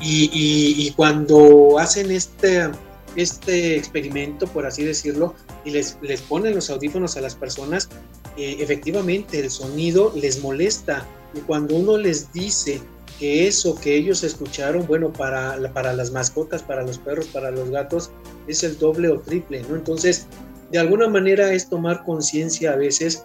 Y, 0.00 0.92
cuando 0.96 1.78
hacen 1.78 2.10
este, 2.10 2.68
este 3.16 3.76
experimento, 3.76 4.46
por 4.46 4.66
así 4.66 4.84
decirlo, 4.84 5.34
y 5.64 5.70
les, 5.70 5.96
les 6.02 6.20
ponen 6.20 6.54
los 6.54 6.70
audífonos 6.70 7.16
a 7.16 7.22
las 7.22 7.34
personas, 7.34 7.88
eh, 8.36 8.58
efectivamente 8.60 9.40
el 9.40 9.50
sonido 9.50 10.12
les 10.14 10.42
molesta 10.42 11.06
y 11.34 11.40
cuando 11.40 11.76
uno 11.76 11.96
les 11.96 12.30
dice 12.32 12.80
que 13.18 13.46
eso 13.46 13.74
que 13.74 13.96
ellos 13.96 14.22
escucharon, 14.22 14.86
bueno, 14.86 15.10
para, 15.12 15.58
para 15.72 15.94
las 15.94 16.10
mascotas, 16.10 16.62
para 16.62 16.82
los 16.82 16.98
perros, 16.98 17.26
para 17.28 17.50
los 17.50 17.70
gatos, 17.70 18.10
es 18.46 18.62
el 18.62 18.78
doble 18.78 19.08
o 19.08 19.20
triple, 19.20 19.62
¿no? 19.68 19.76
Entonces, 19.76 20.26
de 20.70 20.78
alguna 20.78 21.08
manera 21.08 21.52
es 21.52 21.68
tomar 21.68 22.04
conciencia 22.04 22.72
a 22.72 22.76
veces 22.76 23.24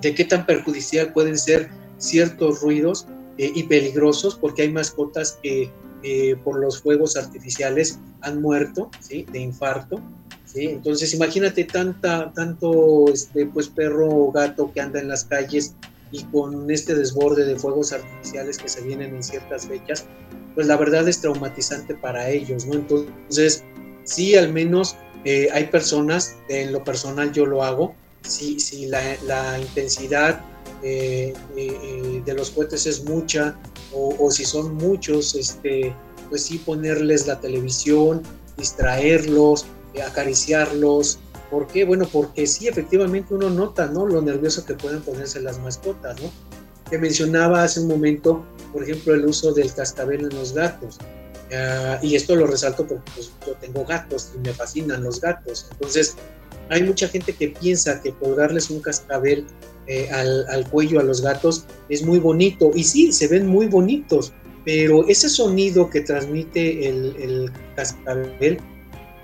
de 0.00 0.14
qué 0.14 0.24
tan 0.24 0.46
perjudicial 0.46 1.12
pueden 1.12 1.38
ser 1.38 1.70
ciertos 1.98 2.60
ruidos 2.60 3.06
eh, 3.38 3.52
y 3.54 3.62
peligrosos, 3.64 4.34
porque 4.34 4.62
hay 4.62 4.72
mascotas 4.72 5.38
que 5.42 5.70
eh, 6.02 6.36
por 6.42 6.58
los 6.58 6.80
fuegos 6.80 7.16
artificiales 7.16 7.98
han 8.22 8.40
muerto, 8.40 8.90
¿sí? 9.00 9.26
De 9.30 9.40
infarto, 9.40 10.00
¿sí? 10.44 10.66
Entonces, 10.66 11.12
imagínate 11.14 11.64
tanta, 11.64 12.32
tanto, 12.32 13.12
este, 13.12 13.46
pues, 13.46 13.68
perro 13.68 14.08
o 14.08 14.32
gato 14.32 14.72
que 14.72 14.80
anda 14.80 15.00
en 15.00 15.08
las 15.08 15.24
calles 15.24 15.74
y 16.12 16.24
con 16.24 16.70
este 16.70 16.94
desborde 16.94 17.44
de 17.44 17.56
fuegos 17.56 17.92
artificiales 17.92 18.58
que 18.58 18.68
se 18.68 18.80
vienen 18.82 19.14
en 19.14 19.22
ciertas 19.22 19.66
fechas, 19.66 20.06
pues 20.54 20.66
la 20.66 20.76
verdad 20.76 21.08
es 21.08 21.20
traumatizante 21.20 21.94
para 21.94 22.28
ellos, 22.28 22.66
¿no? 22.66 22.74
Entonces, 22.74 23.64
sí, 24.04 24.34
al 24.36 24.52
menos 24.52 24.96
eh, 25.24 25.48
hay 25.52 25.66
personas, 25.66 26.36
en 26.48 26.72
lo 26.72 26.82
personal 26.82 27.32
yo 27.32 27.46
lo 27.46 27.62
hago, 27.62 27.94
si, 28.22 28.58
si 28.60 28.86
la, 28.86 29.58
intensidad 29.60 30.40
eh, 30.82 31.32
eh, 31.56 32.22
de 32.24 32.34
los 32.34 32.50
cohetes 32.50 32.86
es 32.86 33.04
mucha 33.04 33.56
o, 33.92 34.30
si 34.30 34.44
son 34.44 34.74
muchos, 34.76 35.34
este, 35.34 35.94
pues 36.28 36.44
sí 36.44 36.58
ponerles 36.58 37.26
la 37.26 37.40
televisión, 37.40 38.22
distraerlos, 38.56 39.66
acariciarlos, 40.06 41.18
¿Por 41.50 41.66
qué? 41.66 41.84
Bueno, 41.84 42.08
porque 42.10 42.46
sí, 42.46 42.68
efectivamente 42.68 43.34
uno 43.34 43.50
nota, 43.50 43.86
¿no? 43.86 44.06
Lo 44.06 44.22
nervioso 44.22 44.64
que 44.64 44.74
pueden 44.74 45.00
ponerse 45.02 45.40
las 45.40 45.58
mascotas, 45.58 46.20
¿no? 46.22 46.30
Te 46.88 46.96
mencionaba 46.96 47.64
hace 47.64 47.80
un 47.80 47.88
momento, 47.88 48.44
por 48.72 48.84
ejemplo, 48.84 49.14
el 49.14 49.26
uso 49.26 49.52
del 49.52 49.74
cascabel 49.74 50.20
en 50.20 50.36
los 50.36 50.54
gatos. 50.54 50.98
Ah, 51.52 51.98
y 52.02 52.14
esto 52.14 52.36
lo 52.36 52.46
resalto 52.46 52.86
porque 52.86 53.10
pues, 53.16 53.32
yo 53.44 53.54
tengo 53.54 53.84
gatos 53.84 54.30
y 54.36 54.38
me 54.38 54.54
fascinan 54.54 55.02
los 55.02 55.20
gatos. 55.20 55.66
Entonces, 55.72 56.14
hay 56.68 56.84
mucha 56.84 57.08
gente 57.08 57.34
que 57.34 57.48
piensa 57.48 58.00
que 58.00 58.12
por 58.12 58.36
darles 58.36 58.70
un 58.70 58.80
cascabel 58.80 59.44
eh, 59.86 60.08
al, 60.10 60.68
cuello 60.70 61.00
a 61.00 61.02
los 61.02 61.22
gatos 61.22 61.64
es 61.88 62.02
muy 62.02 62.18
bonito. 62.18 62.70
Y 62.74 62.84
sí, 62.84 63.12
se 63.12 63.28
ven 63.28 63.46
muy 63.46 63.66
bonitos, 63.66 64.32
pero 64.64 65.06
ese 65.08 65.28
sonido 65.28 65.88
que 65.90 66.00
transmite 66.00 66.88
el, 66.88 67.16
el 67.16 67.52
cascabel 67.76 68.58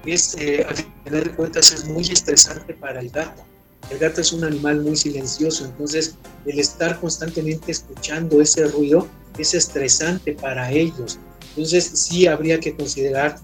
es, 0.07 0.37
eh, 0.39 0.67
al 1.05 1.25
de 1.25 1.31
cuentas, 1.33 1.73
es 1.73 1.85
muy 1.87 2.05
estresante 2.05 2.75
para 2.75 3.01
el 3.01 3.11
gato. 3.11 3.45
El 3.91 3.99
gato 3.99 4.21
es 4.21 4.33
un 4.33 4.43
animal 4.43 4.81
muy 4.83 4.97
silencioso, 4.97 5.65
entonces 5.65 6.17
el 6.45 6.59
estar 6.59 6.99
constantemente 7.01 7.71
escuchando 7.71 8.41
ese 8.41 8.67
ruido 8.67 9.07
es 9.39 9.55
estresante 9.55 10.33
para 10.33 10.73
ellos. 10.73 11.21
Entonces 11.51 11.85
sí 11.95 12.27
habría 12.27 12.59
que 12.59 12.75
considerar 12.75 13.39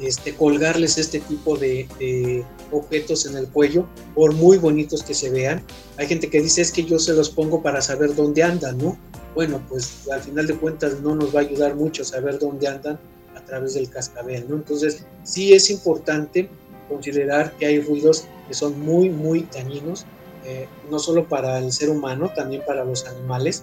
este, 0.00 0.34
colgarles 0.34 0.98
este 0.98 1.20
tipo 1.20 1.56
de, 1.56 1.88
de, 1.98 2.44
objetos 2.72 3.26
en 3.26 3.36
el 3.36 3.48
cuello, 3.48 3.86
por 4.14 4.34
muy 4.34 4.58
bonitos 4.58 5.02
que 5.02 5.14
se 5.14 5.30
vean. 5.30 5.62
Hay 5.96 6.06
gente 6.06 6.28
que 6.28 6.40
dice 6.40 6.62
es 6.62 6.72
que 6.72 6.84
yo 6.84 6.98
se 6.98 7.12
los 7.12 7.30
pongo 7.30 7.62
para 7.62 7.80
saber 7.80 8.14
dónde 8.14 8.42
andan, 8.42 8.78
¿no? 8.78 8.98
Bueno, 9.34 9.62
pues 9.68 10.08
al 10.10 10.20
final 10.20 10.46
de 10.46 10.56
cuentas 10.56 11.00
no 11.00 11.14
nos 11.14 11.34
va 11.34 11.40
a 11.40 11.42
ayudar 11.42 11.76
mucho 11.76 12.04
saber 12.04 12.38
dónde 12.38 12.66
andan 12.66 12.98
través 13.46 13.74
del 13.74 13.88
cascabel, 13.88 14.46
¿no? 14.48 14.56
Entonces, 14.56 15.06
sí 15.22 15.54
es 15.54 15.70
importante 15.70 16.50
considerar 16.88 17.52
que 17.52 17.66
hay 17.66 17.80
ruidos 17.80 18.26
que 18.46 18.54
son 18.54 18.78
muy, 18.80 19.08
muy 19.08 19.48
dañinos, 19.52 20.04
eh, 20.44 20.68
no 20.90 20.98
solo 20.98 21.26
para 21.26 21.58
el 21.58 21.72
ser 21.72 21.88
humano, 21.88 22.30
también 22.36 22.62
para 22.66 22.84
los 22.84 23.06
animales, 23.06 23.62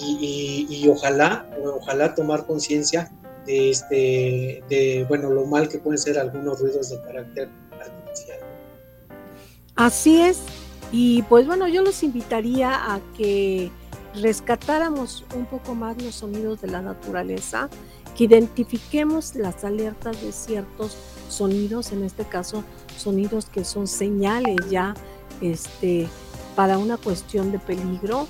y, 0.00 0.86
ojalá, 0.90 1.48
ojalá 1.64 2.14
tomar 2.14 2.44
conciencia 2.44 3.10
de, 3.48 3.70
este, 3.70 4.62
de, 4.68 5.06
bueno, 5.08 5.30
lo 5.30 5.46
mal 5.46 5.68
que 5.68 5.78
pueden 5.78 5.98
ser 5.98 6.18
algunos 6.18 6.60
ruidos 6.60 6.90
de 6.90 7.00
carácter 7.00 7.48
artificial. 7.72 8.38
Así 9.74 10.20
es, 10.20 10.42
y 10.92 11.22
pues 11.22 11.46
bueno, 11.46 11.66
yo 11.66 11.82
los 11.82 12.02
invitaría 12.02 12.94
a 12.94 13.00
que 13.16 13.70
rescatáramos 14.14 15.24
un 15.34 15.46
poco 15.46 15.74
más 15.74 16.00
los 16.02 16.16
sonidos 16.16 16.60
de 16.60 16.68
la 16.68 16.82
naturaleza 16.82 17.70
que 18.16 18.24
identifiquemos 18.24 19.34
las 19.34 19.64
alertas 19.64 20.20
de 20.22 20.32
ciertos 20.32 20.96
sonidos, 21.28 21.92
en 21.92 22.04
este 22.04 22.24
caso 22.24 22.64
sonidos 22.96 23.46
que 23.46 23.64
son 23.64 23.86
señales 23.86 24.56
ya 24.68 24.94
este, 25.40 26.08
para 26.56 26.78
una 26.78 26.96
cuestión 26.96 27.52
de 27.52 27.60
peligro, 27.60 28.26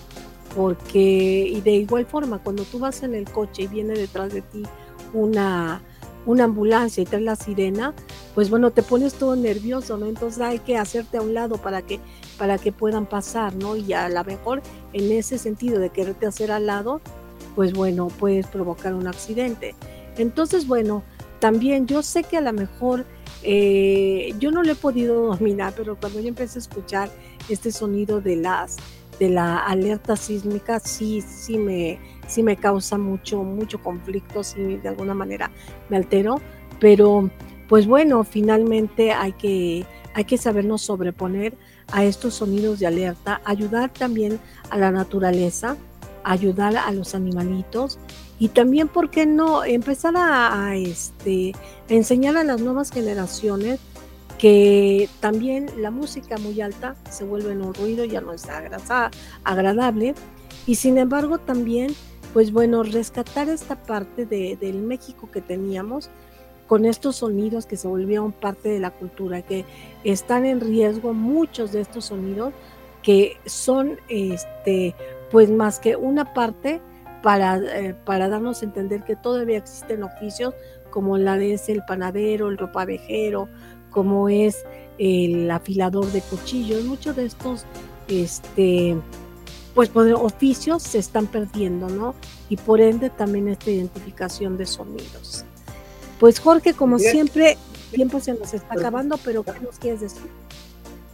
porque 0.54 1.48
y 1.48 1.60
de 1.60 1.72
igual 1.72 2.06
forma 2.06 2.38
cuando 2.38 2.64
tú 2.64 2.78
vas 2.78 3.02
en 3.02 3.14
el 3.14 3.24
coche 3.30 3.62
y 3.62 3.66
viene 3.66 3.94
detrás 3.94 4.32
de 4.32 4.42
ti 4.42 4.62
una, 5.12 5.82
una 6.26 6.44
ambulancia 6.44 7.02
y 7.02 7.06
trae 7.06 7.22
la 7.22 7.36
sirena, 7.36 7.94
pues 8.34 8.50
bueno, 8.50 8.70
te 8.70 8.82
pones 8.82 9.14
todo 9.14 9.34
nervioso, 9.36 9.96
¿no? 9.96 10.06
Entonces 10.06 10.40
hay 10.40 10.58
que 10.58 10.76
hacerte 10.76 11.18
a 11.18 11.22
un 11.22 11.34
lado 11.34 11.56
para 11.56 11.82
que, 11.82 12.00
para 12.36 12.58
que 12.58 12.72
puedan 12.72 13.06
pasar, 13.06 13.54
¿no? 13.54 13.76
Y 13.76 13.92
a 13.92 14.08
lo 14.08 14.22
mejor 14.24 14.62
en 14.92 15.10
ese 15.10 15.38
sentido 15.38 15.78
de 15.78 15.90
quererte 15.90 16.26
hacer 16.26 16.50
al 16.50 16.66
lado, 16.66 17.00
pues 17.54 17.72
bueno, 17.72 18.08
puedes 18.08 18.46
provocar 18.46 18.94
un 18.94 19.06
accidente. 19.06 19.74
Entonces, 20.16 20.66
bueno, 20.66 21.02
también 21.40 21.86
yo 21.86 22.02
sé 22.02 22.24
que 22.24 22.36
a 22.36 22.40
lo 22.40 22.52
mejor 22.52 23.06
eh, 23.42 24.34
yo 24.38 24.50
no 24.50 24.62
lo 24.62 24.72
he 24.72 24.76
podido 24.76 25.26
dominar, 25.36 25.72
pero 25.76 25.96
cuando 25.96 26.20
yo 26.20 26.28
empecé 26.28 26.58
a 26.58 26.62
escuchar 26.62 27.10
este 27.48 27.72
sonido 27.72 28.20
de 28.20 28.36
las 28.36 28.76
de 29.18 29.28
la 29.28 29.58
alerta 29.58 30.14
sísmica, 30.14 30.78
sí, 30.78 31.22
sí 31.22 31.58
me, 31.58 31.98
sí 32.28 32.42
me 32.42 32.56
causa 32.56 32.96
mucho, 32.98 33.42
mucho 33.42 33.82
conflicto, 33.82 34.44
sí 34.44 34.76
de 34.76 34.88
alguna 34.88 35.14
manera 35.14 35.50
me 35.88 35.96
altero, 35.96 36.40
pero 36.78 37.28
pues 37.68 37.86
bueno, 37.86 38.24
finalmente 38.24 39.12
hay 39.12 39.32
que, 39.32 39.84
hay 40.14 40.24
que 40.24 40.38
sabernos 40.38 40.82
sobreponer 40.82 41.56
a 41.92 42.04
estos 42.04 42.34
sonidos 42.34 42.78
de 42.78 42.86
alerta, 42.86 43.40
ayudar 43.44 43.92
también 43.92 44.38
a 44.70 44.78
la 44.78 44.90
naturaleza, 44.90 45.76
ayudar 46.24 46.76
a 46.76 46.90
los 46.92 47.14
animalitos 47.14 47.98
y 48.38 48.48
también, 48.48 48.88
¿por 48.88 49.10
qué 49.10 49.26
no 49.26 49.64
empezar 49.64 50.14
a, 50.16 50.76
este, 50.76 51.52
enseñar 51.88 52.36
a 52.36 52.44
las 52.44 52.60
nuevas 52.60 52.90
generaciones 52.90 53.80
que 54.38 55.08
también 55.20 55.68
la 55.78 55.90
música 55.90 56.38
muy 56.38 56.60
alta 56.60 56.94
se 57.10 57.24
vuelve 57.24 57.52
en 57.52 57.62
un 57.62 57.74
ruido, 57.74 58.04
ya 58.04 58.20
no 58.20 58.32
es 58.32 58.46
agradable 59.44 60.14
y 60.66 60.76
sin 60.76 60.98
embargo 60.98 61.38
también, 61.38 61.94
pues 62.32 62.52
bueno, 62.52 62.82
rescatar 62.82 63.48
esta 63.48 63.76
parte 63.76 64.26
de, 64.26 64.56
del 64.56 64.78
México 64.82 65.30
que 65.30 65.40
teníamos, 65.40 66.10
con 66.66 66.84
estos 66.84 67.16
sonidos 67.16 67.64
que 67.64 67.76
se 67.76 67.88
volvieron 67.88 68.32
parte 68.32 68.68
de 68.68 68.78
la 68.78 68.90
cultura, 68.90 69.42
que 69.42 69.64
están 70.04 70.44
en 70.44 70.60
riesgo 70.60 71.14
muchos 71.14 71.72
de 71.72 71.80
estos 71.80 72.06
sonidos 72.06 72.52
que 73.02 73.38
son 73.46 73.98
este 74.08 74.94
pues 75.30 75.50
más 75.50 75.78
que 75.78 75.96
una 75.96 76.34
parte 76.34 76.80
para, 77.22 77.56
eh, 77.56 77.94
para 78.04 78.28
darnos 78.28 78.62
a 78.62 78.66
entender 78.66 79.02
que 79.04 79.16
todavía 79.16 79.58
existen 79.58 80.02
oficios 80.02 80.54
como 80.90 81.18
la 81.18 81.36
de 81.36 81.54
ese 81.54 81.72
el 81.72 81.82
panadero, 81.84 82.48
el 82.48 82.58
ropavejero, 82.58 83.48
como 83.90 84.28
es 84.28 84.64
el 84.98 85.50
afilador 85.50 86.06
de 86.12 86.20
cuchillos, 86.22 86.84
muchos 86.84 87.16
de 87.16 87.26
estos 87.26 87.64
este 88.08 88.96
pues, 89.74 89.88
pues 89.88 90.12
oficios 90.14 90.82
se 90.82 90.98
están 90.98 91.26
perdiendo, 91.26 91.88
¿no? 91.88 92.14
Y 92.48 92.56
por 92.56 92.80
ende 92.80 93.10
también 93.10 93.48
esta 93.48 93.70
identificación 93.70 94.56
de 94.56 94.66
sonidos. 94.66 95.44
Pues 96.18 96.40
Jorge, 96.40 96.74
como 96.74 96.98
siempre, 96.98 97.56
tiempo 97.92 98.20
se 98.20 98.34
nos 98.34 98.54
está 98.54 98.74
acabando, 98.74 99.18
pero 99.24 99.44
¿qué 99.44 99.60
nos 99.60 99.78
quieres 99.78 100.00
decir? 100.00 100.22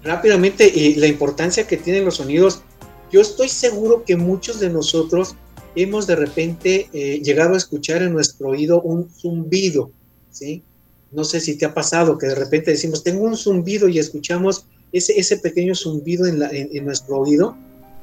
Rápidamente, 0.03 0.67
eh, 0.67 0.95
la 0.97 1.07
importancia 1.07 1.67
que 1.67 1.77
tienen 1.77 2.05
los 2.05 2.17
sonidos. 2.17 2.63
Yo 3.13 3.21
estoy 3.21 3.49
seguro 3.49 4.05
que 4.05 4.17
muchos 4.17 4.61
de 4.61 4.71
nosotros 4.71 5.37
hemos 5.77 6.07
de 6.07 6.17
repente 6.17 6.89
eh, 6.93 7.21
llegado 7.23 7.55
a 7.55 7.59
escuchar 7.59 8.03
en 8.03 8.13
nuestro 8.13 8.49
oído 8.49 8.81
un 8.83 9.09
zumbido, 9.11 9.91
¿sí? 10.31 10.63
No 11.11 11.25
sé 11.25 11.41
si 11.41 11.57
te 11.57 11.65
ha 11.65 11.75
pasado 11.75 12.19
que 12.19 12.27
de 12.27 12.35
repente 12.35 12.73
decimos, 12.73 13.05
tengo 13.05 13.25
un 13.25 13.37
zumbido 13.37 13.89
y 13.89 13.99
escuchamos 13.99 14.67
ese, 14.93 15.19
ese 15.19 15.39
pequeño 15.39 15.75
zumbido 15.75 16.27
en, 16.27 16.39
la, 16.41 16.51
en 16.51 16.85
nuestro 16.85 17.19
oído 17.19 17.57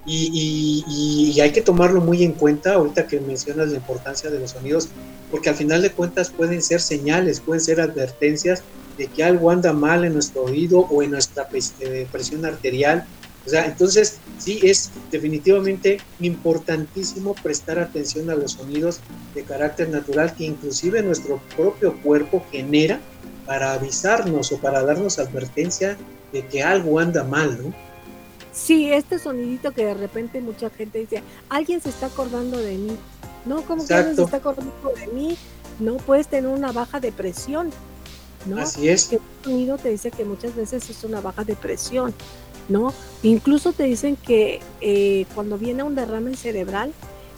y, 0.06 1.40
hay 1.42 1.52
que 1.52 1.62
tomarlo 1.62 2.02
muy 2.02 2.24
en 2.24 2.34
cuenta 2.34 2.74
ahorita 2.74 3.08
que 3.08 3.20
mencionas 3.20 3.70
la 3.70 3.78
importancia 3.78 4.30
de 4.30 4.40
los 4.40 4.52
sonidos, 4.52 4.90
porque 5.30 5.50
al 5.50 5.56
final 5.56 5.82
de 5.82 5.92
cuentas 5.92 6.30
pueden 6.30 6.62
ser 6.62 6.82
señales, 6.82 7.40
pueden 7.40 7.62
ser 7.62 7.82
advertencias 7.82 8.64
de 8.98 9.08
que 9.08 9.24
algo 9.24 9.52
anda 9.52 9.74
mal 9.74 10.04
en 10.06 10.14
nuestro 10.14 10.44
oído 10.44 10.80
o 10.80 11.02
en 11.02 11.12
nuestra 11.12 11.48
eh, 11.80 12.08
presión 12.12 12.46
arterial. 12.46 13.06
O 13.46 13.50
sea, 13.50 13.66
entonces 13.66 14.20
sí 14.38 14.60
es 14.62 14.92
definitivamente 15.10 16.00
importantísimo 16.20 17.34
prestar 17.42 17.80
atención 17.80 18.30
a 18.30 18.36
los 18.36 18.54
sonidos 18.54 19.00
de 19.34 19.44
carácter 19.44 19.90
natural 19.90 20.36
que 20.36 20.44
inclusive 20.44 21.02
nuestro 21.02 21.42
propio 21.56 22.00
cuerpo 22.04 22.46
genera 22.52 23.00
para 23.48 23.74
avisarnos 23.74 24.52
o 24.52 24.60
para 24.60 24.84
darnos 24.84 25.18
advertencia 25.18 25.98
de 26.32 26.46
que 26.46 26.62
algo 26.62 27.00
anda 27.00 27.24
mal, 27.24 27.58
¿no? 27.62 27.91
Sí, 28.52 28.92
este 28.92 29.18
sonidito 29.18 29.72
que 29.72 29.86
de 29.86 29.94
repente 29.94 30.42
mucha 30.42 30.70
gente 30.70 31.00
dice, 31.00 31.24
alguien 31.50 31.82
se 31.82 31.90
está 31.90 32.08
acordando 32.08 32.58
de 32.58 32.78
mí. 32.78 32.98
No, 33.46 33.62
como 33.64 33.86
que 33.86 33.94
alguien 33.94 34.16
se 34.16 34.24
está 34.24 34.38
acordando 34.38 34.74
de 34.96 35.08
mí? 35.08 35.38
No, 35.80 35.98
puedes 35.98 36.28
tener 36.28 36.50
una 36.50 36.72
baja 36.72 37.00
depresión. 37.00 37.72
¿no? 38.46 38.62
Así 38.62 38.90
es. 38.90 39.06
Que 39.06 39.16
el 39.16 39.22
sonido 39.44 39.78
te 39.78 39.90
dice 39.90 40.12
que 40.12 40.26
muchas 40.26 40.56
veces 40.56 40.90
es 40.90 41.04
una 41.04 41.22
baja 41.22 41.44
depresión, 41.44 42.14
¿no? 42.70 42.94
Incluso 43.24 43.74
te 43.74 43.84
dicen 43.84 44.16
que 44.16 44.60
eh, 44.82 45.26
cuando 45.34 45.58
viene 45.58 45.84
un 45.84 45.96
derrame 45.96 46.36
cerebral, 46.36 46.92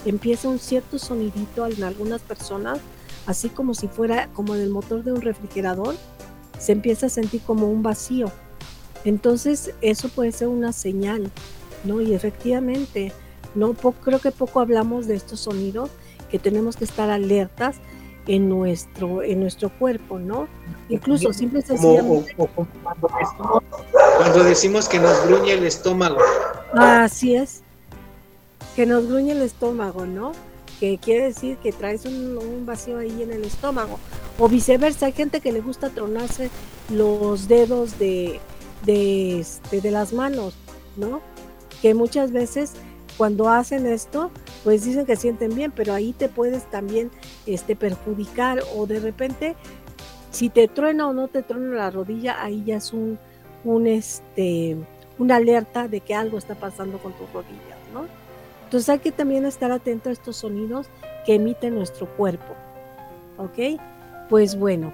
empieza 0.05 0.47
un 0.47 0.59
cierto 0.59 0.99
sonidito 0.99 1.66
en 1.68 1.84
algunas 1.84 2.22
personas, 2.22 2.80
así 3.26 3.49
como 3.49 3.74
si 3.74 3.88
fuera 3.88 4.30
como 4.34 4.55
en 4.55 4.61
el 4.61 4.70
motor 4.70 5.03
de 5.03 5.14
un 5.14 5.22
refrigerador, 5.22 5.95
se 6.59 6.72
empieza 6.72 7.07
a 7.07 7.09
sentir 7.09 7.41
como 7.41 7.70
un 7.70 7.84
vacío 7.84 8.32
entonces, 9.06 9.72
eso 9.82 10.10
puede 10.10 10.32
ser 10.32 10.47
una 10.47 10.72
señal, 10.72 11.30
¿no? 11.84 12.01
Y 12.01 12.14
efectivamente, 12.14 13.12
no 13.56 13.74
creo 13.74 14.20
que 14.20 14.32
poco 14.32 14.60
hablamos 14.60 15.08
de 15.08 15.16
estos 15.16 15.41
sonidos 15.41 15.89
que 16.32 16.39
tenemos 16.39 16.78
que 16.78 16.86
estar 16.86 17.10
alertas 17.10 17.78
en 18.26 18.47
nuestro 18.47 19.22
en 19.22 19.41
nuestro 19.41 19.70
cuerpo, 19.70 20.18
¿no? 20.18 20.47
Incluso 20.89 21.34
simple 21.34 21.62
sencillamente 21.62 22.36
cuando, 24.18 24.43
decimos, 24.43 24.88
que 24.88 24.99
nos 24.99 25.26
gruñe 25.28 25.54
el 25.54 25.66
estómago. 25.66 26.18
Así 26.74 27.36
es. 27.36 27.62
Que 28.76 28.86
nos 28.86 29.08
gruñe 29.08 29.32
el 29.32 29.41
estómago, 29.41 30.06
¿no? 30.06 30.32
Que 30.80 30.97
quiere 30.97 31.26
decir 31.26 31.58
que 31.58 31.72
traes 31.72 32.06
un, 32.06 32.38
un 32.38 32.66
vacío 32.66 32.99
ahí 32.99 33.22
en 33.22 33.32
el 33.32 33.43
estómago. 33.43 33.99
O 34.39 34.47
viceversa, 34.47 35.08
hay 35.08 35.12
gente 35.12 35.41
que 35.41 35.51
le 35.51 35.62
gusta 35.62 35.89
tronarse 35.89 36.49
los 36.89 37.47
dedos 37.47 37.99
de, 37.99 38.39
de, 38.86 39.39
este, 39.39 39.81
de 39.81 39.91
las 39.91 40.13
manos, 40.13 40.55
¿no? 40.95 41.21
Que 41.81 41.93
muchas 41.93 42.31
veces 42.31 42.73
cuando 43.17 43.49
hacen 43.49 43.86
esto, 43.86 44.31
pues 44.63 44.86
dicen 44.86 45.05
que 45.05 45.15
sienten 45.15 45.55
bien, 45.55 45.71
pero 45.71 45.93
ahí 45.93 46.13
te 46.13 46.29
puedes 46.29 46.69
también 46.69 47.11
este, 47.45 47.75
perjudicar 47.75 48.61
o 48.75 48.88
de 48.88 48.99
repente, 48.99 49.55
si 50.31 50.49
te 50.49 50.67
truena 50.67 51.07
o 51.07 51.13
no 51.13 51.27
te 51.27 51.43
truena 51.43 51.75
la 51.75 51.91
rodilla, 51.91 52.41
ahí 52.41 52.63
ya 52.65 52.77
es 52.77 52.93
un, 52.93 53.19
un 53.63 53.88
este, 53.88 54.77
una 55.19 55.36
alerta 55.36 55.88
de 55.88 56.01
que 56.01 56.15
algo 56.15 56.38
está 56.38 56.55
pasando 56.55 56.97
con 56.97 57.13
tus 57.13 57.31
rodillas, 57.31 57.77
¿no? 57.93 58.05
Entonces 58.63 58.89
hay 58.89 58.99
que 58.99 59.11
también 59.11 59.45
estar 59.45 59.71
atento 59.71 60.09
a 60.09 60.13
estos 60.13 60.38
sonidos 60.38 60.88
que 61.25 61.36
emite 61.36 61.69
nuestro 61.69 62.07
cuerpo, 62.17 62.55
¿ok? 63.38 63.79
Pues 64.29 64.57
bueno, 64.57 64.91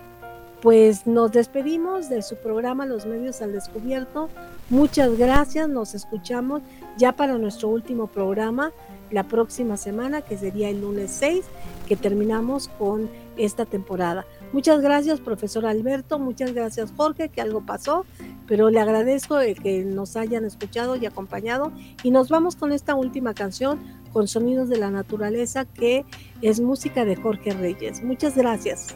pues 0.62 1.08
nos 1.08 1.32
despedimos 1.32 2.10
de 2.10 2.22
su 2.22 2.36
programa 2.36 2.86
Los 2.86 3.06
Medios 3.06 3.42
al 3.42 3.54
Descubierto. 3.54 4.30
Muchas 4.70 5.18
gracias, 5.18 5.70
nos 5.70 5.96
escuchamos 5.96 6.62
ya 6.98 7.14
para 7.14 7.38
nuestro 7.38 7.70
último 7.70 8.08
programa 8.08 8.72
la 9.12 9.24
próxima 9.24 9.78
semana, 9.78 10.22
que 10.22 10.38
sería 10.38 10.70
el 10.70 10.82
lunes 10.82 11.12
6, 11.12 11.46
que 11.88 11.96
terminamos 11.96 12.68
con 12.68 13.10
esta 13.38 13.66
temporada. 13.66 14.26
Muchas 14.54 14.82
gracias, 14.82 15.20
profesor 15.20 15.66
Alberto, 15.66 16.20
muchas 16.20 16.54
gracias, 16.54 16.94
Jorge, 16.96 17.30
que 17.30 17.42
algo 17.42 17.62
pasó, 17.66 18.06
pero 18.48 18.70
le 18.70 18.80
agradezco 18.80 19.38
que 19.64 19.84
nos 19.84 20.16
hayan 20.16 20.46
escuchado 20.46 20.96
y 20.96 21.06
acompañado. 21.06 21.72
Y 22.04 22.12
nos 22.12 22.30
vamos 22.30 22.56
con 22.56 22.72
esta 22.72 22.96
última 22.96 23.34
canción, 23.34 23.80
con 24.12 24.28
Sonidos 24.28 24.70
de 24.70 24.78
la 24.78 24.92
Naturaleza, 24.92 25.66
que 25.66 26.06
es 26.42 26.60
música 26.60 27.06
de 27.06 27.16
Jorge 27.16 27.52
Reyes. 27.52 28.04
Muchas 28.04 28.36
gracias. 28.36 28.96